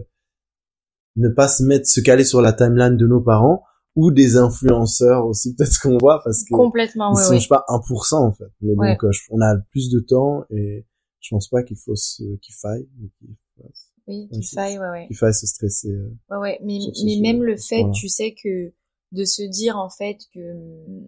ne 1.18 1.30
pas 1.30 1.48
se 1.48 1.64
mettre, 1.64 1.88
se 1.88 2.00
caler 2.02 2.24
sur 2.24 2.42
la 2.42 2.54
timeline 2.54 2.98
de 2.98 3.08
nos 3.08 3.22
parents, 3.22 3.64
ou 3.96 4.10
des 4.12 4.38
influenceurs 4.38 5.26
aussi, 5.26 5.54
peut-être 5.58 5.80
qu'on 5.82 5.98
voit, 5.98 6.22
parce 6.24 6.44
que 6.44 6.56
Complètement, 6.56 7.12
ils 7.12 7.18
oui, 7.18 7.24
sont, 7.24 7.32
oui. 7.32 7.38
je 7.40 7.44
sais 7.44 7.50
pas, 7.50 7.66
1% 7.68 8.16
en 8.16 8.32
fait. 8.32 8.52
Mais 8.62 8.74
Ouais. 8.76 8.92
donc, 8.94 9.04
euh, 9.04 9.12
on 9.32 9.42
a 9.42 9.58
plus 9.72 9.90
de 9.92 10.00
temps, 10.00 10.46
et 10.50 10.88
je 11.20 11.28
pense 11.36 11.50
pas 11.50 11.62
qu'il 11.64 11.78
faut 11.78 11.94
qu'il 12.42 12.56
faille, 12.56 12.88
Oui, 14.08 14.28
qu'il 14.32 14.46
faille, 14.46 14.80
ouais, 14.80 14.90
ouais. 14.90 15.08
qu'il 15.08 15.16
faille 15.18 15.34
se 15.34 15.46
stresser. 15.48 15.90
euh. 15.90 16.12
Ouais, 16.30 16.38
ouais. 16.38 16.60
Mais, 16.64 16.80
mais 16.88 16.94
sujet. 16.94 17.22
même 17.22 17.44
le 17.44 17.56
fait, 17.58 17.80
Voilà. 17.82 17.94
tu 17.94 18.10
sais, 18.10 18.34
que 18.34 18.74
de 19.12 19.26
se 19.26 19.44
dire, 19.44 19.78
en 19.78 19.90
fait, 19.90 20.18
que 20.34 20.40
hum, 20.52 21.08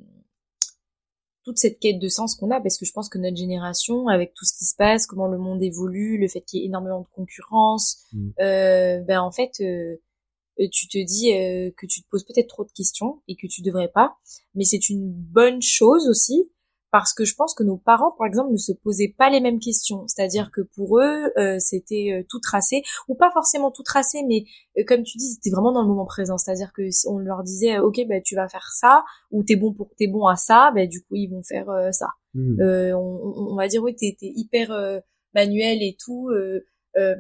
toute 1.44 1.58
cette 1.58 1.80
quête 1.80 2.00
de 2.00 2.08
sens 2.08 2.36
qu'on 2.36 2.52
a, 2.52 2.62
parce 2.62 2.78
que 2.78 2.86
je 2.86 2.94
pense 2.94 3.10
que 3.10 3.18
notre 3.18 3.36
génération, 3.36 4.08
avec 4.08 4.34
tout 4.34 4.46
ce 4.46 4.54
qui 4.58 4.64
se 4.66 4.76
passe, 4.76 5.06
comment 5.08 5.28
le 5.28 5.38
monde 5.38 5.62
évolue, 5.62 6.18
le 6.18 6.28
fait 6.30 6.42
qu'il 6.42 6.60
y 6.60 6.64
ait 6.64 6.68
énormément 6.68 7.02
de 7.02 7.08
concurrence, 7.14 8.04
Mm. 8.14 8.30
euh, 8.40 9.00
ben 9.02 9.20
en 9.22 9.32
fait, 9.32 9.52
euh, 9.60 9.98
euh, 10.60 10.68
tu 10.72 10.88
te 10.88 11.04
dis 11.04 11.34
euh, 11.34 11.72
que 11.76 11.86
tu 11.86 12.02
te 12.02 12.08
poses 12.10 12.24
peut-être 12.24 12.48
trop 12.48 12.64
de 12.64 12.72
questions 12.72 13.22
et 13.28 13.36
que 13.36 13.48
tu 13.48 13.62
devrais 13.62 13.90
pas, 13.90 14.16
mais 14.56 14.64
c'est 14.64 14.88
une 14.90 15.12
bonne 15.12 15.62
chose 15.62 16.08
aussi 16.08 16.50
parce 16.94 17.12
que 17.12 17.26
je 17.26 17.34
pense 17.34 17.56
que 17.56 17.64
nos 17.64 17.76
parents, 17.78 18.12
par 18.20 18.28
exemple, 18.28 18.52
ne 18.52 18.58
se 18.58 18.72
posaient 18.72 19.16
pas 19.18 19.32
les 19.32 19.42
mêmes 19.42 19.60
questions. 19.60 20.08
C'est-à-dire 20.08 20.52
que 20.52 20.62
pour 20.62 21.00
eux, 21.00 21.32
euh, 21.40 21.58
c'était 21.58 22.12
euh, 22.14 22.24
tout 22.30 22.40
tracé, 22.40 22.84
ou 23.08 23.16
pas 23.16 23.32
forcément 23.32 23.72
tout 23.72 23.82
tracé, 23.82 24.20
mais 24.28 24.44
euh, 24.78 24.84
comme 24.88 25.02
tu 25.02 25.18
dis, 25.18 25.26
c'était 25.32 25.50
vraiment 25.50 25.72
dans 25.72 25.82
le 25.82 25.88
moment 25.88 26.06
présent. 26.06 26.38
C'est-à-dire 26.38 26.72
que 26.72 26.92
si 26.92 27.08
on 27.08 27.18
leur 27.18 27.42
disait, 27.42 27.78
euh, 27.78 27.82
ok, 27.84 28.00
bah 28.08 28.22
tu 28.22 28.36
vas 28.36 28.48
faire 28.48 28.70
ça, 28.80 29.04
ou 29.32 29.44
t'es 29.44 29.56
bon 29.56 29.74
pour 29.74 29.90
t'es 29.98 30.06
bon 30.06 30.28
à 30.28 30.36
ça, 30.36 30.72
bah 30.76 30.86
du 30.86 31.02
coup 31.02 31.16
ils 31.16 31.28
vont 31.32 31.42
faire 31.42 31.68
euh, 31.72 31.92
ça. 31.92 32.10
Mm. 32.36 32.62
Euh, 32.62 32.94
on, 32.96 33.54
on- 33.54 33.56
va 33.56 33.68
dire 33.68 33.82
oui, 33.82 33.96
t'es 33.96 34.16
hyper 34.22 34.72
euh, 34.72 35.00
manuel 35.34 35.82
et 35.82 35.98
tout. 36.00 36.30
Euh, 36.30 36.64
euh, 36.98 37.16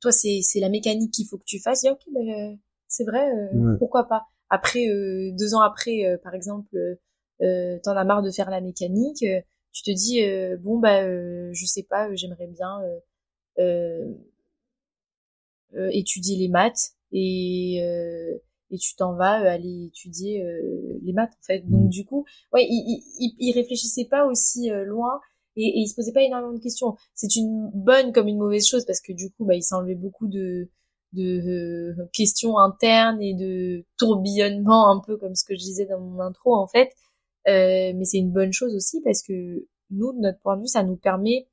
toi, 0.00 0.12
c'est 0.12 0.38
c'est 0.42 0.60
la 0.60 0.68
mécanique 0.68 1.12
qu'il 1.12 1.26
faut 1.26 1.38
que 1.38 1.44
tu 1.44 1.58
fasses. 1.60 1.82
Et 1.82 1.90
ok, 1.90 1.98
ben 2.14 2.56
c'est 2.86 3.04
vrai, 3.04 3.28
euh, 3.28 3.48
Ouais. 3.72 3.76
pourquoi 3.80 4.04
pas. 4.04 4.22
Après, 4.50 4.86
euh, 4.86 5.32
deux 5.36 5.56
ans 5.56 5.62
après, 5.62 6.04
euh, 6.06 6.16
par 6.22 6.34
exemple, 6.34 6.76
euh, 6.76 6.94
t'en 7.84 7.96
as 7.96 8.04
marre 8.04 8.22
de 8.22 8.30
faire 8.30 8.50
la 8.50 8.60
mécanique. 8.60 9.22
euh, 9.24 9.40
tu 9.72 9.82
te 9.82 9.90
dis 9.90 10.22
euh, 10.24 10.56
bon 10.60 10.78
bah 10.78 11.02
euh, 11.04 11.50
je 11.52 11.66
sais 11.66 11.82
pas, 11.82 12.08
euh, 12.08 12.16
j'aimerais 12.16 12.46
bien 12.46 12.80
euh, 12.84 13.00
euh, 13.60 14.14
euh, 15.76 15.88
étudier 15.92 16.36
les 16.36 16.48
maths 16.48 16.92
et 17.12 17.80
euh, 17.82 18.38
et 18.70 18.78
tu 18.78 18.96
t'en 18.96 19.14
vas 19.14 19.42
euh, 19.42 19.48
aller 19.48 19.84
étudier 19.86 20.42
euh, 20.42 20.98
les 21.02 21.12
maths 21.12 21.32
en 21.32 21.44
fait. 21.44 21.60
Donc 21.68 21.84
Mhm. 21.84 21.88
du 21.90 22.04
coup, 22.04 22.24
ouais, 22.52 22.66
il, 22.68 23.02
il, 23.20 23.34
il 23.38 23.52
réfléchissait 23.52 24.06
pas 24.10 24.26
aussi 24.26 24.70
euh, 24.70 24.84
loin 24.84 25.20
et, 25.56 25.64
et 25.66 25.80
il 25.80 25.88
se 25.88 25.94
posait 25.94 26.12
pas 26.12 26.22
énormément 26.22 26.52
de 26.54 26.60
questions. 26.62 26.96
C'est 27.14 27.36
une 27.36 27.70
bonne 27.74 28.12
comme 28.12 28.28
une 28.28 28.38
mauvaise 28.38 28.66
chose 28.66 28.84
parce 28.86 29.00
que 29.00 29.12
du 29.12 29.30
coup, 29.30 29.44
bah, 29.44 29.54
il 29.54 29.62
s'enlevait 29.62 29.94
beaucoup 29.94 30.26
de 30.28 30.70
de 31.12 31.92
euh, 32.02 32.06
questions 32.12 32.58
internes 32.58 33.22
et 33.22 33.34
de 33.34 33.84
tourbillonnement 33.98 34.90
un 34.90 34.98
peu 35.00 35.16
comme 35.16 35.36
ce 35.36 35.44
que 35.44 35.54
je 35.54 35.60
disais 35.60 35.86
dans 35.86 36.00
mon 36.00 36.18
intro 36.20 36.56
en 36.56 36.66
fait. 36.66 36.90
Euh, 37.48 37.92
mais 37.94 38.04
c'est 38.04 38.18
une 38.18 38.32
bonne 38.32 38.52
chose 38.52 38.74
aussi 38.74 39.00
parce 39.02 39.22
que 39.22 39.66
nous, 39.90 40.12
de 40.12 40.20
notre 40.20 40.38
point 40.40 40.56
de 40.56 40.62
vue, 40.62 40.68
ça 40.68 40.82
nous 40.82 40.96
permet 40.96 41.46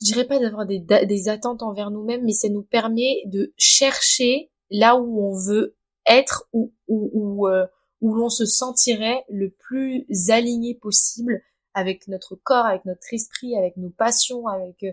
je 0.00 0.06
dirais 0.12 0.26
pas 0.26 0.40
d'avoir 0.40 0.66
des, 0.66 0.80
des 0.80 1.28
attentes 1.28 1.62
envers 1.62 1.92
nous-mêmes, 1.92 2.24
mais 2.24 2.32
ça 2.32 2.48
nous 2.48 2.64
permet 2.64 3.22
de 3.26 3.52
chercher 3.56 4.50
là 4.68 4.96
où 4.96 5.22
on 5.22 5.36
veut 5.36 5.76
être 6.06 6.48
ou 6.52 6.72
ou 6.88 7.10
ou, 7.12 7.48
euh, 7.48 7.66
où 8.00 8.14
l'on 8.14 8.28
se 8.28 8.44
sentirait 8.44 9.24
le 9.28 9.50
plus 9.50 10.04
aligné 10.28 10.74
possible 10.74 11.40
avec 11.74 12.08
notre 12.08 12.34
corps, 12.34 12.66
avec 12.66 12.84
notre 12.84 13.14
esprit, 13.14 13.56
avec 13.56 13.76
nos 13.76 13.90
passions, 13.90 14.46
avec 14.48 14.84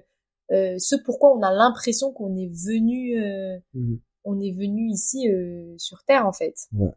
euh, 0.52 0.76
ce 0.78 0.96
pourquoi 0.96 1.36
on 1.36 1.42
a 1.42 1.52
l'impression 1.52 2.12
qu'on 2.12 2.36
est 2.36 2.50
venu, 2.50 3.22
euh, 3.22 3.58
mmh. 3.74 3.96
on 4.24 4.40
est 4.40 4.52
venu 4.52 4.90
ici 4.90 5.30
euh, 5.30 5.76
sur 5.78 6.04
Terre 6.04 6.26
en 6.26 6.34
fait. 6.34 6.56
Ouais. 6.74 6.92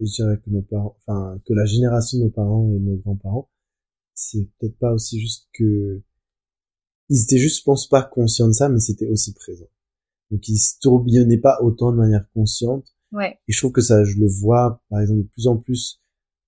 Et 0.00 0.06
je 0.06 0.14
dirais 0.14 0.38
que 0.44 0.50
nos 0.50 0.62
parents, 0.62 0.96
enfin 0.98 1.38
que 1.46 1.52
la 1.52 1.66
génération 1.66 2.18
de 2.18 2.24
nos 2.24 2.30
parents 2.30 2.72
et 2.74 2.78
nos 2.78 2.96
grands-parents, 2.96 3.50
c'est 4.14 4.48
peut-être 4.58 4.78
pas 4.78 4.92
aussi 4.92 5.20
juste 5.20 5.48
que 5.52 6.02
ils 7.10 7.22
étaient 7.22 7.38
juste, 7.38 7.58
je 7.58 7.64
pense 7.64 7.88
pas 7.88 8.02
conscients 8.02 8.46
de 8.48 8.52
ça, 8.52 8.68
mais 8.68 8.78
c'était 8.78 9.08
aussi 9.08 9.34
présent. 9.34 9.68
Donc 10.30 10.48
ils 10.48 10.58
se 10.58 10.78
tourbillonnaient 10.80 11.38
pas 11.38 11.58
autant 11.60 11.92
de 11.92 11.96
manière 11.96 12.24
consciente. 12.32 12.86
Ouais. 13.12 13.38
Et 13.48 13.52
je 13.52 13.58
trouve 13.58 13.72
que 13.72 13.80
ça, 13.80 14.04
je 14.04 14.16
le 14.16 14.28
vois, 14.28 14.82
par 14.88 15.00
exemple, 15.00 15.22
de 15.22 15.28
plus 15.28 15.48
en 15.48 15.56
plus 15.56 16.00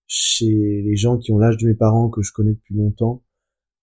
chez 0.07 0.83
les 0.83 0.97
gens 0.97 1.19
qui 1.19 1.33
ont 1.33 1.39
l'âge 1.39 1.57
de 1.57 1.67
mes 1.67 1.75
parents 1.75 2.09
que 2.09 2.23
je 2.23 2.33
connais 2.33 2.53
depuis 2.53 2.75
longtemps. 2.75 3.25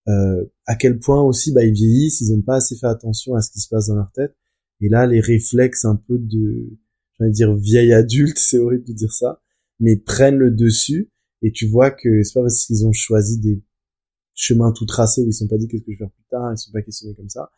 Euh, 0.08 0.46
à 0.66 0.76
quel 0.76 1.00
point 1.00 1.22
aussi, 1.22 1.52
bah, 1.52 1.66
ils 1.66 1.74
vieillissent, 1.74 2.22
ils 2.22 2.34
ont 2.34 2.42
pas 2.42 2.56
assez 2.56 2.76
fait 2.78 2.88
attention 2.88 3.36
à 3.36 3.42
ce 3.42 3.52
qui 3.52 3.60
se 3.60 3.68
passe 3.68 3.88
dans 3.88 3.96
leur 3.96 4.12
tête. 4.14 4.36
Et 4.82 4.88
là, 4.88 5.06
les 5.06 5.20
réflexes 5.20 5.86
un 5.86 5.96
peu 5.96 6.18
de, 6.18 6.78
j'allais 7.18 7.32
dire 7.32 7.54
vieille 7.54 7.94
adulte, 7.94 8.38
c'est 8.40 8.58
horrible 8.58 8.86
de 8.86 8.94
dire 8.94 9.12
ça, 9.12 9.42
mais 9.80 9.98
prennent 9.98 10.38
le 10.38 10.52
dessus. 10.52 11.10
Et 11.42 11.52
tu 11.52 11.68
vois 11.68 11.92
que 11.92 12.24
c'est 12.24 12.34
pas 12.34 12.42
parce 12.42 12.66
qu'ils 12.66 12.86
ont 12.86 12.92
choisi 12.92 13.40
des 13.40 13.62
chemin 14.40 14.72
tout 14.72 14.86
tracé 14.86 15.22
où 15.22 15.28
ils 15.28 15.34
sont 15.34 15.48
pas 15.48 15.58
dit 15.58 15.68
qu'est-ce 15.68 15.84
que 15.84 15.92
je 15.92 15.98
vais 15.98 16.06
faire 16.06 16.12
plus 16.12 16.26
tard, 16.30 16.54
ils 16.54 16.58
sont 16.58 16.72
pas 16.72 16.82
questionnés 16.82 17.14
comme 17.14 17.30
ça, 17.30 17.52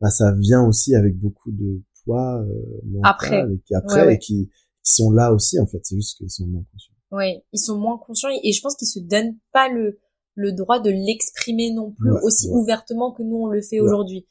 bah 0.00 0.10
ça 0.10 0.32
vient 0.32 0.62
aussi 0.66 0.94
avec 0.94 1.18
beaucoup 1.18 1.50
de 1.50 1.82
poids 2.04 2.42
euh, 2.42 3.00
après 3.04 3.40
et 3.40 3.58
qui 3.64 3.74
après 3.74 4.14
et 4.14 4.18
qui, 4.18 4.50
sont 4.82 5.10
là 5.10 5.32
aussi 5.32 5.58
en 5.58 5.66
fait, 5.66 5.80
c'est 5.82 5.96
juste 5.96 6.16
qu'ils 6.16 6.30
sont 6.30 6.46
moins 6.46 6.62
conscients. 6.70 6.94
Oui, 7.10 7.42
ils 7.52 7.58
sont 7.58 7.76
moins 7.76 7.98
conscients 7.98 8.28
et 8.42 8.52
je 8.52 8.60
pense 8.62 8.76
qu'ils 8.76 8.86
se 8.86 9.00
donnent 9.00 9.36
pas 9.52 9.68
le 9.68 9.98
le 10.34 10.52
droit 10.52 10.78
de 10.78 10.90
l'exprimer 10.90 11.72
non 11.72 11.90
plus 11.90 12.12
aussi 12.22 12.48
ouvertement 12.50 13.10
que 13.12 13.22
nous 13.22 13.36
on 13.36 13.46
le 13.46 13.62
fait 13.62 13.80
aujourd'hui. 13.80 14.26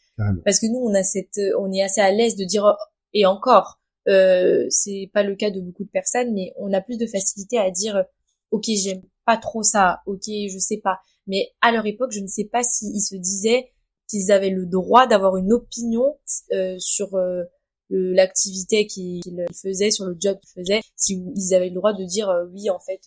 Parce 0.46 0.60
que 0.60 0.68
nous 0.68 0.80
on 0.80 0.94
a 0.94 1.04
cette 1.04 1.40
on 1.60 1.74
est 1.74 1.82
assez 1.82 2.00
à 2.00 2.12
l'aise 2.12 2.38
de 2.38 2.46
dire 2.46 2.74
et 3.14 3.26
encore 3.26 3.82
euh, 4.08 4.66
c'est 4.70 5.10
pas 5.14 5.24
le 5.24 5.36
cas 5.36 5.52
de 5.52 5.60
beaucoup 5.62 5.84
de 5.84 5.90
personnes 5.90 6.34
mais 6.34 6.54
on 6.58 6.72
a 6.74 6.82
plus 6.82 6.98
de 6.98 7.08
facilité 7.08 7.58
à 7.58 7.72
dire 7.72 8.06
OK, 8.52 8.66
j'aime 8.68 9.02
pas 9.26 9.38
trop 9.38 9.64
ça. 9.64 10.02
OK, 10.06 10.26
je 10.28 10.58
sais 10.60 10.78
pas. 10.78 11.00
Mais 11.28 11.52
à 11.62 11.72
leur 11.72 11.86
époque, 11.86 12.12
je 12.12 12.20
ne 12.20 12.28
sais 12.28 12.46
pas 12.46 12.64
s'ils 12.64 13.02
se 13.02 13.16
disaient 13.16 13.72
qu'ils 14.08 14.32
avaient 14.32 14.52
le 14.52 14.66
droit 14.66 15.08
d'avoir 15.08 15.36
une 15.38 15.52
opinion 15.52 16.18
euh, 16.54 16.78
sur 16.78 17.16
euh, 17.16 17.44
l'activité 17.90 18.86
qu'ils 18.86 19.22
faisaient, 19.62 19.92
sur 19.92 20.06
le 20.06 20.16
job 20.20 20.38
qu'ils 20.40 20.64
faisaient, 20.64 20.82
si 20.96 21.24
ils 21.36 21.56
avaient 21.56 21.70
le 21.70 21.76
droit 21.76 21.94
de 21.94 22.04
dire 22.04 22.30
euh, 22.30 22.46
oui, 22.54 22.70
en 22.70 22.80
fait, 22.80 23.02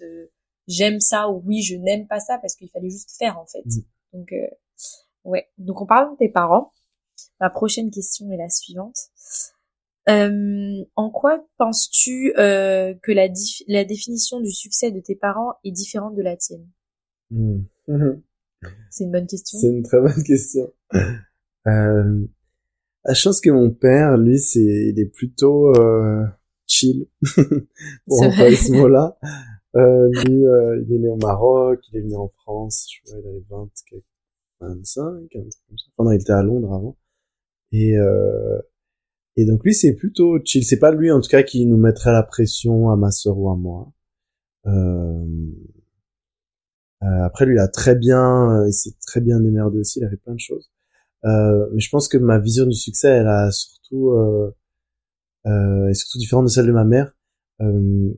j'aime 0.66 1.01
ça 1.01 1.28
ou 1.28 1.42
oui, 1.46 1.62
je 1.62 1.76
n'aime 1.76 2.07
pas 2.09 2.20
ça, 2.20 2.38
parce 2.38 2.57
qu'il 2.57 2.68
fallait 2.70 2.90
juste 2.90 3.16
faire, 3.16 3.38
en 3.38 3.46
fait. 3.46 3.64
Mm. 3.64 3.82
Donc, 4.14 4.34
ouais. 5.24 5.49
Donc, 5.59 5.80
en 5.80 5.86
parlant 5.86 6.12
de 6.12 6.18
tes 6.18 6.28
parents, 6.28 6.72
ma 7.40 7.51
prochaine 7.51 7.90
question 7.90 8.30
est 8.32 8.36
la 8.36 8.49
suivante. 8.49 8.96
En 10.09 11.11
quoi 11.11 11.44
penses-tu 11.59 12.32
que 12.36 13.12
la, 13.12 13.28
la 13.66 13.84
définition 13.84 14.40
du 14.40 14.50
succès 14.50 14.90
de 14.90 15.00
tes 15.00 15.14
parents 15.16 15.54
est 15.64 15.72
différente 15.72 16.16
de 16.16 16.22
la 16.22 16.36
tienne? 16.36 16.66
Mm. 17.30 17.61
C'est 18.90 19.04
une 19.04 19.12
bonne 19.12 19.26
question. 19.26 19.59
C'est 19.61 19.68
une 19.68 19.82
très 19.82 20.00
bonne 20.00 20.22
question. 20.24 20.72
Euh, 21.66 22.26
la 23.04 23.14
chance 23.14 23.40
que 23.40 23.50
mon 23.50 23.70
père, 23.70 24.16
lui, 24.16 24.38
c'est, 24.38 24.61
il 24.61 24.98
est 24.98 25.06
plutôt 25.06 25.74
euh, 25.76 26.24
chill, 26.66 27.06
pour 28.06 28.22
employer 28.22 28.56
ce 28.56 28.72
mot-là. 28.72 29.16
Euh, 29.76 30.09
lui, 30.24 30.46
euh, 30.46 30.82
il 30.82 30.94
est 30.94 30.98
né 30.98 31.09
au 31.09 31.16
Maroc, 31.16 31.80
il 31.92 31.98
est 31.98 32.00
venu 32.02 32.16
en 32.16 32.28
France, 32.28 32.88
je 32.90 33.02
crois, 33.02 33.20
il 33.20 33.28
avait 33.28 33.44
20, 33.50 33.70
25, 34.61 35.02
un 35.02 35.18
truc 35.20 35.32
comme 35.32 35.50
ça. 35.50 35.86
Enfin, 35.96 36.12
il 36.12 36.20
était 36.20 36.32
à 36.32 36.42
Londres 36.42 36.72
avant. 36.72 36.96
Et, 37.72 37.96
euh, 37.96 38.59
et 39.39 39.45
donc 39.45 39.62
lui, 39.62 39.72
c'est 39.72 39.95
plutôt 39.95 40.41
chill. 40.45 40.64
C'est 40.64 40.80
pas 40.80 40.91
lui, 40.91 41.12
en 41.12 41.20
tout 41.20 41.28
cas, 41.28 41.45
qui 41.45 41.64
nous 41.64 41.76
mettrait 41.76 42.11
la 42.11 42.24
pression 42.24 42.91
à 42.91 42.97
ma 42.97 43.12
sœur 43.12 43.39
ou 43.39 43.49
à 43.51 43.57
moi. 43.57 43.93
Euh, 44.66 45.24
euh, 47.05 47.22
après, 47.22 47.47
lui, 47.47 47.55
il 47.55 47.61
a 47.61 47.68
très 47.68 47.95
bien, 47.95 48.51
euh, 48.51 48.68
il 48.68 48.72
s'est 48.72 48.97
très 49.07 49.20
bien 49.20 49.39
démerdé 49.39 49.78
aussi. 49.78 50.01
Il 50.01 50.05
a 50.05 50.11
fait 50.11 50.16
plein 50.16 50.34
de 50.34 50.41
choses. 50.41 50.72
Euh, 51.24 51.68
mais 51.72 51.78
je 51.78 51.89
pense 51.89 52.09
que 52.09 52.18
ma 52.18 52.41
vision 52.41 52.66
du 52.66 52.74
succès, 52.74 53.11
elle 53.11 53.28
a 53.28 53.53
surtout, 53.53 54.11
euh, 54.11 54.51
est 55.45 55.95
surtout 55.95 56.18
différente 56.18 56.47
de 56.47 56.51
celle 56.51 56.66
de 56.66 56.72
ma 56.72 56.84
mère. 56.84 57.14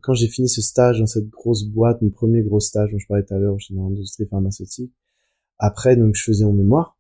quand 0.03 0.15
j'ai 0.15 0.29
fini 0.29 0.49
ce 0.49 0.63
stage 0.63 1.01
dans 1.01 1.07
cette 1.07 1.29
grosse 1.29 1.65
boîte, 1.65 2.01
mon 2.01 2.11
premier 2.11 2.43
gros 2.43 2.61
stage 2.61 2.93
dont 2.93 2.99
je 2.99 3.07
parlais 3.07 3.25
tout 3.25 3.35
à 3.35 3.39
l'heure, 3.39 3.61
chez 3.61 3.75
l'industrie 3.75 4.27
pharmaceutique. 4.27 4.95
Après, 5.59 5.97
donc, 5.97 6.15
je 6.15 6.25
faisais 6.25 6.47
mon 6.47 6.55
mémoire 6.55 6.97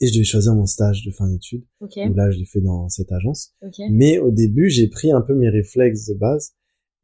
et 0.00 0.08
je 0.08 0.14
devais 0.14 0.24
choisir 0.24 0.54
mon 0.54 0.66
stage 0.66 1.04
de 1.04 1.10
fin 1.10 1.28
d'études. 1.28 1.64
Okay. 1.80 2.08
là, 2.14 2.30
je 2.30 2.38
l'ai 2.38 2.44
fait 2.44 2.60
dans 2.60 2.88
cette 2.88 3.12
agence. 3.12 3.54
Mais 3.90 4.18
au 4.18 4.30
début, 4.30 4.68
j'ai 4.68 4.88
pris 4.88 5.12
un 5.12 5.20
peu 5.20 5.34
mes 5.34 5.48
réflexes 5.48 6.06
de 6.06 6.14
base 6.14 6.54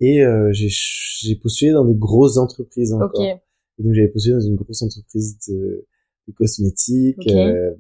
et 0.01 0.25
euh, 0.25 0.51
j'ai 0.53 1.37
postulé 1.37 1.73
dans 1.73 1.85
des 1.85 1.95
grosses 1.95 2.37
entreprises 2.37 2.93
encore. 2.93 3.23
Et 3.23 3.83
donc 3.83 3.95
j'avais 3.95 4.09
postulé 4.09 4.35
dans 4.35 4.41
une 4.41 4.57
grosse 4.57 4.83
entreprise 4.83 5.39
de, 5.49 5.87
de 6.29 6.33
cosmétiques, 6.33 7.27
euh, 7.29 7.73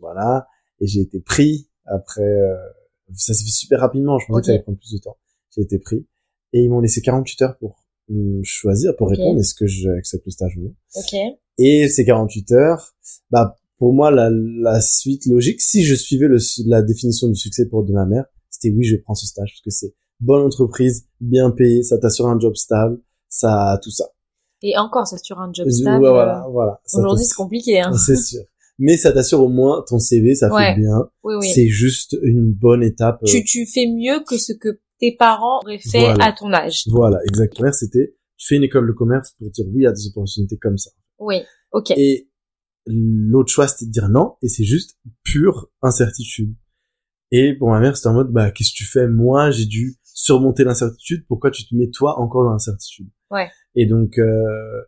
voilà. 0.00 0.46
Et 0.80 0.86
j'ai 0.86 1.00
été 1.00 1.20
pris 1.20 1.68
après. 1.84 2.22
Euh, 2.22 2.56
ça 3.14 3.34
s'est 3.34 3.44
fait 3.44 3.50
super 3.50 3.80
rapidement. 3.80 4.18
Je 4.18 4.26
pensais 4.26 4.40
que 4.40 4.46
ça 4.46 4.52
allait 4.52 4.62
prendre 4.62 4.78
plus 4.78 4.92
de 4.92 4.98
temps. 4.98 5.18
J'ai 5.54 5.62
été 5.62 5.78
pris 5.78 6.06
et 6.52 6.60
ils 6.62 6.70
m'ont 6.70 6.80
laissé 6.80 7.00
48 7.02 7.42
heures 7.42 7.58
pour 7.58 7.78
choisir, 8.42 8.94
pour 8.96 9.08
répondre 9.08 9.38
est-ce 9.40 9.54
que 9.54 9.66
j'accepte 9.66 10.26
le 10.26 10.32
stage 10.32 10.56
ou 10.58 10.62
non. 10.62 10.74
Et 11.58 11.88
ces 11.88 12.04
48 12.04 12.52
heures, 12.52 12.94
bah 13.30 13.56
pour 13.82 13.92
moi 13.92 14.12
la, 14.12 14.30
la 14.30 14.80
suite 14.80 15.26
logique, 15.26 15.60
si 15.60 15.82
je 15.82 15.96
suivais 15.96 16.28
le, 16.28 16.38
la 16.66 16.82
définition 16.82 17.26
du 17.26 17.34
succès 17.34 17.66
pour 17.66 17.82
de 17.82 17.92
ma 17.92 18.06
mère, 18.06 18.26
c'était 18.48 18.72
oui 18.72 18.84
je 18.84 18.94
prends 18.94 19.16
ce 19.16 19.26
stage 19.26 19.54
parce 19.54 19.60
que 19.60 19.70
c'est 19.70 19.92
bonne 20.20 20.46
entreprise, 20.46 21.08
bien 21.20 21.50
payé, 21.50 21.82
ça 21.82 21.98
t'assure 21.98 22.28
un 22.28 22.38
job 22.38 22.54
stable, 22.54 23.00
ça 23.28 23.80
tout 23.82 23.90
ça. 23.90 24.04
Et 24.62 24.78
encore, 24.78 25.08
ça 25.08 25.18
sur 25.18 25.40
un 25.40 25.52
job 25.52 25.68
stable. 25.68 25.98
voilà, 25.98 26.46
voilà. 26.48 26.80
Aujourd'hui, 26.94 27.24
c'est 27.24 27.34
compliqué. 27.34 27.80
Hein. 27.80 27.92
C'est 27.94 28.14
sûr. 28.14 28.42
Mais 28.78 28.96
ça 28.96 29.10
t'assure 29.10 29.40
au 29.40 29.48
moins 29.48 29.84
ton 29.88 29.98
CV, 29.98 30.36
ça 30.36 30.48
fait 30.48 30.78
bien. 30.78 31.08
Oui, 31.24 31.34
oui. 31.40 31.50
C'est 31.52 31.66
juste 31.66 32.16
une 32.22 32.52
bonne 32.52 32.84
étape. 32.84 33.20
Tu, 33.24 33.38
euh. 33.38 33.42
tu 33.44 33.66
fais 33.66 33.88
mieux 33.88 34.22
que 34.24 34.38
ce 34.38 34.52
que 34.52 34.80
tes 35.00 35.16
parents 35.16 35.58
auraient 35.64 35.78
fait 35.78 36.06
à 36.20 36.32
ton 36.32 36.52
âge. 36.52 36.84
Voilà, 36.86 37.18
exactement. 37.24 37.72
C'était, 37.72 38.14
tu 38.36 38.46
fais 38.46 38.54
une 38.54 38.62
école 38.62 38.86
de 38.86 38.92
commerce 38.92 39.32
pour 39.40 39.50
dire 39.50 39.66
oui 39.74 39.86
à 39.86 39.90
des 39.90 40.06
opportunités 40.06 40.56
comme 40.56 40.78
ça. 40.78 40.92
Oui, 41.18 41.40
ok. 41.72 41.90
Et 41.96 42.28
l'autre 42.86 43.50
choix, 43.52 43.68
c'était 43.68 43.86
de 43.86 43.90
dire 43.90 44.08
non, 44.08 44.36
et 44.42 44.48
c'est 44.48 44.64
juste 44.64 44.98
pure 45.22 45.70
incertitude. 45.82 46.54
Et 47.30 47.54
pour 47.54 47.70
ma 47.70 47.80
mère, 47.80 47.96
c'était 47.96 48.08
en 48.08 48.14
mode, 48.14 48.30
bah, 48.30 48.50
qu'est-ce 48.50 48.72
que 48.72 48.76
tu 48.76 48.84
fais? 48.84 49.08
Moi, 49.08 49.50
j'ai 49.50 49.64
dû 49.64 49.96
surmonter 50.02 50.64
l'incertitude. 50.64 51.24
Pourquoi 51.26 51.50
tu 51.50 51.66
te 51.66 51.74
mets 51.74 51.90
toi 51.90 52.18
encore 52.18 52.44
dans 52.44 52.50
l'incertitude? 52.50 53.08
Ouais. 53.30 53.48
Et 53.74 53.86
donc, 53.86 54.18
euh, 54.18 54.82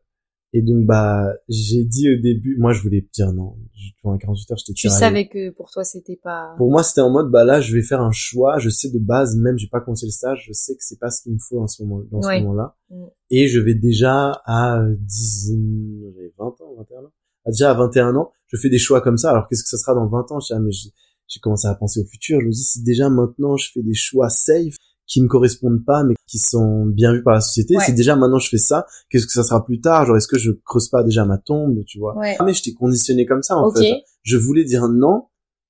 et 0.52 0.62
donc, 0.62 0.86
bah, 0.86 1.32
j'ai 1.48 1.84
dit 1.84 2.08
au 2.14 2.20
début, 2.20 2.56
moi, 2.58 2.72
je 2.72 2.80
voulais 2.80 3.04
dire 3.12 3.32
non. 3.32 3.56
Pendant 4.02 4.18
48 4.18 4.52
heures, 4.52 4.58
j'étais 4.58 4.72
Tu 4.74 4.88
savais 4.88 5.26
que 5.26 5.50
pour 5.50 5.70
toi, 5.70 5.82
c'était 5.82 6.20
pas... 6.22 6.54
Pour 6.58 6.70
moi, 6.70 6.84
c'était 6.84 7.00
en 7.00 7.10
mode, 7.10 7.30
bah 7.30 7.44
là, 7.44 7.60
je 7.60 7.74
vais 7.74 7.82
faire 7.82 8.02
un 8.02 8.12
choix. 8.12 8.58
Je 8.58 8.68
sais 8.68 8.90
de 8.90 8.98
base, 9.00 9.36
même, 9.36 9.58
j'ai 9.58 9.66
pas 9.66 9.80
commencé 9.80 10.06
le 10.06 10.12
stage. 10.12 10.44
Je 10.46 10.52
sais 10.52 10.74
que 10.74 10.82
c'est 10.82 11.00
pas 11.00 11.10
ce 11.10 11.22
qu'il 11.22 11.32
me 11.32 11.38
faut 11.38 11.60
en 11.60 11.66
ce 11.66 11.82
moment, 11.82 12.04
dans 12.12 12.22
ce 12.22 12.38
moment-là. 12.40 12.76
Mm. 12.90 13.04
Et 13.30 13.48
je 13.48 13.58
vais 13.58 13.74
déjà 13.74 14.42
à 14.44 14.84
10, 14.96 15.56
j'avais 16.02 16.30
20 16.38 16.44
ans, 16.44 16.74
21 16.76 16.98
ans. 16.98 17.12
Ah, 17.46 17.50
déjà 17.50 17.70
à 17.70 17.74
21 17.74 18.16
ans, 18.16 18.32
je 18.46 18.56
fais 18.56 18.68
des 18.68 18.78
choix 18.78 19.00
comme 19.00 19.16
ça. 19.16 19.30
Alors, 19.30 19.48
qu'est-ce 19.48 19.62
que 19.62 19.68
ça 19.68 19.78
sera 19.78 19.94
dans 19.94 20.06
20 20.06 20.32
ans? 20.32 20.40
Je 20.40 20.54
ah, 20.54 20.58
mais 20.58 20.70
j'ai 20.72 21.40
commencé 21.40 21.66
à 21.66 21.74
penser 21.74 22.00
au 22.00 22.04
futur. 22.04 22.40
Je 22.40 22.46
me 22.46 22.50
dis, 22.50 22.64
si 22.64 22.82
déjà 22.82 23.08
maintenant, 23.08 23.56
je 23.56 23.70
fais 23.72 23.82
des 23.82 23.94
choix 23.94 24.28
safe, 24.28 24.76
qui 25.06 25.22
me 25.22 25.28
correspondent 25.28 25.84
pas 25.84 26.02
mais 26.02 26.14
qui 26.26 26.38
sont 26.38 26.86
bien 26.86 27.12
vus 27.12 27.22
par 27.22 27.34
la 27.34 27.40
société 27.40 27.74
c'est 27.84 27.92
déjà 27.92 28.16
maintenant 28.16 28.38
je 28.38 28.48
fais 28.48 28.58
ça 28.58 28.86
qu'est-ce 29.10 29.26
que 29.26 29.32
ça 29.32 29.42
sera 29.42 29.64
plus 29.64 29.80
tard? 29.80 30.06
Genre 30.06 30.16
est-ce 30.16 30.28
que 30.28 30.38
je 30.38 30.50
creuse 30.64 30.88
pas 30.88 31.02
déjà 31.02 31.24
ma 31.24 31.38
tombe 31.38 31.84
tu 31.86 31.98
vois? 31.98 32.16
Ouais. 32.16 32.36
mais 32.44 32.54
j'étais 32.54 32.72
conditionné 32.72 33.26
comme 33.26 33.42
ça 33.42 33.56
en 33.56 33.72
fait 33.72 34.02
je 34.22 34.36
voulais 34.36 34.64
dire 34.64 34.88
non 34.88 35.26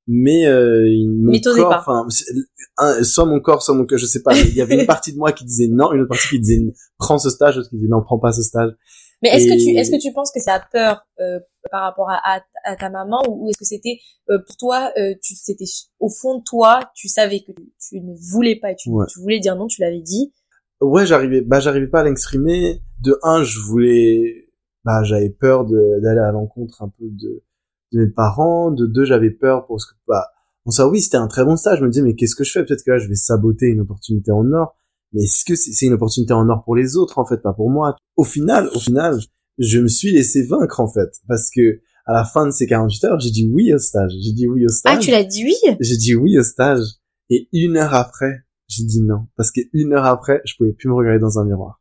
mais 0.06 0.46
euh, 0.46 0.86
mon 1.08 1.32
corps 1.40 1.74
enfin 1.74 2.06
soit 3.02 3.24
mon 3.24 3.40
corps 3.40 3.62
soit 3.62 3.74
mon 3.74 3.86
cœur 3.86 3.98
je 3.98 4.06
sais 4.06 4.22
pas 4.22 4.38
il 4.38 4.54
y 4.54 4.60
avait 4.60 4.80
une 4.80 4.86
partie 4.86 5.12
de 5.12 5.18
moi 5.18 5.32
qui 5.32 5.44
disait 5.44 5.68
non 5.68 5.92
une 5.92 6.02
autre 6.02 6.10
partie 6.10 6.28
qui 6.28 6.40
disait 6.40 6.62
prends 6.98 7.18
ce 7.18 7.30
stage 7.30 7.56
l'autre 7.56 7.70
qui 7.70 7.76
disait 7.76 7.88
non 7.88 8.02
prends 8.02 8.18
pas 8.18 8.32
ce 8.32 8.42
stage 8.42 8.70
mais 9.24 9.30
est-ce 9.30 9.46
que 9.46 9.58
tu 9.58 9.70
est-ce 9.76 9.90
que 9.90 10.00
tu 10.00 10.12
penses 10.12 10.30
que 10.30 10.40
ça 10.40 10.54
a 10.54 10.60
peur 10.60 11.06
euh, 11.18 11.40
par 11.70 11.82
rapport 11.82 12.10
à, 12.10 12.42
à, 12.64 12.76
ta 12.76 12.90
maman 12.90 13.22
ou, 13.26 13.48
est-ce 13.48 13.58
que 13.58 13.64
c'était 13.64 13.98
euh, 14.28 14.38
pour 14.46 14.56
toi 14.58 14.92
euh, 14.98 15.14
tu 15.22 15.34
c'était 15.34 15.64
au 15.98 16.10
fond 16.10 16.38
de 16.38 16.42
toi 16.44 16.80
tu 16.94 17.08
savais 17.08 17.40
que 17.40 17.52
tu 17.80 18.00
ne 18.02 18.14
voulais 18.30 18.56
pas 18.56 18.74
tu, 18.74 18.90
tu 19.08 19.20
voulais 19.20 19.40
dire 19.40 19.56
non 19.56 19.66
tu 19.66 19.80
l'avais 19.80 20.02
dit? 20.02 20.34
Ouais 20.82 21.06
j'arrivais 21.06 21.40
bah 21.40 21.58
j'arrivais 21.58 21.88
pas 21.88 22.00
à 22.00 22.04
l'exprimer. 22.04 22.82
De 23.00 23.18
un 23.22 23.42
je 23.42 23.60
voulais 23.60 24.50
bah 24.84 25.02
j'avais 25.04 25.30
peur 25.30 25.64
d'aller 25.64 26.20
à 26.20 26.30
l'encontre 26.30 26.82
un 26.82 26.88
peu 26.90 27.06
de, 27.06 27.42
de 27.92 28.00
mes 28.00 28.10
parents. 28.10 28.70
De 28.70 28.86
deux 28.86 29.06
j'avais 29.06 29.30
peur 29.30 29.66
parce 29.66 29.86
que 29.86 29.94
bah 30.06 30.28
bon 30.66 30.70
ça 30.70 30.86
oui 30.86 31.00
c'était 31.00 31.16
un 31.16 31.28
très 31.28 31.46
bon 31.46 31.56
stage. 31.56 31.78
Je 31.78 31.84
me 31.84 31.88
disais 31.88 32.02
mais 32.02 32.14
qu'est-ce 32.14 32.36
que 32.36 32.44
je 32.44 32.52
fais? 32.52 32.62
Peut-être 32.62 32.84
que 32.84 32.90
là 32.90 32.98
je 32.98 33.08
vais 33.08 33.14
saboter 33.14 33.68
une 33.68 33.80
opportunité 33.80 34.32
en 34.32 34.52
or 34.52 34.76
mais 35.14 35.22
est-ce 35.22 35.44
que 35.44 35.54
c'est 35.54 35.86
une 35.86 35.94
opportunité 35.94 36.32
en 36.34 36.48
or 36.48 36.62
pour 36.64 36.76
les 36.76 36.96
autres 36.96 37.18
en 37.18 37.24
fait, 37.24 37.38
pas 37.38 37.54
pour 37.54 37.70
moi? 37.70 37.96
Au 38.16 38.24
final, 38.24 38.68
au 38.74 38.80
final, 38.80 39.18
je 39.58 39.78
me 39.78 39.88
suis 39.88 40.12
laissé 40.12 40.44
vaincre 40.44 40.80
en 40.80 40.92
fait, 40.92 41.10
parce 41.26 41.48
que 41.50 41.80
à 42.06 42.12
la 42.12 42.24
fin 42.24 42.46
de 42.46 42.50
ces 42.50 42.66
48 42.66 43.04
heures, 43.04 43.20
j'ai 43.20 43.30
dit 43.30 43.48
oui 43.50 43.72
au 43.72 43.78
stage. 43.78 44.12
J'ai 44.20 44.32
dit 44.32 44.46
oui 44.46 44.66
au 44.66 44.68
stage. 44.68 44.96
Ah, 44.96 44.98
tu 44.98 45.10
l'as 45.10 45.24
dit 45.24 45.44
oui? 45.44 45.76
J'ai 45.80 45.96
dit 45.96 46.14
oui 46.14 46.38
au 46.38 46.42
stage. 46.42 46.82
Et 47.30 47.48
une 47.52 47.78
heure 47.78 47.94
après, 47.94 48.44
j'ai 48.68 48.84
dit 48.84 49.00
non. 49.00 49.26
Parce 49.36 49.50
que 49.50 49.60
une 49.72 49.94
heure 49.94 50.04
après, 50.04 50.42
je 50.44 50.54
pouvais 50.56 50.74
plus 50.74 50.88
me 50.88 50.94
regarder 50.94 51.18
dans 51.18 51.38
un 51.38 51.46
miroir. 51.46 51.80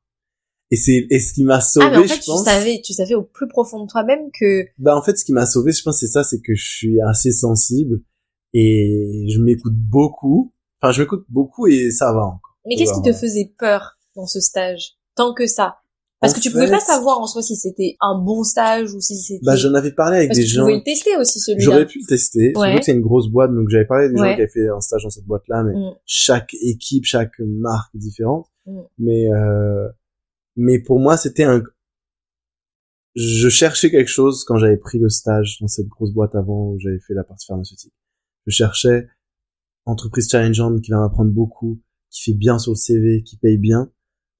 Et 0.71 0.75
c'est, 0.75 1.05
et 1.09 1.19
ce 1.19 1.33
qui 1.33 1.43
m'a 1.43 1.61
sauvé, 1.61 1.87
ah, 1.87 1.91
mais 1.91 1.97
en 1.97 2.07
fait, 2.07 2.21
je 2.21 2.25
pense. 2.25 2.43
Tu 2.43 2.49
savais, 2.49 2.81
tu 2.83 2.93
savais 2.93 3.15
au 3.15 3.23
plus 3.23 3.47
profond 3.47 3.83
de 3.83 3.87
toi-même 3.87 4.31
que. 4.39 4.65
Bah, 4.79 4.97
en 4.97 5.01
fait, 5.01 5.17
ce 5.17 5.25
qui 5.25 5.33
m'a 5.33 5.45
sauvé, 5.45 5.71
je 5.71 5.83
pense, 5.83 5.99
c'est 5.99 6.07
ça, 6.07 6.23
c'est 6.23 6.39
que 6.39 6.55
je 6.55 6.65
suis 6.65 7.01
assez 7.01 7.31
sensible 7.31 8.01
et 8.53 9.27
je 9.29 9.39
m'écoute 9.39 9.75
beaucoup. 9.75 10.53
Enfin, 10.81 10.91
je 10.91 11.01
m'écoute 11.01 11.25
beaucoup 11.29 11.67
et 11.67 11.91
ça 11.91 12.11
va 12.13 12.21
encore. 12.21 12.52
Mais 12.65 12.75
qu'est-ce 12.75 12.93
qui 12.93 13.01
te 13.01 13.13
faisait 13.13 13.53
peur 13.57 13.97
dans 14.15 14.25
ce 14.25 14.39
stage? 14.39 14.93
Tant 15.15 15.33
que 15.33 15.47
ça? 15.47 15.77
Parce 16.23 16.33
que 16.33 16.39
tu 16.39 16.51
pouvais 16.51 16.69
pas 16.69 16.79
savoir 16.79 17.19
en 17.19 17.27
soi 17.27 17.41
si 17.41 17.57
c'était 17.57 17.97
un 17.99 18.17
bon 18.17 18.43
stage 18.43 18.93
ou 18.93 19.01
si 19.01 19.17
c'était. 19.17 19.43
Bah 19.43 19.57
j'en 19.57 19.73
avais 19.73 19.91
parlé 19.91 20.17
avec 20.17 20.31
des 20.31 20.45
gens. 20.45 20.61
Tu 20.61 20.71
pouvais 20.71 20.77
le 20.77 20.83
tester 20.83 21.17
aussi 21.17 21.41
celui-là. 21.41 21.65
J'aurais 21.65 21.85
pu 21.85 21.99
le 21.99 22.07
tester. 22.07 22.53
Ouais. 22.55 22.79
que 22.79 22.85
c'est 22.85 22.93
une 22.93 23.01
grosse 23.01 23.27
boîte, 23.27 23.53
donc 23.53 23.67
j'avais 23.67 23.85
parlé 23.85 24.05
avec 24.05 24.15
des 24.15 24.21
gens 24.21 24.35
qui 24.35 24.41
avaient 24.41 24.47
fait 24.47 24.69
un 24.69 24.79
stage 24.79 25.03
dans 25.03 25.09
cette 25.09 25.25
boîte-là, 25.25 25.63
mais 25.63 25.73
mm. 25.73 25.95
chaque 26.05 26.53
équipe, 26.53 27.03
chaque 27.03 27.37
marque 27.39 27.93
est 27.95 27.99
différente. 27.99 28.47
Mm. 28.65 28.81
Mais 28.99 29.33
euh, 29.33 29.89
mais 30.55 30.79
pour 30.79 30.99
moi 30.99 31.17
c'était 31.17 31.43
un. 31.43 31.61
Je 33.15 33.49
cherchais 33.49 33.91
quelque 33.91 34.09
chose 34.09 34.45
quand 34.45 34.57
j'avais 34.57 34.77
pris 34.77 34.99
le 34.99 35.09
stage 35.09 35.57
dans 35.59 35.67
cette 35.67 35.87
grosse 35.87 36.13
boîte 36.13 36.35
avant 36.35 36.69
où 36.69 36.79
j'avais 36.79 36.99
fait 36.99 37.13
la 37.13 37.25
partie 37.25 37.47
pharmaceutique. 37.47 37.93
Je 38.47 38.51
cherchais 38.51 39.07
entreprise 39.85 40.29
challengeante 40.29 40.81
qui 40.81 40.91
va 40.91 40.99
m'apprendre 40.99 41.31
beaucoup, 41.31 41.81
qui 42.13 42.23
fait 42.23 42.37
bien 42.37 42.57
sur 42.59 42.71
le 42.71 42.77
CV, 42.77 43.23
qui 43.23 43.37
paye 43.37 43.57
bien 43.57 43.91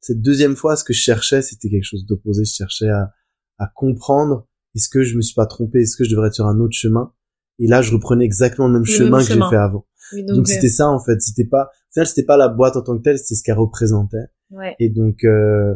cette 0.04 0.22
deuxième 0.22 0.56
fois, 0.56 0.76
ce 0.76 0.84
que 0.84 0.94
je 0.94 1.00
cherchais, 1.00 1.42
c'était 1.42 1.70
quelque 1.70 1.86
chose 1.86 2.06
d'opposé. 2.06 2.44
Je 2.44 2.54
cherchais 2.54 2.90
à, 2.90 3.14
à 3.58 3.68
comprendre 3.74 4.48
est-ce 4.76 4.90
que 4.90 5.04
je 5.04 5.16
me 5.16 5.22
suis 5.22 5.34
pas 5.34 5.46
trompé, 5.46 5.80
est-ce 5.80 5.96
que 5.96 6.04
je 6.04 6.10
devrais 6.10 6.28
être 6.28 6.36
sur 6.36 6.46
un 6.46 6.60
autre 6.60 6.76
chemin? 6.76 7.14
Et 7.60 7.68
là, 7.68 7.82
je 7.82 7.94
reprenais 7.94 8.26
exactement 8.26 8.68
le 8.68 8.74
même 8.74 8.86
chemin 8.86 9.20
que 9.20 9.34
j'ai 9.34 9.40
fait 9.50 9.56
avant. 9.56 9.88
donc 10.28 10.48
c'était 10.48 10.70
ça 10.70 10.90
en 10.90 11.00
fait. 11.00 11.22
C'était 11.22 11.46
pas, 11.46 11.66
au 11.66 11.94
final, 11.94 12.08
c'était 12.08 12.26
pas 12.26 12.36
la 12.36 12.50
boîte 12.50 12.76
en 12.76 12.82
tant 12.82 12.98
que 12.98 13.04
telle, 13.04 13.18
c'était 13.18 13.36
ce 13.36 13.44
qu'elle 13.44 13.58
représentait. 13.58 14.26
Ouais. 14.52 14.76
Et 14.80 14.90
donc 14.90 15.24
euh, 15.24 15.76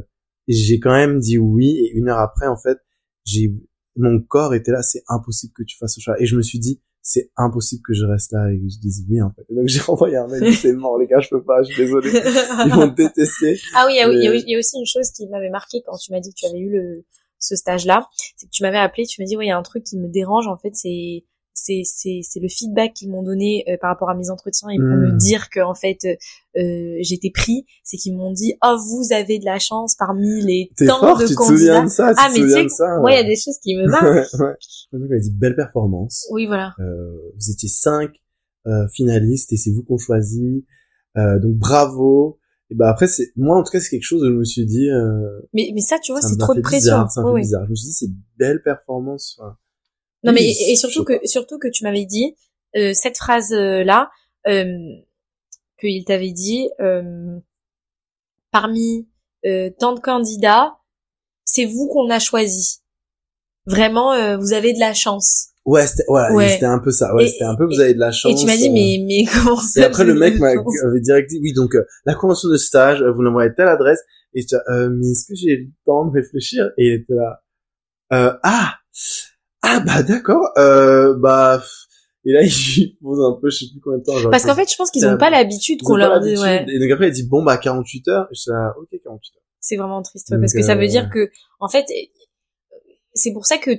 j'ai 0.50 0.80
quand 0.80 0.92
même 0.92 1.20
dit 1.20 1.38
oui. 1.38 1.78
Et 1.78 1.92
une 1.94 2.10
heure 2.10 2.20
après, 2.20 2.48
en 2.48 2.58
fait, 2.58 2.80
j'ai 3.24 3.56
mon 3.96 4.22
corps 4.22 4.54
était 4.54 4.72
là. 4.72 4.82
C'est 4.82 5.04
impossible 5.08 5.54
que 5.56 5.64
tu 5.64 5.78
fasses 5.78 5.96
ce 5.96 6.02
choix. 6.02 6.22
Et 6.22 6.26
je 6.26 6.36
me 6.36 6.42
suis 6.42 6.60
dit, 6.60 6.82
c'est 7.10 7.32
impossible 7.38 7.82
que 7.88 7.94
je 7.94 8.04
reste 8.04 8.34
là 8.34 8.52
et 8.52 8.60
que 8.60 8.68
je 8.68 8.80
dise 8.80 9.06
oui 9.10 9.22
en 9.22 9.32
fait. 9.32 9.46
donc 9.50 9.66
j'ai 9.68 9.80
renvoyé 9.80 10.18
un 10.18 10.28
mail, 10.28 10.54
c'est 10.54 10.74
mort 10.74 10.98
les 10.98 11.08
gars, 11.08 11.22
je 11.22 11.30
peux 11.30 11.42
pas, 11.42 11.64
je 11.64 11.72
suis 11.72 11.84
désolé. 11.84 12.12
Ils 12.66 12.74
vont 12.74 12.88
détester. 12.98 13.58
Ah 13.74 13.86
oui, 13.88 13.94
il 13.94 14.44
y, 14.46 14.56
a 14.56 14.60
aussi 14.60 14.78
une 14.78 14.86
chose 14.86 15.12
qui 15.12 15.26
m'avait 15.28 15.50
marqué 15.50 15.82
quand 15.86 15.96
tu 15.96 16.12
m'as 16.12 16.20
dit 16.20 16.32
que 16.32 16.40
tu 16.40 16.46
avais 16.46 16.60
eu 16.60 16.70
le 16.70 17.06
ce 17.40 17.56
stage 17.56 17.86
là, 17.86 18.10
c'est 18.36 18.48
que 18.48 18.52
tu 18.52 18.62
m'avais 18.62 18.78
appelé, 18.78 19.06
tu 19.06 19.22
m'as 19.22 19.26
dit 19.26 19.38
oui, 19.38 19.46
il 19.46 19.50
y 19.50 19.52
a 19.52 19.58
un 19.58 19.64
truc 19.64 19.86
qui 19.86 19.98
me 19.98 20.10
dérange 20.10 20.48
en 20.48 20.58
fait, 20.58 20.76
c'est 20.76 21.24
c'est 21.58 21.82
c'est 21.84 22.22
c'est 22.24 22.40
le 22.40 22.48
feedback 22.48 22.94
qu'ils 22.94 23.10
m'ont 23.10 23.24
donné 23.24 23.66
euh, 23.68 23.78
par 23.82 23.90
rapport 23.90 24.10
à 24.10 24.16
mes 24.16 24.30
entretiens 24.30 24.70
et 24.70 24.78
pour 24.78 24.86
me 24.86 25.12
hmm. 25.12 25.18
dire 25.18 25.50
que 25.50 25.60
en 25.60 25.74
fait 25.74 25.98
euh, 26.06 26.98
j'étais 27.02 27.32
pris 27.32 27.66
c'est 27.84 27.98
qu'ils 27.98 28.16
m'ont 28.16 28.32
dit 28.32 28.54
oh 28.64 28.78
vous 28.88 29.14
avez 29.14 29.40
de 29.40 29.46
la 29.46 29.60
chance 29.60 29.96
parmi 29.96 30.42
les 30.44 30.72
tant 30.78 31.00
fort, 31.00 31.18
de 31.18 31.26
tu 31.26 31.36
candidats. 31.36 31.54
te 31.54 31.60
souviens 31.60 31.84
de 31.84 31.90
ça, 31.90 32.14
tu 32.14 32.20
ah 32.24 32.30
mais 32.32 32.40
tu 32.40 32.50
sais 32.50 32.70
ça, 32.70 33.02
ouais. 33.02 33.14
Il 33.14 33.16
y 33.16 33.20
a 33.20 33.24
des 33.24 33.36
choses 33.36 33.58
qui 33.62 33.76
me 33.76 33.88
marquent. 33.90 34.34
ouais. 34.40 35.18
a 35.18 35.20
dit 35.20 35.32
belle 35.32 35.56
performance. 35.56 36.28
Oui 36.32 36.46
voilà. 36.46 36.74
Euh, 36.80 37.32
vous 37.36 37.52
étiez 37.52 37.70
cinq 37.70 38.12
euh, 38.68 38.88
finalistes 38.90 39.54
et 39.54 39.58
c'est 39.58 39.72
vous 39.72 39.84
qu'on 39.84 39.98
choisit. 39.98 40.66
Euh, 41.18 41.40
donc 41.40 41.56
bravo. 41.56 42.40
Et 42.70 42.76
ben 42.76 42.88
après 42.88 43.08
c'est 43.08 43.32
moi 43.38 43.58
en 43.58 43.64
tout 43.64 43.72
cas 43.72 43.80
c'est 43.80 43.90
quelque 43.90 44.04
chose 44.04 44.24
où 44.24 44.28
je 44.28 44.34
me 44.34 44.44
suis 44.44 44.66
dit 44.66 44.90
euh, 44.90 45.40
mais 45.54 45.72
mais 45.74 45.80
ça 45.80 45.98
tu 46.00 46.12
vois 46.12 46.22
c'est 46.22 46.36
trop 46.36 46.54
de 46.54 46.60
pression. 46.60 47.08
c'est 47.08 47.22
un 47.22 47.24
peu 47.24 47.36
bizarre. 47.36 47.64
Je 47.66 47.70
me 47.70 47.76
suis 47.76 47.88
dit 47.88 47.94
c'est 47.94 48.12
belle 48.38 48.62
performance 48.62 49.38
enfin, 49.40 49.58
non 50.28 50.34
mais 50.34 50.46
et, 50.46 50.76
surtout 50.76 51.04
que 51.04 51.14
surtout 51.24 51.58
que 51.58 51.68
tu 51.68 51.84
m'avais 51.84 52.06
dit 52.06 52.36
euh, 52.76 52.92
cette 52.94 53.18
phrase 53.18 53.52
là 53.52 54.10
euh, 54.48 54.66
qu'il 55.80 56.04
t'avait 56.06 56.32
dit 56.32 56.70
euh, 56.80 57.40
parmi 58.52 59.08
euh, 59.46 59.70
tant 59.80 59.94
de 59.94 60.00
candidats, 60.00 60.78
c'est 61.46 61.66
vous 61.66 61.88
qu'on 61.88 62.10
a 62.10 62.20
choisi. 62.20 62.80
Vraiment, 63.66 64.14
euh, 64.14 64.38
vous 64.38 64.54
avez 64.54 64.74
de 64.74 64.80
la 64.80 64.94
chance. 64.94 65.50
Ouais, 65.66 65.86
c'était 65.86 66.06
ouais, 66.08 66.50
c'était 66.50 66.66
un 66.66 66.80
peu 66.80 66.92
ça. 66.92 67.14
Ouais, 67.14 67.28
c'était 67.28 67.44
un 67.44 67.56
peu 67.56 67.66
vous 67.66 67.82
avez 67.82 67.94
de 67.94 68.00
la 68.00 68.12
chance. 68.12 68.32
Et 68.32 68.36
tu 68.36 68.46
m'as 68.46 68.56
dit 68.56 68.70
mais 68.70 69.04
mais 69.06 69.26
comment 69.34 69.58
ça 69.58 69.82
Et 69.82 69.84
après 69.84 70.06
le 70.06 70.14
mec 70.14 70.40
m'avait 70.40 70.56
direct 71.02 71.30
dit 71.30 71.40
oui 71.42 71.52
donc 71.52 71.76
la 72.06 72.16
convention 72.16 72.48
de 72.48 72.56
stage 72.56 73.04
vous 73.04 73.22
l'envoyez 73.22 73.54
telle 73.54 73.68
adresse 73.68 74.00
et 74.34 74.42
je 74.42 74.56
euh, 74.56 74.90
mais 74.90 75.12
est-ce 75.12 75.28
que 75.28 75.36
j'ai 75.36 75.58
le 75.58 75.68
temps 75.86 76.06
de 76.06 76.12
réfléchir? 76.12 76.72
Et 76.78 76.88
il 76.88 76.94
était 76.94 77.14
là 77.14 78.40
ah 78.44 78.76
ah 79.70 79.80
bah 79.82 80.04
d'accord, 80.04 80.52
euh, 80.58 81.16
bah 81.18 81.62
et 82.26 82.34
là 82.34 82.42
il 82.44 82.98
pose 83.02 83.20
un 83.20 83.40
peu, 83.40 83.50
je 83.50 83.58
sais 83.58 83.66
plus 83.72 83.80
combien 83.82 84.00
de 84.00 84.04
temps. 84.04 84.30
Parce 84.30 84.46
qu'en 84.46 84.56
fait, 84.56 84.70
je 84.70 84.76
pense 84.76 84.92
qu'ils 84.92 85.06
ont 85.08 85.18
pas 85.18 85.30
l'habitude 85.30 85.82
qu'on 85.82 85.96
leur 85.96 86.20
dise. 86.20 86.42
Ouais. 86.42 86.66
Et 86.68 86.80
donc 86.80 86.92
après 86.92 87.08
il 87.08 87.14
dit 87.14 87.28
bon 87.28 87.44
bah 87.44 87.58
48 87.58 88.08
heures. 88.10 88.28
Et 88.32 88.36
je 88.36 88.52
ok 88.80 88.90
48 89.04 89.08
heures. 89.10 89.44
C'est 89.60 89.78
vraiment 89.78 90.02
triste 90.02 90.34
parce 90.40 90.54
que 90.54 90.62
ça 90.62 90.76
veut 90.76 90.88
dire 90.88 91.10
que 91.10 91.30
en 91.60 91.68
fait 91.68 91.86
c'est 93.14 93.34
pour 93.34 93.46
ça 93.46 93.58
que 93.58 93.72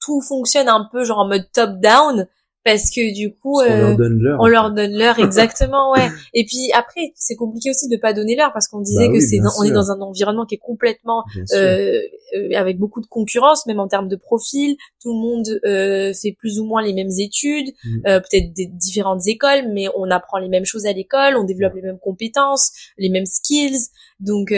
tout 0.00 0.20
fonctionne 0.20 0.68
un 0.68 0.88
peu 0.90 1.04
genre 1.04 1.18
en 1.18 1.28
mode 1.28 1.50
top 1.52 1.80
down 1.80 2.26
parce 2.66 2.90
que 2.90 3.14
du 3.14 3.32
coup 3.32 3.60
on 3.60 3.64
leur 3.64 3.90
euh, 3.90 3.94
donne 3.94 4.18
l'heure 4.20 4.38
on 4.40 4.48
leur 4.48 4.72
donne 4.72 4.92
l'heure 4.92 5.18
exactement 5.20 5.92
ouais. 5.92 6.08
Et 6.34 6.44
puis 6.44 6.72
après 6.74 7.12
c'est 7.14 7.36
compliqué 7.36 7.70
aussi 7.70 7.88
de 7.88 7.96
pas 7.96 8.12
donner 8.12 8.34
l'heure 8.34 8.50
parce 8.52 8.66
qu'on 8.66 8.80
disait 8.80 9.06
bah 9.06 9.12
que 9.14 9.20
c'est 9.20 9.38
on 9.58 9.62
est 9.62 9.70
dans 9.70 9.92
un 9.92 10.00
environnement 10.00 10.44
qui 10.44 10.56
est 10.56 10.58
complètement 10.58 11.22
euh, 11.54 12.00
euh, 12.34 12.56
avec 12.56 12.78
beaucoup 12.78 13.00
de 13.00 13.06
concurrence 13.06 13.66
même 13.66 13.78
en 13.78 13.86
termes 13.86 14.08
de 14.08 14.16
profil. 14.16 14.76
Tout 15.00 15.12
le 15.12 15.20
monde 15.20 15.60
euh, 15.64 16.12
fait 16.12 16.32
plus 16.32 16.58
ou 16.58 16.64
moins 16.64 16.82
les 16.82 16.92
mêmes 16.92 17.12
études 17.20 17.72
mm. 17.84 18.00
euh, 18.08 18.18
peut-être 18.18 18.52
des 18.52 18.66
différentes 18.66 19.24
écoles 19.28 19.70
mais 19.72 19.86
on 19.96 20.10
apprend 20.10 20.38
les 20.38 20.48
mêmes 20.48 20.64
choses 20.64 20.86
à 20.86 20.92
l'école 20.92 21.36
on 21.36 21.44
développe 21.44 21.74
les 21.74 21.82
mêmes 21.82 22.00
compétences 22.00 22.72
les 22.98 23.10
mêmes 23.10 23.26
skills. 23.26 23.90
Donc 24.18 24.52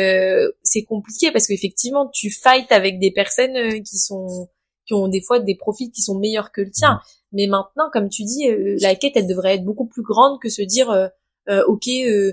c'est 0.62 0.84
compliqué 0.84 1.30
parce 1.30 1.46
qu'effectivement 1.46 2.08
tu 2.14 2.30
fights 2.30 2.72
avec 2.72 2.98
des 3.00 3.10
personnes 3.10 3.82
qui 3.82 3.98
sont 3.98 4.48
qui 4.88 4.94
ont 4.94 5.06
des 5.06 5.20
fois 5.20 5.38
des 5.38 5.54
profils 5.54 5.92
qui 5.92 6.02
sont 6.02 6.18
meilleurs 6.18 6.50
que 6.50 6.62
le 6.62 6.70
tien. 6.70 6.94
Mm. 6.94 6.98
Mais 7.32 7.46
maintenant, 7.46 7.90
comme 7.92 8.08
tu 8.08 8.24
dis, 8.24 8.48
euh, 8.48 8.76
la 8.80 8.96
quête, 8.96 9.12
elle 9.14 9.28
devrait 9.28 9.54
être 9.54 9.64
beaucoup 9.64 9.86
plus 9.86 10.02
grande 10.02 10.40
que 10.40 10.48
se 10.48 10.62
dire, 10.62 10.90
euh, 10.90 11.06
euh 11.48 11.62
ok, 11.68 11.88
euh, 11.88 12.32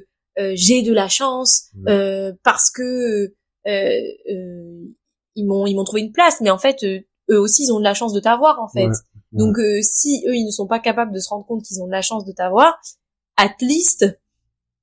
j'ai 0.54 0.82
de 0.82 0.94
la 0.94 1.08
chance 1.08 1.70
mm. 1.76 2.32
parce 2.44 2.72
que 2.72 3.34
ils 5.38 5.46
m'ont 5.46 5.68
ils 5.68 5.76
m'ont 5.76 5.84
trouvé 5.84 6.02
une 6.02 6.14
place. 6.14 6.42
Mais 6.42 6.50
en 6.50 6.58
fait, 6.58 6.84
eux 6.84 7.40
aussi, 7.40 7.66
ils 7.66 7.72
ont 7.72 7.80
de 7.80 7.84
la 7.84 7.94
chance 7.94 8.14
de 8.14 8.20
t'avoir, 8.20 8.60
en 8.62 8.70
fait. 8.70 8.90
Donc, 9.32 9.58
si 9.82 10.24
eux, 10.28 10.36
ils 10.36 10.46
ne 10.46 10.52
sont 10.52 10.68
pas 10.68 10.80
capables 10.80 11.12
de 11.12 11.20
se 11.20 11.30
rendre 11.30 11.46
compte 11.46 11.64
qu'ils 11.64 11.82
ont 11.82 11.88
de 11.88 11.92
la 11.92 12.02
chance 12.02 12.26
de 12.26 12.32
t'avoir, 12.32 12.80
at 13.36 13.54
least 13.62 14.06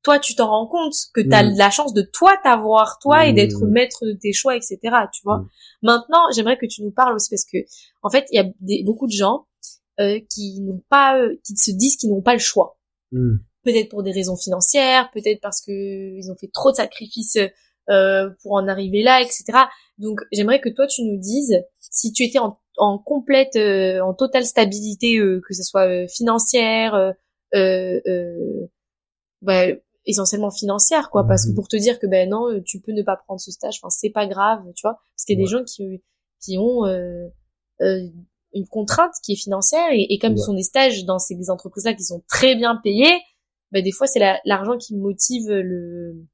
toi 0.03 0.19
tu 0.19 0.35
t'en 0.35 0.49
rends 0.49 0.67
compte 0.67 0.95
que 1.15 1.21
tu 1.21 1.33
as 1.33 1.45
mm. 1.45 1.57
la 1.57 1.71
chance 1.71 1.95
de 1.95 2.03
toi 2.03 2.37
t'avoir 2.43 2.99
toi 3.01 3.27
et 3.27 3.33
d'être 3.33 3.65
mm. 3.65 3.71
maître 3.71 4.05
de 4.05 4.13
tes 4.13 4.33
choix 4.33 4.57
etc 4.57 4.79
tu 5.13 5.23
vois 5.25 5.39
mm. 5.39 5.49
maintenant 5.83 6.23
j'aimerais 6.35 6.59
que 6.59 6.67
tu 6.67 6.83
nous 6.83 6.91
parles 6.91 7.15
aussi 7.15 7.31
parce 7.31 7.45
que 7.45 7.59
en 8.03 8.11
fait 8.11 8.27
il 8.31 8.37
y 8.37 8.39
a 8.41 8.51
des, 8.61 8.83
beaucoup 8.85 9.07
de 9.07 9.13
gens 9.13 9.47
euh, 10.01 10.21
qui 10.31 10.61
n'ont 10.61 10.83
pas 10.89 11.19
euh, 11.19 11.37
qui 11.45 11.57
se 11.57 11.71
disent 11.71 11.97
qu'ils 11.97 12.11
n'ont 12.11 12.23
pas 12.23 12.35
le 12.35 12.41
choix 12.41 12.79
peut-être 13.65 13.91
pour 13.91 14.03
des 14.03 14.13
raisons 14.13 14.37
financières 14.37 15.11
peut-être 15.13 15.41
parce 15.41 15.61
que 15.61 15.71
ils 15.71 16.31
ont 16.31 16.37
fait 16.37 16.51
trop 16.53 16.71
de 16.71 16.77
sacrifices 16.77 17.39
euh, 17.91 18.31
pour 18.43 18.53
en 18.53 18.69
arriver 18.69 19.03
là 19.03 19.21
etc 19.21 19.45
donc 19.99 20.21
j'aimerais 20.33 20.61
que 20.61 20.71
toi 20.71 20.87
tu 20.87 21.03
nous 21.03 21.19
dises 21.19 21.63
si 21.79 22.13
tu 22.13 22.25
étais 22.25 22.39
en, 22.39 22.59
en 22.79 22.99
complète 22.99 23.55
euh, 23.57 24.01
en 24.01 24.15
totale 24.15 24.47
stabilité 24.47 25.19
que 25.19 25.55
ce 25.55 25.63
soit 25.63 26.09
financière 26.09 27.15
bah, 29.43 29.67
essentiellement 30.07 30.51
financière 30.51 31.11
quoi 31.11 31.25
parce 31.27 31.45
que 31.45 31.51
mhm. 31.51 31.55
pour 31.55 31.69
te 31.69 31.77
dire 31.77 31.99
que 31.99 32.07
ben 32.07 32.29
non 32.29 32.51
euh, 32.51 32.63
tu 32.63 32.81
peux 32.81 32.93
ne 32.93 33.03
pas 33.03 33.17
prendre 33.17 33.41
ce 33.41 33.51
stage 33.51 33.79
enfin 33.81 33.91
c'est 33.91 34.11
pas 34.11 34.27
grave 34.27 34.61
tu 34.75 34.83
vois 34.83 34.95
parce 34.95 35.25
qu'il 35.25 35.39
y 35.39 35.41
a 35.41 35.45
des 35.45 35.51
gens 35.51 35.65
qui 35.65 36.03
qui 36.41 36.59
ont 36.59 36.85
euh, 36.87 37.29
euh, 37.81 38.09
une 38.53 38.67
contrainte 38.67 39.15
qui 39.23 39.33
est 39.33 39.37
financière 39.37 39.89
et, 39.93 40.19
comme 40.19 40.37
ce 40.37 40.45
sont 40.45 40.55
des 40.55 40.63
stages 40.63 41.05
dans 41.05 41.19
ces 41.19 41.51
entreprises 41.51 41.85
là 41.85 41.95
qui 41.95 42.05
sont 42.05 42.23
très 42.29 42.55
bien 42.57 42.77
payés 42.83 43.21
ben 43.71 43.83
des 43.83 43.93
fois 43.93 44.07
c'est 44.07 44.21
l'argent 44.45 44.77
qui 44.77 44.97
motive 44.97 45.49
le 45.49 46.27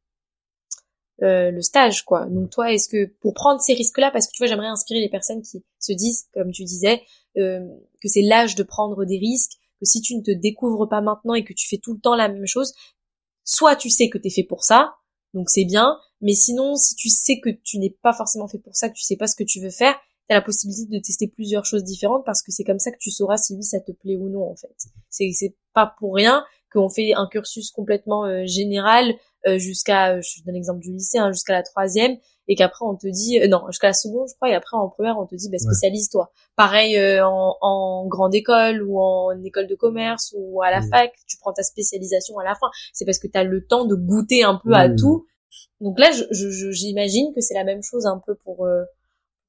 euh, 1.20 1.50
le 1.50 1.62
stage 1.62 2.04
quoi. 2.04 2.26
Donc 2.26 2.50
toi 2.50 2.72
est-ce 2.72 2.88
que 2.88 3.06
pour 3.20 3.34
prendre 3.34 3.60
ces 3.60 3.74
risques 3.74 3.98
là 3.98 4.12
parce 4.12 4.28
que 4.28 4.32
tu 4.32 4.38
vois 4.38 4.46
j'aimerais 4.46 4.68
inspirer 4.68 5.00
les 5.00 5.08
personnes 5.08 5.42
qui 5.42 5.64
se 5.80 5.92
disent 5.92 6.28
comme 6.32 6.52
tu 6.52 6.62
disais 6.62 7.02
euh, 7.38 7.58
que 8.00 8.06
c'est 8.06 8.22
l'âge 8.22 8.54
de 8.54 8.62
prendre 8.62 9.04
des 9.04 9.18
risques 9.18 9.58
que 9.80 9.84
si 9.84 10.00
tu 10.00 10.14
ne 10.14 10.22
te 10.22 10.30
découvres 10.30 10.88
pas 10.88 11.00
maintenant 11.00 11.34
et 11.34 11.42
que 11.42 11.52
tu 11.52 11.66
fais 11.66 11.78
tout 11.78 11.92
le 11.92 11.98
temps 11.98 12.14
la 12.14 12.28
même 12.28 12.46
chose 12.46 12.72
soit 13.48 13.76
tu 13.76 13.88
sais 13.88 14.10
que 14.10 14.18
t'es 14.18 14.30
fait 14.30 14.44
pour 14.44 14.62
ça, 14.62 14.94
donc 15.32 15.48
c'est 15.48 15.64
bien, 15.64 15.98
mais 16.20 16.34
sinon, 16.34 16.76
si 16.76 16.94
tu 16.94 17.08
sais 17.08 17.40
que 17.40 17.50
tu 17.50 17.78
n'es 17.78 17.96
pas 18.02 18.12
forcément 18.12 18.46
fait 18.46 18.58
pour 18.58 18.76
ça, 18.76 18.88
que 18.88 18.94
tu 18.94 19.02
sais 19.02 19.16
pas 19.16 19.26
ce 19.26 19.34
que 19.34 19.44
tu 19.44 19.60
veux 19.60 19.70
faire, 19.70 19.94
t'as 20.28 20.34
la 20.34 20.42
possibilité 20.42 20.98
de 20.98 21.02
tester 21.02 21.28
plusieurs 21.28 21.64
choses 21.64 21.84
différentes 21.84 22.24
parce 22.26 22.42
que 22.42 22.52
c'est 22.52 22.64
comme 22.64 22.78
ça 22.78 22.90
que 22.90 22.98
tu 22.98 23.10
sauras 23.10 23.38
si 23.38 23.54
oui 23.54 23.62
ça 23.62 23.80
te 23.80 23.92
plaît 23.92 24.16
ou 24.16 24.28
non 24.28 24.50
en 24.50 24.54
fait. 24.54 24.74
C'est 25.08 25.56
pas 25.72 25.94
pour 25.98 26.14
rien 26.14 26.44
qu'on 26.70 26.90
fait 26.90 27.14
un 27.14 27.26
cursus 27.26 27.70
complètement 27.70 28.26
euh, 28.26 28.44
général 28.44 29.14
jusqu'à, 29.56 30.20
je 30.20 30.42
donne 30.44 30.54
l'exemple 30.54 30.80
du 30.80 30.92
lycée, 30.92 31.18
hein, 31.18 31.32
jusqu'à 31.32 31.52
la 31.52 31.62
troisième, 31.62 32.16
et 32.48 32.54
qu'après 32.54 32.84
on 32.84 32.96
te 32.96 33.06
dit, 33.06 33.40
non, 33.48 33.62
jusqu'à 33.68 33.88
la 33.88 33.94
seconde, 33.94 34.28
je 34.28 34.34
crois, 34.34 34.50
et 34.50 34.54
après 34.54 34.76
en 34.76 34.88
première 34.88 35.18
on 35.18 35.26
te 35.26 35.34
dit, 35.34 35.48
bah, 35.50 35.58
spécialise-toi. 35.58 36.32
Pareil 36.56 36.98
en, 37.20 37.56
en, 37.60 38.06
grande 38.06 38.34
école 38.34 38.82
ou 38.82 38.98
en 38.98 39.42
école 39.44 39.66
de 39.66 39.74
commerce 39.74 40.34
ou 40.36 40.62
à 40.62 40.70
la 40.70 40.82
fac, 40.82 41.12
tu 41.26 41.36
prends 41.38 41.52
ta 41.52 41.62
spécialisation 41.62 42.38
à 42.38 42.44
la 42.44 42.54
fin. 42.54 42.68
C'est 42.92 43.04
parce 43.04 43.18
que 43.18 43.28
tu 43.28 43.38
as 43.38 43.44
le 43.44 43.64
temps 43.66 43.84
de 43.84 43.94
goûter 43.94 44.42
un 44.42 44.60
peu 44.62 44.72
à 44.72 44.88
tout. 44.88 45.26
Donc 45.80 45.98
là, 45.98 46.10
j'imagine 46.30 47.28
je, 47.30 47.34
que 47.34 47.40
c'est 47.40 47.54
la 47.54 47.64
même 47.64 47.82
chose 47.82 48.06
un 48.06 48.20
peu 48.24 48.34
pour 48.34 48.66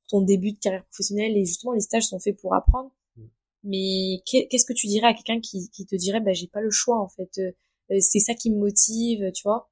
ton 0.10 0.22
début 0.22 0.52
de 0.52 0.60
carrière 0.60 0.84
professionnelle 0.86 1.38
et 1.38 1.46
justement 1.46 1.74
les 1.74 1.82
stages 1.82 2.08
sont 2.08 2.20
faits 2.20 2.38
pour 2.42 2.54
apprendre. 2.56 2.92
Mm. 3.16 3.24
Mais 3.64 4.22
qu'est-ce 4.26 4.66
que 4.66 4.74
tu 4.74 4.88
dirais 4.88 5.08
à 5.08 5.14
quelqu'un 5.14 5.40
qui, 5.40 5.70
qui 5.70 5.86
te 5.86 5.96
dirait 5.96 6.20
bah 6.20 6.34
j'ai 6.34 6.48
pas 6.48 6.62
le 6.62 6.72
choix 6.72 7.00
en 7.00 7.08
fait, 7.08 7.30
euh, 7.38 7.52
euh, 7.92 7.98
c'est 8.02 8.20
ça 8.20 8.34
qui 8.34 8.52
me 8.52 8.58
motive, 8.58 9.32
tu 9.32 9.44
vois? 9.44 9.70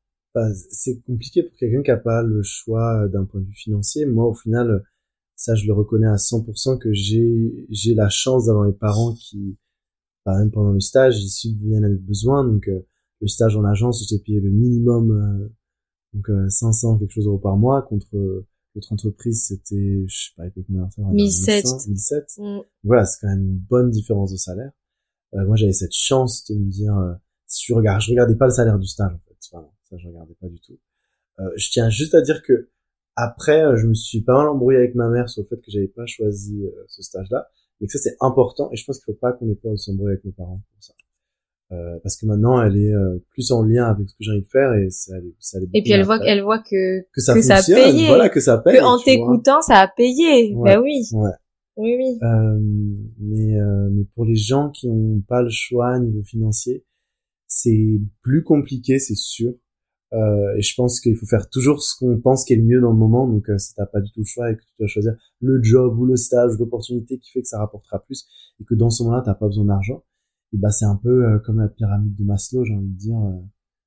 C'est 0.71 1.01
compliqué 1.03 1.43
pour 1.43 1.55
quelqu'un 1.57 1.83
qui 1.83 1.91
a 1.91 1.97
pas 1.97 2.23
le 2.23 2.41
choix 2.43 3.03
euh, 3.03 3.07
d'un 3.07 3.25
point 3.25 3.41
de 3.41 3.45
vue 3.45 3.53
financier. 3.53 4.05
Moi 4.05 4.25
au 4.25 4.33
final, 4.33 4.83
ça 5.35 5.55
je 5.55 5.65
le 5.65 5.73
reconnais 5.73 6.07
à 6.07 6.15
100% 6.15 6.77
que 6.79 6.91
j'ai 6.93 7.67
j'ai 7.69 7.93
la 7.93 8.09
chance 8.09 8.45
d'avoir 8.45 8.65
mes 8.65 8.73
parents 8.73 9.13
qui, 9.13 9.57
bah, 10.25 10.37
même 10.37 10.51
pendant 10.51 10.71
le 10.71 10.79
stage, 10.79 11.19
ils 11.21 11.29
subviennent 11.29 11.85
à 11.85 11.89
mes 11.89 11.97
besoins. 11.97 12.43
Donc 12.43 12.67
le 12.67 13.27
stage 13.27 13.55
en 13.55 13.65
agence, 13.65 14.07
j'ai 14.09 14.19
payé 14.19 14.39
le 14.39 14.51
minimum, 14.51 15.49
donc 16.13 16.27
500 16.49 16.99
quelque 16.99 17.11
chose 17.11 17.27
euros 17.27 17.39
par 17.39 17.57
mois 17.57 17.81
contre 17.81 18.45
notre 18.77 18.93
entreprise, 18.93 19.45
c'était, 19.47 20.05
je 20.07 20.15
sais 20.15 20.33
pas, 20.35 20.43
avec 20.43 20.53
combien 20.53 20.87
1007. 21.11 21.65
1007. 21.87 22.25
Mm. 22.37 22.59
Voilà, 22.83 23.05
c'est 23.05 23.19
quand 23.21 23.27
même 23.27 23.43
une 23.43 23.57
bonne 23.57 23.89
différence 23.89 24.31
de 24.31 24.37
salaire. 24.37 24.71
Euh, 25.33 25.45
moi, 25.45 25.55
j'avais 25.55 25.73
cette 25.73 25.93
chance 25.93 26.45
de 26.49 26.55
me 26.55 26.69
dire, 26.69 26.95
euh, 26.95 27.13
si 27.47 27.65
je 27.67 27.73
regarde, 27.73 28.01
je 28.01 28.11
regardais 28.11 28.35
pas 28.35 28.45
le 28.45 28.51
salaire 28.51 28.77
du 28.77 28.87
stage, 28.87 29.11
en 29.13 29.19
fait. 29.27 29.35
Enfin, 29.51 29.67
ça, 29.89 29.97
je 29.97 30.07
regardais 30.07 30.35
pas 30.39 30.47
du 30.47 30.59
tout. 30.59 30.77
Euh, 31.39 31.49
je 31.55 31.69
tiens 31.71 31.89
juste 31.89 32.15
à 32.15 32.21
dire 32.21 32.41
que 32.43 32.69
après, 33.15 33.63
euh, 33.63 33.77
je 33.77 33.87
me 33.87 33.93
suis 33.93 34.21
pas 34.21 34.37
mal 34.37 34.47
embrouillé 34.49 34.77
avec 34.77 34.95
ma 34.95 35.09
mère 35.09 35.29
sur 35.29 35.41
le 35.41 35.47
fait 35.47 35.57
que 35.57 35.71
j'avais 35.71 35.87
pas 35.87 36.05
choisi 36.05 36.63
euh, 36.65 36.83
ce 36.87 37.01
stage-là, 37.01 37.49
mais 37.79 37.87
que 37.87 37.93
ça 37.93 37.99
c'est 37.99 38.17
important. 38.21 38.69
Et 38.71 38.77
je 38.77 38.85
pense 38.85 38.99
qu'il 38.99 39.13
faut 39.13 39.19
pas 39.19 39.33
qu'on 39.33 39.49
ait 39.49 39.55
peur 39.55 39.71
de 39.71 39.77
s'embrouiller 39.77 40.13
avec 40.13 40.25
nos 40.25 40.31
parents 40.31 40.61
pour 40.71 40.83
ça. 40.83 40.93
Euh, 41.73 41.99
parce 42.01 42.15
que 42.15 42.25
maintenant 42.25 42.61
elle 42.61 42.77
est 42.77 42.93
euh, 42.93 43.17
plus 43.31 43.51
en 43.51 43.61
lien 43.61 43.89
avec 43.89 44.07
ce 44.07 44.13
que 44.13 44.23
j'ai 44.23 44.31
envie 44.31 44.41
de 44.41 44.47
faire 44.47 44.73
et 44.75 44.89
ça, 44.89 45.15
ça 45.37 45.59
et 45.73 45.81
puis 45.81 45.91
elle 45.91 46.05
voit 46.05 46.17
qu'elle 46.17 46.41
voit 46.41 46.59
que 46.59 47.01
que 47.11 47.19
ça, 47.19 47.33
que 47.33 47.51
a 47.51 47.61
payé 47.61 48.07
voilà 48.07 48.29
que 48.29 48.39
ça 48.39 48.57
paye 48.59 48.77
que 48.77 48.83
en 48.83 48.97
t'écoutant 48.97 49.61
ça 49.61 49.79
a 49.79 49.87
payé 49.89 50.55
bah 50.55 50.79
oui 50.79 51.03
ouais. 51.11 51.29
oui 51.75 51.97
oui 51.97 52.17
euh, 52.23 52.57
mais 53.19 53.59
euh, 53.59 53.89
mais 53.91 54.05
pour 54.15 54.23
les 54.23 54.37
gens 54.37 54.69
qui 54.69 54.87
ont 54.87 55.21
pas 55.27 55.41
le 55.41 55.49
choix 55.49 55.99
niveau 55.99 56.23
financier 56.23 56.85
c'est 57.47 57.99
plus 58.21 58.45
compliqué 58.45 58.97
c'est 58.97 59.17
sûr 59.17 59.51
et 60.13 60.61
je 60.61 60.73
pense 60.75 61.01
qu'il 61.01 61.15
faut 61.15 61.25
faire 61.25 61.49
toujours 61.49 61.81
ce 61.81 61.95
qu'on 61.99 62.17
pense 62.19 62.45
qui 62.45 62.53
est 62.53 62.57
le 62.57 62.63
mieux 62.63 62.79
dans 62.79 62.91
le 62.91 62.97
moment 62.97 63.27
donc 63.27 63.45
si 63.57 63.75
t'as 63.75 63.85
pas 63.85 63.99
du 63.99 64.09
tout 64.11 64.21
le 64.21 64.25
choix 64.25 64.49
et 64.49 64.55
que 64.55 64.61
tu 64.61 64.67
dois 64.79 64.87
choisir 64.87 65.13
le 65.41 65.61
job 65.61 65.99
ou 65.99 66.05
le 66.05 66.15
stage 66.15 66.53
ou 66.55 66.59
l'opportunité 66.59 67.19
qui 67.19 67.29
fait 67.31 67.41
que 67.41 67.47
ça 67.47 67.59
rapportera 67.59 67.99
plus 67.99 68.25
et 68.61 68.63
que 68.63 68.73
dans 68.73 68.89
ce 68.89 69.03
moment-là 69.03 69.21
t'as 69.25 69.33
pas 69.33 69.47
besoin 69.47 69.65
d'argent 69.65 70.01
et 70.53 70.57
bah 70.57 70.71
c'est 70.71 70.85
un 70.85 70.99
peu 71.01 71.25
euh, 71.25 71.39
comme 71.45 71.59
la 71.59 71.67
pyramide 71.67 72.15
de 72.15 72.23
Maslow, 72.23 72.63
j'ai 72.63 72.73
envie 72.73 72.87
de 72.87 72.97
dire. 72.97 73.17
Euh, 73.17 73.41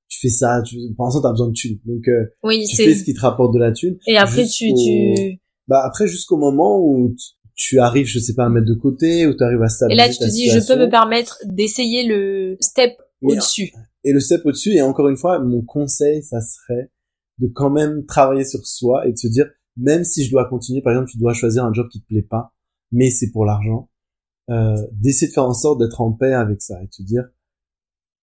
tu 0.09 0.19
fais 0.21 0.29
ça, 0.29 0.61
tu, 0.63 0.77
pour 0.97 1.05
l'instant 1.05 1.23
t'as 1.23 1.31
besoin 1.31 1.49
de 1.49 1.53
thunes, 1.53 1.79
donc 1.85 2.09
euh, 2.09 2.27
oui, 2.43 2.67
tu 2.69 2.77
fais 2.77 2.95
ce 2.95 3.05
qui 3.05 3.15
te 3.15 3.21
rapporte 3.21 3.55
de 3.55 3.61
la 3.61 3.71
thune. 3.71 3.97
Et 4.09 4.17
après 4.17 4.45
tu, 4.45 4.75
tu, 4.75 5.41
bah 5.69 5.83
après 5.85 6.09
jusqu'au 6.09 6.37
moment 6.37 6.81
où 6.81 7.15
tu 7.55 7.79
arrives, 7.79 8.07
je 8.07 8.19
sais 8.19 8.35
pas, 8.35 8.47
à 8.47 8.49
mettre 8.49 8.67
de 8.67 8.75
côté, 8.75 9.27
ou 9.29 9.37
tu 9.37 9.45
arrives 9.45 9.63
à 9.63 9.69
stabiliser. 9.69 10.03
Et 10.03 10.09
là 10.09 10.13
tu 10.13 10.19
te 10.19 10.29
dis, 10.29 10.49
je 10.49 10.67
peux 10.67 10.81
me 10.81 10.91
permettre 10.91 11.39
d'essayer 11.45 12.09
le 12.09 12.57
step 12.61 12.93
au-dessus. 13.23 13.73
Et 14.05 14.13
le 14.13 14.21
step 14.21 14.45
au-dessus, 14.45 14.73
et 14.73 14.83
encore 14.83 15.09
une 15.09 15.17
fois, 15.17 15.39
mon 15.41 15.63
conseil, 15.63 16.23
ça 16.23 16.41
serait 16.41 16.91
de 17.39 17.49
quand 17.49 17.71
même 17.71 18.07
travailler 18.07 18.45
sur 18.45 18.67
soi 18.67 19.07
et 19.07 19.13
de 19.13 19.19
se 19.19 19.29
dire, 19.29 19.47
même 19.77 20.05
si 20.05 20.25
je 20.25 20.31
dois 20.31 20.49
continuer, 20.49 20.83
par 20.83 20.93
exemple, 20.93 21.11
tu 21.11 21.19
dois 21.19 21.33
choisir 21.33 21.65
un 21.65 21.73
job 21.73 21.89
qui 21.91 22.01
te 22.01 22.07
plaît 22.07 22.23
pas, 22.23 22.55
mais 22.93 23.11
c'est 23.11 23.31
pour 23.31 23.45
l'argent, 23.45 23.91
euh, 24.51 24.77
d'essayer 24.93 25.29
de 25.29 25.33
faire 25.33 25.45
en 25.45 25.55
sorte 25.55 25.79
d'être 25.81 26.01
en 26.01 26.13
paix 26.13 26.33
avec 26.33 26.61
ça 26.61 26.83
et 26.83 26.87
de 26.87 26.93
se 26.93 27.03
dire 27.03 27.25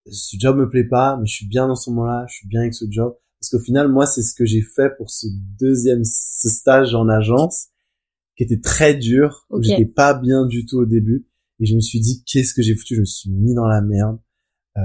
ce 0.07 0.37
job 0.41 0.57
me 0.57 0.69
plaît 0.69 0.89
pas 0.89 1.17
mais 1.17 1.27
je 1.27 1.35
suis 1.35 1.47
bien 1.47 1.69
dans 1.69 1.77
ce 1.77 1.89
moment-là 1.91 2.27
je 2.29 2.35
suis 2.35 2.49
bien 2.49 2.63
avec 2.63 2.75
ce 2.75 2.85
job. 2.91 3.17
Parce 3.39 3.51
qu'au 3.51 3.61
final 3.61 3.89
moi 3.89 4.07
c'est 4.07 4.23
ce 4.23 4.35
que 4.35 4.45
j'ai 4.45 4.63
fait 4.63 4.91
pour 4.97 5.11
ce 5.11 5.29
deuxième 5.61 6.03
ce 6.05 6.49
stage 6.49 6.97
en 6.97 7.09
agence 7.09 7.69
qui 8.37 8.43
était 8.43 8.59
très 8.59 8.95
dur 8.95 9.47
où 9.51 9.63
j'étais 9.63 9.87
pas 9.87 10.15
bien 10.15 10.47
du 10.47 10.67
tout 10.67 10.79
au 10.79 10.87
début 10.87 11.29
et 11.61 11.67
je 11.67 11.77
me 11.77 11.81
suis 11.81 12.01
dit 12.01 12.25
qu'est-ce 12.27 12.55
que 12.55 12.63
j'ai 12.63 12.75
foutu? 12.75 12.97
Je 12.97 13.01
me 13.01 13.07
suis 13.07 13.31
mis 13.31 13.55
dans 13.55 13.67
la 13.67 13.81
merde 13.81 14.19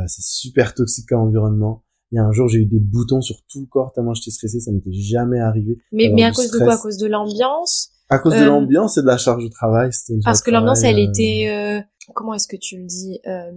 c'est 0.08 0.24
super 0.24 0.74
toxique 0.74 1.08
comme 1.10 1.22
environnement 1.22 1.84
il 2.12 2.16
y 2.16 2.20
a 2.20 2.24
un 2.24 2.32
jour 2.32 2.48
j'ai 2.48 2.60
eu 2.60 2.66
des 2.66 2.80
boutons 2.80 3.22
sur 3.22 3.38
tout 3.50 3.62
le 3.62 3.68
corps 3.68 3.91
tellement 3.93 4.14
j'étais 4.14 4.32
stressé 4.32 4.60
ça 4.60 4.72
m'était 4.72 4.93
jamais 4.93 5.39
arrivé 5.39 5.78
mais 5.91 6.10
mais 6.14 6.24
à 6.24 6.32
cause 6.32 6.52
de 6.52 6.60
quoi? 6.60 6.74
à 6.74 6.78
cause 6.78 6.98
de 6.98 7.08
l'ambiance? 7.08 7.91
À 8.10 8.20
cause 8.20 8.34
de 8.34 8.39
euh, 8.39 8.46
l'ambiance 8.46 8.98
et 8.98 9.02
de 9.02 9.08
la 9.08 9.18
charge 9.18 9.43
de 9.43 9.50
travail, 9.50 9.91
c'était 9.91 10.20
Parce 10.24 10.43
que 10.43 10.52
l'ambiance, 10.52 10.84
elle 10.84 11.00
euh, 11.00 11.10
était, 11.10 11.48
euh, 11.50 11.82
comment 12.14 12.36
est-ce 12.36 12.48
que 12.48 12.56
tu 12.56 12.78
le 12.78 12.86
dis 12.86 13.20
euh... 13.26 13.52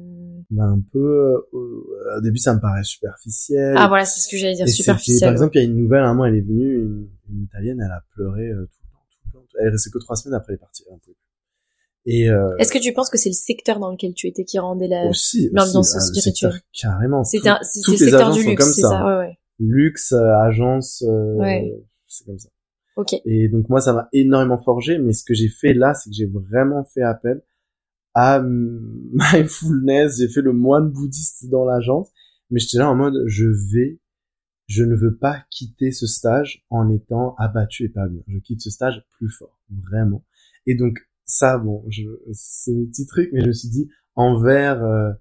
ben, 0.51 0.72
Un 0.72 0.82
peu, 0.91 1.47
au 1.53 2.20
début, 2.22 2.39
ça 2.39 2.55
me 2.55 2.61
paraît 2.61 2.82
superficiel. 2.82 3.74
Ah 3.76 3.89
voilà, 3.89 4.07
c'est 4.07 4.22
ce 4.22 4.28
que 4.28 4.39
j'allais 4.39 4.55
dire, 4.55 4.66
superficiel. 4.66 5.28
Par 5.28 5.32
exemple, 5.32 5.57
il 5.57 5.62
y 5.62 5.66
a 5.66 5.68
une 5.68 5.76
nouvelle, 5.76 6.03
un 6.03 6.14
mois, 6.14 6.28
elle 6.28 6.36
est 6.36 6.41
venue, 6.41 6.76
une, 6.76 7.09
une 7.28 7.43
italienne, 7.43 7.78
elle 7.84 7.93
a 7.93 8.03
pleuré 8.14 8.49
tout 8.49 8.80
le 8.84 8.91
temps, 8.91 9.05
tout 9.11 9.18
le 9.26 9.32
temps. 9.32 9.47
Elle 9.61 9.66
est 9.66 9.70
restée 9.70 9.91
que 9.91 9.99
trois 9.99 10.16
semaines 10.16 10.36
après, 10.36 10.55
elle 10.55 10.57
est 10.57 10.61
partie. 10.61 10.84
Et 12.07 12.30
euh, 12.30 12.57
est-ce 12.59 12.72
que 12.72 12.78
tu 12.78 12.92
penses 12.92 13.11
que 13.11 13.18
c'est 13.18 13.28
le 13.28 13.34
secteur 13.34 13.78
dans 13.80 13.90
lequel 13.90 14.14
tu 14.14 14.28
étais 14.28 14.44
qui 14.44 14.59
rendait 14.59 14.88
la 14.88 15.05
l'ambiance 15.05 15.94
ah, 15.94 16.01
spirituelle 16.01 16.61
Carrément. 16.72 17.24
C'est 17.24 17.46
un, 17.46 17.59
c'est 17.62 17.80
le 17.90 17.96
secteur 17.96 18.32
du 18.32 18.44
luxe, 18.44 18.74
c'est 18.74 18.80
ça. 18.82 19.05
Ouais, 19.05 19.26
ouais. 19.26 19.38
Luxe, 19.59 20.12
agence, 20.12 21.05
ouais. 21.07 21.74
c'est 22.07 22.24
comme 22.24 22.38
ça. 22.38 22.49
Et 23.24 23.49
donc 23.49 23.68
moi, 23.68 23.80
ça 23.80 23.92
m'a 23.92 24.09
énormément 24.12 24.59
forgé, 24.59 24.99
mais 24.99 25.12
ce 25.12 25.24
que 25.24 25.34
j'ai 25.34 25.49
fait 25.49 25.72
là, 25.72 25.94
c'est 25.94 26.11
que 26.11 26.16
j'ai 26.16 26.26
vraiment 26.26 26.84
fait 26.84 27.03
appel 27.03 27.42
à 28.14 28.42
mindfulness. 28.42 30.16
J'ai 30.18 30.28
fait 30.28 30.40
le 30.40 30.53
moine 30.53 30.90
bouddhiste 30.90 31.49
dans 31.49 31.64
l'agence, 31.64 32.11
mais 32.51 32.59
j'étais 32.59 32.78
là 32.78 32.90
en 32.90 32.96
mode, 32.96 33.22
je 33.26 33.44
vais, 33.44 34.01
je 34.66 34.82
ne 34.82 34.96
veux 34.96 35.16
pas 35.16 35.44
quitter 35.51 35.92
ce 35.92 36.07
stage 36.07 36.64
en 36.70 36.90
étant 36.90 37.36
abattu 37.36 37.84
et 37.84 37.88
pas 37.88 38.09
bien. 38.09 38.22
Je 38.26 38.38
quitte 38.38 38.61
ce 38.61 38.70
stage 38.70 39.05
plus 39.12 39.30
fort, 39.30 39.61
vraiment. 39.70 40.24
Et 40.66 40.74
donc 40.74 40.99
ça, 41.28 41.58
bon, 41.58 41.84
je, 41.88 42.02
c'est 42.32 42.74
des 42.74 42.86
petits 42.86 43.06
trucs, 43.06 43.30
mais 43.32 43.40
je 43.40 43.46
me 43.46 43.52
suis 43.52 43.68
dit 43.68 43.88
envers 44.14 44.82
euh, 44.82 45.12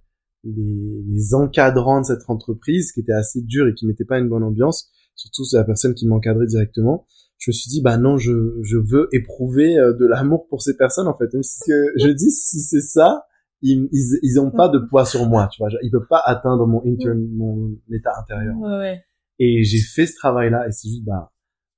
les, 0.43 1.03
les 1.07 1.35
encadrants 1.35 2.01
de 2.01 2.05
cette 2.05 2.29
entreprise 2.29 2.91
qui 2.91 3.01
était 3.01 3.13
assez 3.13 3.41
dur 3.41 3.67
et 3.67 3.73
qui 3.73 3.85
mettait 3.85 4.05
pas 4.05 4.17
une 4.17 4.29
bonne 4.29 4.43
ambiance, 4.43 4.91
surtout 5.15 5.43
c'est 5.43 5.57
la 5.57 5.63
personne 5.63 5.93
qui 5.93 6.07
m'encadrait 6.07 6.47
directement 6.47 7.05
je 7.37 7.51
me 7.51 7.53
suis 7.53 7.69
dit 7.69 7.81
bah 7.81 7.97
non 7.97 8.17
je 8.17 8.59
je 8.63 8.77
veux 8.77 9.09
éprouver 9.11 9.77
euh, 9.77 9.93
de 9.93 10.05
l'amour 10.05 10.47
pour 10.49 10.61
ces 10.61 10.75
personnes 10.75 11.07
en 11.07 11.15
fait. 11.15 11.31
Même 11.33 11.43
si 11.43 11.71
je 11.97 12.09
dis 12.09 12.31
si 12.31 12.61
c'est 12.61 12.81
ça 12.81 13.25
ils, 13.61 13.87
ils 13.91 14.19
ils 14.23 14.39
ont 14.39 14.51
pas 14.51 14.69
de 14.69 14.79
poids 14.79 15.05
sur 15.05 15.27
moi 15.27 15.47
tu 15.51 15.61
vois. 15.61 15.69
Ils 15.83 15.91
peuvent 15.91 16.07
pas 16.09 16.21
atteindre 16.25 16.65
mon 16.65 16.83
mon 16.83 17.75
état 17.91 18.13
intérieur. 18.19 18.55
Ouais, 18.57 19.03
et 19.39 19.63
j'ai 19.63 19.79
fait 19.79 20.07
ce 20.07 20.15
travail 20.15 20.49
là 20.49 20.67
et 20.67 20.71
c'est 20.71 20.89
juste 20.89 21.05
bah 21.05 21.31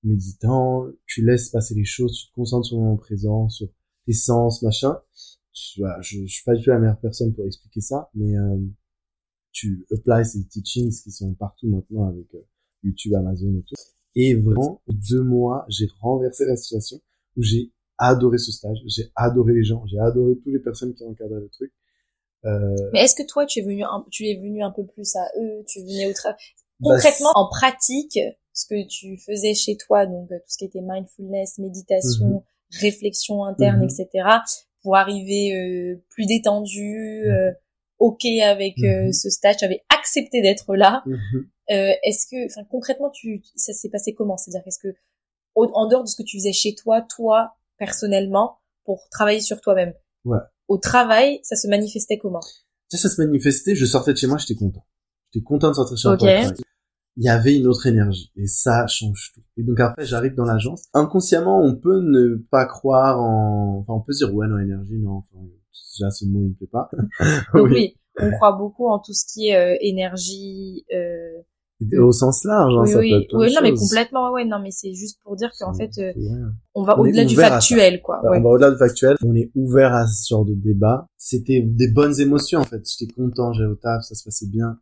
méditant 0.03 0.85
tu 1.05 1.25
laisses 1.25 1.49
passer 1.49 1.75
les 1.75 1.83
choses 1.83 2.17
tu 2.17 2.29
te 2.29 2.35
concentres 2.35 2.67
sur 2.67 2.77
le 2.77 2.83
moment 2.83 2.95
présent 2.95 3.49
sur 3.49 3.67
tes 4.09 4.17
sens 4.17 4.61
machin 4.61 4.99
tu, 5.51 5.81
vois, 5.81 6.01
je, 6.01 6.19
je 6.25 6.31
suis 6.31 6.43
pas 6.43 6.55
du 6.55 6.63
tout 6.63 6.69
la 6.69 6.79
meilleure 6.79 6.99
personne 6.99 7.33
pour 7.33 7.45
expliquer 7.45 7.81
ça 7.81 8.09
mais 8.13 8.37
euh, 8.37 8.57
tu 9.51 9.85
applies 9.91 10.25
ces 10.25 10.43
teachings 10.45 11.01
qui 11.03 11.11
sont 11.11 11.33
partout 11.33 11.67
maintenant 11.67 12.07
avec 12.07 12.33
euh, 12.35 12.45
YouTube 12.83 13.13
Amazon 13.15 13.55
et 13.57 13.63
tout 13.63 13.75
et 14.15 14.35
vraiment, 14.35 14.81
deux 14.87 15.23
mois, 15.23 15.65
j'ai 15.69 15.87
renversé 16.01 16.45
la 16.45 16.55
situation 16.55 16.99
où 17.37 17.43
j'ai 17.43 17.71
adoré 17.97 18.37
ce 18.37 18.51
stage, 18.51 18.77
j'ai 18.85 19.11
adoré 19.15 19.53
les 19.53 19.63
gens, 19.63 19.85
j'ai 19.85 19.99
adoré 19.99 20.35
toutes 20.35 20.53
les 20.53 20.59
personnes 20.59 20.93
qui 20.93 21.03
encadraient 21.03 21.39
le 21.39 21.49
truc. 21.49 21.71
Euh... 22.45 22.75
Mais 22.93 23.03
est-ce 23.03 23.15
que 23.15 23.27
toi, 23.27 23.45
tu 23.45 23.59
es 23.59 23.61
venu, 23.61 23.83
un, 23.83 24.05
tu 24.09 24.27
es 24.27 24.35
venu 24.35 24.63
un 24.63 24.71
peu 24.71 24.85
plus 24.85 25.15
à 25.15 25.27
eux, 25.39 25.63
tu 25.67 25.81
venais 25.81 26.09
au 26.09 26.13
travail 26.13 26.37
bah, 26.79 26.91
concrètement 26.93 27.31
en 27.35 27.49
pratique 27.49 28.17
ce 28.53 28.65
que 28.65 28.87
tu 28.87 29.17
faisais 29.17 29.53
chez 29.53 29.77
toi, 29.77 30.05
donc 30.05 30.31
euh, 30.31 30.37
tout 30.37 30.49
ce 30.49 30.57
qui 30.57 30.65
était 30.65 30.81
mindfulness, 30.81 31.59
méditation, 31.59 32.27
mhm. 32.27 32.41
Réflexion 32.71 33.43
interne, 33.45 33.79
mhm. 33.79 33.89
etc., 33.89 34.27
pour 34.81 34.95
arriver 34.95 35.55
euh, 35.55 36.01
plus 36.09 36.25
détendu, 36.25 37.23
mhm. 37.25 37.31
euh, 37.31 37.51
ok 37.99 38.25
avec 38.43 38.75
euh, 38.83 39.11
ce 39.11 39.29
stage, 39.29 39.57
tu 39.57 39.65
avais 39.65 39.83
accepté 39.95 40.41
d'être 40.41 40.75
là. 40.75 41.03
Euh, 41.71 41.91
est-ce 42.03 42.25
que, 42.27 42.45
enfin, 42.45 42.65
concrètement, 42.69 43.09
tu, 43.11 43.43
ça 43.55 43.73
s'est 43.73 43.89
passé 43.89 44.13
comment? 44.13 44.37
C'est-à-dire, 44.37 44.65
est-ce 44.67 44.79
que, 44.79 44.95
en 45.55 45.87
dehors 45.87 46.03
de 46.03 46.09
ce 46.09 46.15
que 46.15 46.23
tu 46.23 46.37
faisais 46.37 46.53
chez 46.53 46.73
toi, 46.73 47.01
toi, 47.01 47.55
personnellement, 47.77 48.59
pour 48.85 49.07
travailler 49.09 49.41
sur 49.41 49.61
toi-même, 49.61 49.93
ouais. 50.25 50.39
au 50.67 50.77
travail, 50.77 51.39
ça 51.43 51.55
se 51.55 51.67
manifestait 51.67 52.17
comment? 52.17 52.41
Ça, 52.87 52.97
ça 52.97 53.09
se 53.09 53.21
manifestait, 53.21 53.75
je 53.75 53.85
sortais 53.85 54.13
de 54.13 54.17
chez 54.17 54.27
moi, 54.27 54.37
j'étais 54.37 54.55
content. 54.55 54.83
J'étais 55.31 55.43
content 55.43 55.69
de 55.69 55.75
sortir 55.75 55.93
de 55.93 56.25
chez 56.25 56.41
moi. 56.41 56.53
Il 57.17 57.25
y 57.25 57.29
avait 57.29 57.57
une 57.57 57.67
autre 57.67 57.85
énergie 57.87 58.31
et 58.37 58.47
ça 58.47 58.87
change 58.87 59.31
tout. 59.33 59.41
Et 59.57 59.63
donc 59.63 59.79
après, 59.79 60.05
j'arrive 60.05 60.35
dans 60.35 60.45
l'agence. 60.45 60.85
Inconsciemment, 60.93 61.61
on 61.61 61.75
peut 61.75 61.99
ne 62.01 62.35
pas 62.49 62.65
croire 62.65 63.19
en, 63.19 63.79
enfin, 63.79 63.93
on 63.93 64.01
peut 64.01 64.13
se 64.13 64.25
dire 64.25 64.33
ouais, 64.33 64.47
non, 64.47 64.57
énergie, 64.57 64.97
non. 64.97 65.17
Enfin, 65.17 65.37
déjà 65.97 66.11
ce 66.11 66.25
mot 66.25 66.39
il 66.41 66.49
me 66.49 66.53
plaît 66.53 66.69
pas. 66.71 66.89
donc 67.53 67.69
oui. 67.69 67.97
on 68.19 68.31
croit 68.31 68.53
beaucoup 68.53 68.87
en 68.87 68.99
tout 68.99 69.13
ce 69.13 69.25
qui 69.25 69.49
est 69.49 69.55
euh, 69.55 69.77
énergie. 69.81 70.85
Euh 70.95 71.41
au 71.97 72.11
sens 72.11 72.43
large, 72.43 72.73
hein, 72.75 72.81
oui, 72.81 72.91
ça 72.91 72.99
oui. 72.99 73.09
peut 73.09 73.21
être 73.21 73.29
plein 73.29 73.39
Oui, 73.39 73.53
non, 73.53 73.61
mais 73.61 73.73
complètement, 73.73 74.31
ouais, 74.33 74.45
non, 74.45 74.59
mais 74.61 74.71
c'est 74.71 74.93
juste 74.93 75.19
pour 75.23 75.35
dire 75.35 75.49
qu'en 75.57 75.73
fait, 75.73 75.91
euh, 75.97 76.11
vrai. 76.13 76.41
on 76.75 76.83
va 76.83 76.99
au-delà 76.99 77.23
du 77.23 77.35
factuel, 77.35 78.01
quoi. 78.01 78.21
Ouais, 78.23 78.31
Ouais. 78.31 78.37
On 78.39 78.41
va 78.41 78.49
au-delà 78.49 78.71
du 78.71 78.77
factuel. 78.77 79.15
On 79.23 79.33
est 79.35 79.49
ouvert 79.55 79.93
à 79.93 80.05
ce 80.05 80.27
genre 80.29 80.45
de 80.45 80.53
débat. 80.53 81.07
C'était 81.17 81.61
des 81.61 81.89
bonnes 81.89 82.19
émotions 82.19 82.59
en 82.59 82.65
fait. 82.65 82.81
J'étais 82.85 83.13
content, 83.13 83.53
j'allais 83.53 83.69
au 83.69 83.75
taf, 83.75 84.03
ça 84.03 84.15
se 84.15 84.23
passait 84.23 84.47
bien. 84.47 84.77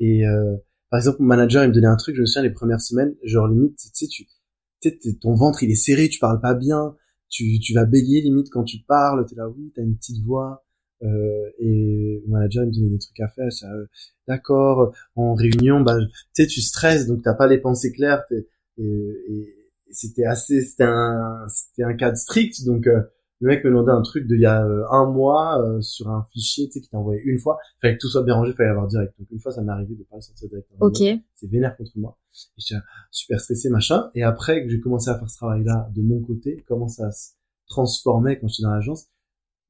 Et 0.00 0.26
euh, 0.26 0.56
par 0.90 0.98
exemple, 0.98 1.18
mon 1.20 1.26
manager 1.26 1.64
il 1.64 1.68
me 1.68 1.74
donnait 1.74 1.86
un 1.86 1.96
truc. 1.96 2.16
Je 2.16 2.20
me 2.22 2.26
souviens 2.26 2.42
les 2.42 2.52
premières 2.52 2.80
semaines, 2.80 3.14
genre 3.24 3.48
limite, 3.48 3.76
tu 3.94 4.06
sais, 4.06 4.06
tu, 4.08 5.18
ton 5.18 5.34
ventre 5.34 5.62
il 5.62 5.70
est 5.70 5.74
serré, 5.74 6.08
tu 6.08 6.18
parles 6.18 6.40
pas 6.40 6.54
bien, 6.54 6.94
tu, 7.28 7.58
tu 7.60 7.74
vas 7.74 7.84
bégayer 7.84 8.20
limite 8.22 8.48
quand 8.50 8.64
tu 8.64 8.78
parles. 8.86 9.24
T'es 9.26 9.36
là, 9.36 9.48
oui, 9.48 9.72
t'as 9.74 9.82
une 9.82 9.96
petite 9.96 10.22
voix. 10.24 10.64
Euh, 11.02 11.50
et 11.60 12.22
mon 12.26 12.34
manager 12.38 12.64
il 12.64 12.68
me 12.70 12.74
donnait 12.74 12.90
des 12.90 12.98
trucs 12.98 13.20
à 13.20 13.28
faire. 13.28 13.48
Euh, 13.64 13.86
D'accord. 14.26 14.94
En 15.16 15.34
réunion, 15.34 15.80
bah, 15.80 15.96
tu 16.34 16.42
sais, 16.42 16.46
tu 16.46 16.60
stresses, 16.60 17.06
donc 17.06 17.22
t'as 17.22 17.34
pas 17.34 17.46
les 17.46 17.58
pensées 17.58 17.92
claires. 17.92 18.22
Et, 18.30 18.46
et, 18.78 18.84
et 19.32 19.54
c'était 19.90 20.24
assez, 20.26 20.60
c'était 20.62 20.84
un, 20.84 21.46
c'était 21.48 21.84
un 21.84 21.94
cadre 21.94 22.16
strict, 22.16 22.64
donc. 22.66 22.86
euh, 22.86 23.00
le 23.40 23.48
mec 23.48 23.64
me 23.64 23.70
demandait 23.70 23.92
un 23.92 24.02
truc 24.02 24.26
d'il 24.26 24.40
y 24.40 24.46
a 24.46 24.64
euh, 24.64 24.84
un 24.90 25.06
mois 25.06 25.62
euh, 25.62 25.80
sur 25.80 26.08
un 26.08 26.24
fichier, 26.32 26.66
tu 26.66 26.72
sais, 26.72 26.80
qu'il 26.80 26.90
t'a 26.90 26.98
envoyé 26.98 27.22
une 27.22 27.38
fois. 27.38 27.58
Fallait 27.80 27.94
que 27.94 28.00
tout 28.00 28.08
soit 28.08 28.24
bien 28.24 28.34
rangé, 28.34 28.52
fallait 28.52 28.68
l'avoir 28.68 28.88
direct. 28.88 29.14
Donc 29.18 29.28
une 29.30 29.38
fois, 29.38 29.52
ça 29.52 29.62
m'est 29.62 29.70
arrivé 29.70 29.94
de 29.94 30.02
pas 30.04 30.16
le 30.16 30.22
sortir 30.22 30.48
direct. 30.48 30.68
Ok. 30.80 31.22
C'est 31.34 31.50
vénère 31.50 31.76
contre 31.76 31.92
moi. 31.96 32.18
Et 32.34 32.60
j'étais 32.60 32.80
super 33.10 33.40
stressé, 33.40 33.70
machin. 33.70 34.10
Et 34.14 34.24
après 34.24 34.64
que 34.64 34.68
j'ai 34.68 34.80
commencé 34.80 35.10
à 35.10 35.18
faire 35.18 35.30
ce 35.30 35.36
travail-là 35.36 35.88
de 35.94 36.02
mon 36.02 36.20
côté, 36.20 36.64
comment 36.66 36.88
ça 36.88 37.10
se 37.12 37.32
transformait 37.68 38.38
quand 38.38 38.48
j'étais 38.48 38.64
dans 38.64 38.74
l'agence, 38.74 39.06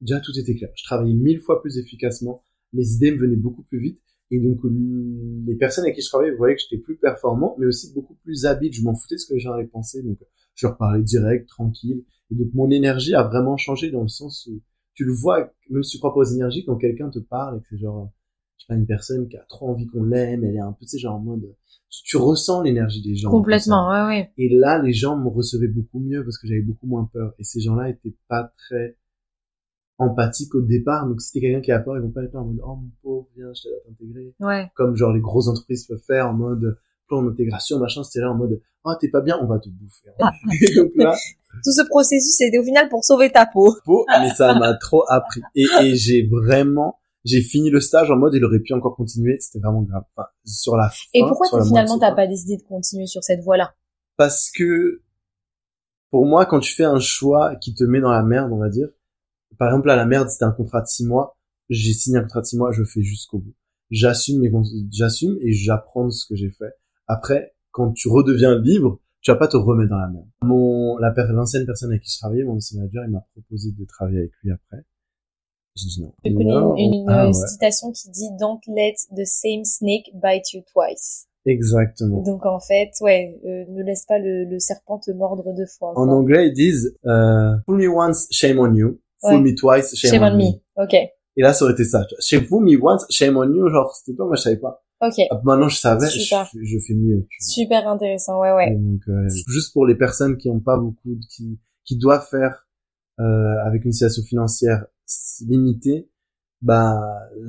déjà 0.01 0.19
tout 0.19 0.31
était 0.37 0.55
clair. 0.55 0.71
Je 0.75 0.83
travaillais 0.83 1.13
mille 1.13 1.39
fois 1.39 1.61
plus 1.61 1.77
efficacement. 1.77 2.43
Les 2.73 2.95
idées 2.95 3.11
me 3.11 3.19
venaient 3.19 3.35
beaucoup 3.35 3.63
plus 3.63 3.79
vite. 3.79 4.01
Et 4.31 4.39
donc 4.39 4.63
euh, 4.63 5.43
les 5.47 5.55
personnes 5.55 5.85
avec 5.85 5.95
qui 5.95 6.01
je 6.01 6.07
travaillais 6.07 6.35
voyaient 6.35 6.55
que 6.55 6.61
j'étais 6.61 6.81
plus 6.81 6.97
performant, 6.97 7.55
mais 7.57 7.65
aussi 7.65 7.93
beaucoup 7.93 8.15
plus 8.23 8.45
habile. 8.45 8.71
Je 8.71 8.83
m'en 8.83 8.93
foutais 8.93 9.15
de 9.15 9.19
ce 9.19 9.27
que 9.27 9.33
les 9.33 9.39
gens 9.39 9.53
allaient 9.53 9.65
penser. 9.65 10.03
Donc 10.03 10.19
je 10.53 10.67
leur 10.67 10.77
parlais 10.77 11.01
direct, 11.01 11.47
tranquille. 11.47 12.03
Et 12.31 12.35
donc 12.35 12.49
mon 12.53 12.69
énergie 12.69 13.15
a 13.15 13.23
vraiment 13.23 13.57
changé 13.57 13.89
dans 13.91 14.03
le 14.03 14.07
sens 14.07 14.47
où 14.47 14.61
tu 14.93 15.05
le 15.05 15.13
vois, 15.13 15.51
même 15.69 15.81
si 15.81 15.91
tu 15.91 15.97
crois 15.97 16.13
pas 16.13 16.19
aux 16.19 16.25
énergies, 16.25 16.65
quand 16.65 16.75
quelqu'un 16.75 17.09
te 17.09 17.19
parle 17.19 17.57
et 17.57 17.61
que 17.61 17.67
c'est 17.69 17.77
genre, 17.77 18.11
je 18.57 18.63
sais 18.63 18.67
pas, 18.67 18.75
une 18.75 18.85
personne 18.85 19.29
qui 19.29 19.37
a 19.37 19.45
trop 19.47 19.69
envie 19.69 19.87
qu'on 19.87 20.03
l'aime, 20.03 20.43
elle 20.43 20.55
est 20.55 20.59
un 20.59 20.73
peu, 20.73 20.85
tu 20.85 20.89
sais, 20.89 20.99
genre 20.99 21.15
en 21.15 21.19
mode, 21.19 21.55
tu, 21.89 22.03
tu 22.03 22.17
ressens 22.17 22.61
l'énergie 22.63 23.01
des 23.01 23.15
gens. 23.15 23.31
Complètement, 23.31 23.89
ouais, 23.89 24.05
ouais. 24.07 24.31
Et 24.37 24.49
là, 24.49 24.81
les 24.81 24.91
gens 24.91 25.17
me 25.17 25.29
recevaient 25.29 25.69
beaucoup 25.69 25.99
mieux 25.99 26.23
parce 26.23 26.37
que 26.37 26.47
j'avais 26.47 26.61
beaucoup 26.61 26.85
moins 26.85 27.09
peur. 27.13 27.33
Et 27.39 27.45
ces 27.45 27.61
gens-là 27.61 27.89
étaient 27.89 28.15
pas 28.27 28.51
très 28.57 28.97
empathiques 29.99 30.55
au 30.55 30.61
départ. 30.61 31.07
Donc 31.07 31.21
si 31.21 31.33
t'es 31.33 31.41
quelqu'un 31.41 31.61
qui 31.61 31.71
a 31.71 31.79
peur, 31.79 31.97
ils 31.97 32.01
vont 32.01 32.09
pas 32.09 32.23
être 32.23 32.33
là 32.33 32.39
en 32.39 32.45
mode, 32.45 32.61
oh 32.63 32.75
mon 32.75 32.89
pauvre, 33.03 33.27
viens, 33.35 33.53
je 33.53 33.63
t'aide 33.63 33.73
à 33.73 33.87
t'intégrer. 33.87 34.33
Ouais. 34.39 34.71
Comme 34.75 34.95
genre 34.95 35.13
les 35.13 35.19
grosses 35.19 35.47
entreprises 35.47 35.85
peuvent 35.85 36.01
faire 36.05 36.27
en 36.27 36.33
mode, 36.33 36.77
plan 37.07 37.21
d'intégration, 37.21 37.79
machin, 37.79 38.03
c'était 38.03 38.21
là 38.21 38.31
en 38.31 38.35
mode, 38.35 38.61
oh 38.85 38.93
t'es 38.99 39.09
pas 39.09 39.21
bien, 39.21 39.37
on 39.41 39.45
va 39.45 39.59
te 39.59 39.69
bouffer. 39.69 40.09
et 40.61 40.75
donc 40.75 40.91
là, 40.95 41.15
Tout 41.63 41.71
ce 41.71 41.87
processus, 41.87 42.35
c'était 42.37 42.57
au 42.57 42.63
final 42.63 42.87
pour 42.89 43.03
sauver 43.03 43.31
ta 43.31 43.45
peau. 43.45 43.75
peau, 43.85 44.05
mais 44.19 44.29
ça 44.29 44.57
m'a 44.57 44.73
trop 44.75 45.03
appris. 45.09 45.41
Et, 45.55 45.65
et 45.81 45.95
j'ai 45.95 46.27
vraiment, 46.27 46.99
j'ai 47.25 47.41
fini 47.41 47.69
le 47.69 47.81
stage 47.81 48.09
en 48.09 48.15
mode, 48.15 48.33
il 48.35 48.45
aurait 48.45 48.59
pu 48.59 48.73
encore 48.73 48.95
continuer, 48.95 49.37
c'était 49.39 49.59
vraiment 49.59 49.81
grave. 49.81 50.03
Enfin, 50.15 50.27
sur 50.45 50.77
la 50.77 50.89
fin. 50.89 51.05
Et 51.13 51.21
pourquoi 51.21 51.59
la 51.59 51.65
finalement 51.65 51.99
t'as 51.99 52.15
pas 52.15 52.27
décidé 52.27 52.57
de 52.57 52.63
continuer 52.63 53.07
sur 53.07 53.23
cette 53.23 53.41
voie-là? 53.41 53.73
Parce 54.15 54.51
que, 54.51 55.01
pour 56.09 56.25
moi, 56.25 56.45
quand 56.45 56.59
tu 56.59 56.73
fais 56.73 56.85
un 56.85 56.99
choix 56.99 57.55
qui 57.57 57.73
te 57.73 57.83
met 57.83 57.99
dans 57.99 58.11
la 58.11 58.23
merde, 58.23 58.51
on 58.51 58.57
va 58.57 58.69
dire, 58.69 58.87
par 59.59 59.67
exemple, 59.67 59.87
là, 59.87 59.95
la 59.95 60.05
merde, 60.05 60.29
c'était 60.29 60.45
un 60.45 60.51
contrat 60.51 60.81
de 60.81 60.87
six 60.87 61.05
mois, 61.05 61.37
j'ai 61.69 61.93
signé 61.93 62.17
un 62.17 62.21
contrat 62.21 62.41
de 62.41 62.45
six 62.45 62.57
mois, 62.57 62.71
je 62.71 62.83
fais 62.83 63.03
jusqu'au 63.03 63.39
bout. 63.39 63.53
J'assume 63.91 64.39
mes, 64.39 64.51
j'assume 64.91 65.37
et 65.41 65.51
j'apprends 65.51 66.05
de 66.05 66.11
ce 66.11 66.25
que 66.25 66.35
j'ai 66.35 66.49
fait. 66.49 66.73
Après, 67.07 67.53
quand 67.71 67.91
tu 67.91 68.07
redeviens 68.07 68.57
libre, 68.59 68.99
tu 69.21 69.31
vas 69.31 69.37
pas 69.37 69.47
te 69.47 69.57
remettre 69.57 69.89
dans 69.89 69.97
la 69.97 70.07
merde. 70.07 70.27
Mon, 70.43 70.97
la 70.97 71.13
l'ancienne 71.31 71.65
personne 71.65 71.91
avec 71.91 72.03
qui 72.03 72.11
je 72.13 72.17
travaillais, 72.19 72.43
mon 72.43 72.55
ancien 72.55 72.79
manager, 72.79 73.03
il 73.05 73.11
m'a 73.11 73.25
proposé 73.33 73.71
de 73.71 73.85
travailler 73.85 74.19
avec 74.19 74.31
lui 74.41 74.51
après. 74.51 74.77
J'ai 75.75 75.87
dit 75.87 76.01
non. 76.01 76.13
Je 76.23 76.31
connais 76.31 76.45
Non, 76.45 76.75
une, 76.77 76.93
une, 76.93 77.09
ah 77.09 77.23
euh, 77.25 77.27
ouais, 77.27 77.47
citation 77.47 77.91
qui 77.91 78.09
dit 78.11 78.29
Don't 78.39 78.61
let 78.67 78.95
the 79.15 79.25
same 79.25 79.65
snake 79.65 80.09
bite 80.13 80.53
you 80.53 80.61
twice. 80.73 81.25
exactement. 81.45 82.21
Donc 82.23 82.45
en 82.45 82.59
fait, 82.59 82.91
ouais, 83.01 83.39
euh, 83.45 83.65
ne 83.69 83.83
laisse 83.83 84.05
pas 84.05 84.19
le, 84.19 84.45
le 84.45 84.59
serpent 84.59 84.99
te 84.99 85.11
mordre 85.11 85.53
deux 85.53 85.65
fois. 85.65 85.89
En 85.91 86.05
quoi. 86.05 86.13
anglais, 86.13 86.47
ils 86.47 86.53
disent, 86.53 86.95
euh, 87.05 87.55
fool 87.65 87.77
me 87.77 87.87
once, 87.89 88.27
shame 88.31 88.59
on 88.59 88.73
you. 88.73 88.99
Fool 89.21 89.35
Ouais. 89.35 89.41
me 89.51 89.55
twice, 89.55 89.95
shame, 89.95 90.11
Shame 90.11 90.23
on 90.23 90.27
on 90.27 90.37
me. 90.37 90.43
me. 90.43 90.83
Ok, 90.83 90.93
Et 90.93 91.41
là, 91.41 91.53
ça 91.53 91.65
aurait 91.65 91.73
été 91.73 91.83
ça. 91.83 92.05
Chez 92.19 92.37
vous, 92.39 92.59
me 92.59 92.77
once, 92.81 93.05
shame 93.09 93.37
on 93.37 93.43
you, 93.51 93.69
genre, 93.69 93.93
c'était 93.95 94.15
pas, 94.17 94.25
moi, 94.25 94.35
je 94.35 94.41
savais 94.41 94.57
pas. 94.57 94.83
ok. 95.01 95.13
Ah, 95.31 95.41
Maintenant, 95.43 95.67
je 95.69 95.77
savais, 95.77 96.09
je, 96.09 96.19
Super. 96.19 96.49
je 96.53 96.77
fais 96.85 96.93
mieux. 96.93 97.25
Super 97.39 97.87
intéressant, 97.87 98.39
ouais, 98.41 98.53
ouais. 98.53 98.75
Donc, 98.75 99.01
euh, 99.09 99.27
juste 99.47 99.73
pour 99.73 99.85
les 99.85 99.95
personnes 99.95 100.37
qui 100.37 100.49
ont 100.49 100.59
pas 100.61 100.77
beaucoup, 100.77 101.15
de- 101.15 101.25
qui, 101.29 101.59
qui 101.85 101.97
doivent 101.97 102.27
faire, 102.29 102.67
euh, 103.19 103.55
avec 103.65 103.83
une 103.85 103.91
situation 103.91 104.23
financière 104.23 104.85
limitée, 105.45 106.09
bah, 106.61 106.99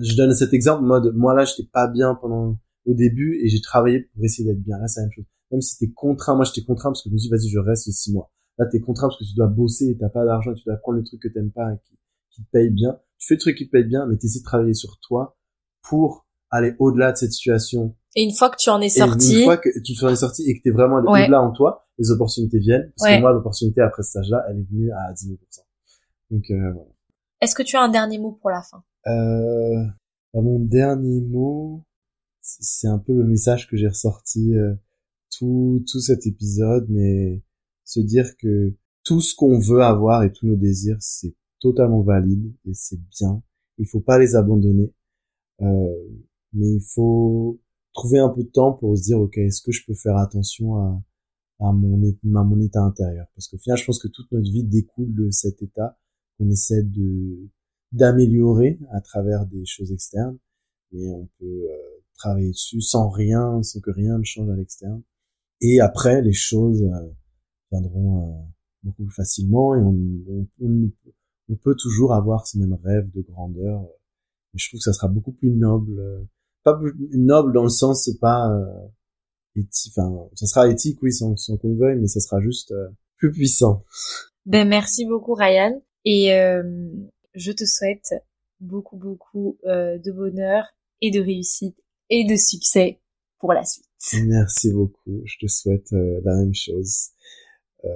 je 0.02 0.16
donne 0.16 0.32
cet 0.34 0.52
exemple, 0.54 0.84
mode, 0.84 1.12
moi 1.16 1.34
là, 1.34 1.44
j'étais 1.44 1.68
pas 1.72 1.88
bien 1.88 2.14
pendant, 2.14 2.56
au 2.86 2.94
début, 2.94 3.38
et 3.42 3.48
j'ai 3.48 3.60
travaillé 3.60 4.00
pour 4.14 4.24
essayer 4.24 4.48
d'être 4.48 4.62
bien. 4.62 4.78
Là, 4.78 4.86
c'est 4.88 5.00
la 5.00 5.06
même 5.06 5.12
chose. 5.12 5.24
Même 5.50 5.60
si 5.60 5.78
t'es 5.78 5.90
contraint, 5.92 6.34
moi, 6.36 6.44
j'étais 6.44 6.64
contraint 6.64 6.90
parce 6.90 7.02
que 7.02 7.10
je 7.10 7.14
me 7.14 7.18
dis, 7.18 7.28
vas-y, 7.28 7.48
je 7.48 7.58
reste 7.58 7.86
les 7.86 7.92
six 7.92 8.12
mois. 8.12 8.30
Là, 8.58 8.66
t'es 8.66 8.80
contraint 8.80 9.08
parce 9.08 9.18
que 9.18 9.24
tu 9.24 9.34
dois 9.34 9.46
bosser 9.46 9.96
t'as 9.98 10.08
pas 10.10 10.24
d'argent, 10.24 10.52
tu 10.54 10.64
dois 10.66 10.76
prendre 10.76 10.98
le 10.98 11.04
truc 11.04 11.20
que 11.22 11.28
t'aimes 11.28 11.50
pas 11.52 11.72
et 11.72 11.76
qui, 11.84 11.98
qui 12.30 12.42
te 12.44 12.50
paye 12.50 12.70
bien. 12.70 12.98
Tu 13.18 13.26
fais 13.28 13.34
le 13.34 13.40
truc 13.40 13.56
qui 13.56 13.66
te 13.66 13.70
paye 13.70 13.84
bien, 13.84 14.06
mais 14.06 14.16
t'essaies 14.16 14.40
de 14.40 14.44
travailler 14.44 14.74
sur 14.74 14.98
toi 15.00 15.36
pour 15.82 16.26
aller 16.50 16.74
au-delà 16.78 17.12
de 17.12 17.16
cette 17.16 17.32
situation 17.32 17.94
Et 18.16 18.22
une 18.22 18.32
fois 18.34 18.50
que 18.50 18.56
tu 18.56 18.68
en 18.70 18.80
es 18.80 18.86
et 18.86 18.88
sorti, 18.90 19.38
une 19.38 19.44
fois 19.44 19.56
que 19.56 19.68
tu 19.82 20.04
en 20.04 20.08
es 20.08 20.16
sorti 20.16 20.42
et 20.48 20.58
que 20.58 20.62
t'es 20.62 20.70
vraiment 20.70 20.96
Ouais. 21.02 21.22
au-delà 21.24 21.40
en 21.42 21.52
toi, 21.52 21.86
les 21.98 22.10
opportunités 22.10 22.58
viennent. 22.58 22.92
Parce 22.96 23.08
Ouais. 23.10 23.16
que 23.16 23.20
moi, 23.22 23.32
l'opportunité 23.32 23.80
après 23.80 24.02
ce 24.02 24.10
stage-là, 24.10 24.44
elle 24.48 24.58
est 24.58 24.68
venue 24.70 24.90
à 24.92 25.12
10 25.12 25.26
000 25.26 25.38
Donc, 26.30 26.50
euh, 26.50 26.72
voilà. 26.72 26.88
est-ce 27.40 27.54
que 27.54 27.62
tu 27.62 27.76
as 27.76 27.82
un 27.82 27.88
dernier 27.88 28.18
mot 28.18 28.32
pour 28.32 28.50
la 28.50 28.62
fin? 28.62 28.82
Euh, 29.06 29.84
bah, 30.34 30.40
mon 30.42 30.58
dernier 30.60 31.20
mot, 31.22 31.84
c'est 32.42 32.62
c'est 32.62 32.88
un 32.88 32.98
peu 32.98 33.12
le 33.14 33.24
message 33.24 33.68
que 33.68 33.76
j'ai 33.76 33.88
ressorti 33.88 34.54
euh, 34.56 34.74
tout, 35.38 35.84
tout 35.90 36.00
cet 36.00 36.26
épisode, 36.26 36.86
mais 36.90 37.42
se 37.90 38.00
dire 38.00 38.36
que 38.36 38.72
tout 39.02 39.20
ce 39.20 39.34
qu'on 39.34 39.58
veut 39.58 39.82
avoir 39.82 40.22
et 40.22 40.32
tous 40.32 40.46
nos 40.46 40.56
désirs, 40.56 40.98
c'est 41.00 41.34
totalement 41.58 42.02
valide 42.02 42.54
et 42.66 42.72
c'est 42.72 43.00
bien. 43.18 43.42
Il 43.78 43.86
faut 43.86 44.00
pas 44.00 44.18
les 44.18 44.36
abandonner, 44.36 44.92
euh, 45.62 46.08
mais 46.52 46.74
il 46.74 46.82
faut 46.94 47.58
trouver 47.92 48.20
un 48.20 48.28
peu 48.28 48.44
de 48.44 48.48
temps 48.48 48.74
pour 48.74 48.96
se 48.96 49.02
dire, 49.02 49.20
ok, 49.20 49.36
est-ce 49.38 49.60
que 49.62 49.72
je 49.72 49.84
peux 49.84 49.94
faire 49.94 50.16
attention 50.18 50.76
à, 50.76 51.02
à 51.58 51.72
mon, 51.72 52.00
à 52.36 52.44
mon 52.44 52.60
état 52.60 52.82
intérieur? 52.82 53.26
Parce 53.34 53.48
qu'au 53.48 53.58
final, 53.58 53.76
je 53.76 53.84
pense 53.84 53.98
que 53.98 54.08
toute 54.08 54.30
notre 54.30 54.50
vie 54.50 54.64
découle 54.64 55.12
de 55.12 55.30
cet 55.30 55.60
état 55.62 55.98
qu'on 56.38 56.48
essaie 56.48 56.82
de 56.82 57.48
d'améliorer 57.92 58.78
à 58.92 59.00
travers 59.00 59.46
des 59.46 59.66
choses 59.66 59.90
externes, 59.90 60.38
mais 60.92 61.08
on 61.08 61.28
peut 61.40 61.66
euh, 61.68 62.02
travailler 62.14 62.50
dessus 62.50 62.80
sans 62.80 63.08
rien, 63.08 63.60
sans 63.64 63.80
que 63.80 63.90
rien 63.90 64.16
ne 64.16 64.22
change 64.22 64.48
à 64.48 64.54
l'externe. 64.54 65.02
Et 65.60 65.80
après, 65.80 66.22
les 66.22 66.32
choses 66.32 66.84
euh, 66.84 67.10
viendront 67.70 68.28
euh, 68.28 68.42
beaucoup 68.82 69.04
plus 69.04 69.14
facilement 69.14 69.74
et 69.74 69.80
on, 69.80 69.94
on, 70.28 70.46
on, 70.60 70.90
on 71.50 71.56
peut 71.56 71.74
toujours 71.76 72.14
avoir 72.14 72.46
ces 72.46 72.58
mêmes 72.58 72.78
rêves 72.82 73.10
de 73.12 73.22
grandeur. 73.22 73.82
Mais 74.52 74.58
je 74.58 74.68
trouve 74.68 74.78
que 74.78 74.84
ça 74.84 74.92
sera 74.92 75.08
beaucoup 75.08 75.32
plus 75.32 75.50
noble, 75.50 75.98
euh, 75.98 76.20
pas 76.64 76.76
plus 76.76 76.94
noble 77.12 77.52
dans 77.52 77.62
le 77.62 77.68
sens 77.68 78.10
pas 78.20 78.50
euh, 78.50 78.88
éthique, 79.56 79.92
enfin 79.96 80.28
ça 80.34 80.46
sera 80.46 80.68
éthique 80.68 81.02
oui 81.02 81.12
sans, 81.12 81.36
sans 81.36 81.56
qu'on 81.56 81.70
le 81.70 81.76
veuille, 81.76 82.00
mais 82.00 82.08
ça 82.08 82.20
sera 82.20 82.40
juste 82.40 82.72
euh, 82.72 82.88
plus 83.16 83.30
puissant. 83.30 83.84
Ben 84.46 84.68
merci 84.68 85.06
beaucoup 85.06 85.34
Ryan 85.34 85.80
et 86.04 86.34
euh, 86.34 86.62
je 87.34 87.52
te 87.52 87.64
souhaite 87.64 88.12
beaucoup 88.60 88.96
beaucoup 88.96 89.58
euh, 89.66 89.98
de 89.98 90.10
bonheur 90.12 90.64
et 91.00 91.10
de 91.10 91.20
réussite 91.20 91.76
et 92.08 92.26
de 92.26 92.36
succès 92.36 93.00
pour 93.38 93.52
la 93.52 93.64
suite. 93.64 93.86
Merci 94.26 94.72
beaucoup. 94.72 95.22
Je 95.24 95.36
te 95.40 95.46
souhaite 95.46 95.92
euh, 95.92 96.20
la 96.24 96.36
même 96.36 96.54
chose. 96.54 97.10
Euh, 97.84 97.88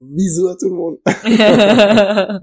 bisous 0.00 0.48
à 0.48 0.56
tout 0.56 0.68
le 0.68 0.74
monde. 0.74 0.98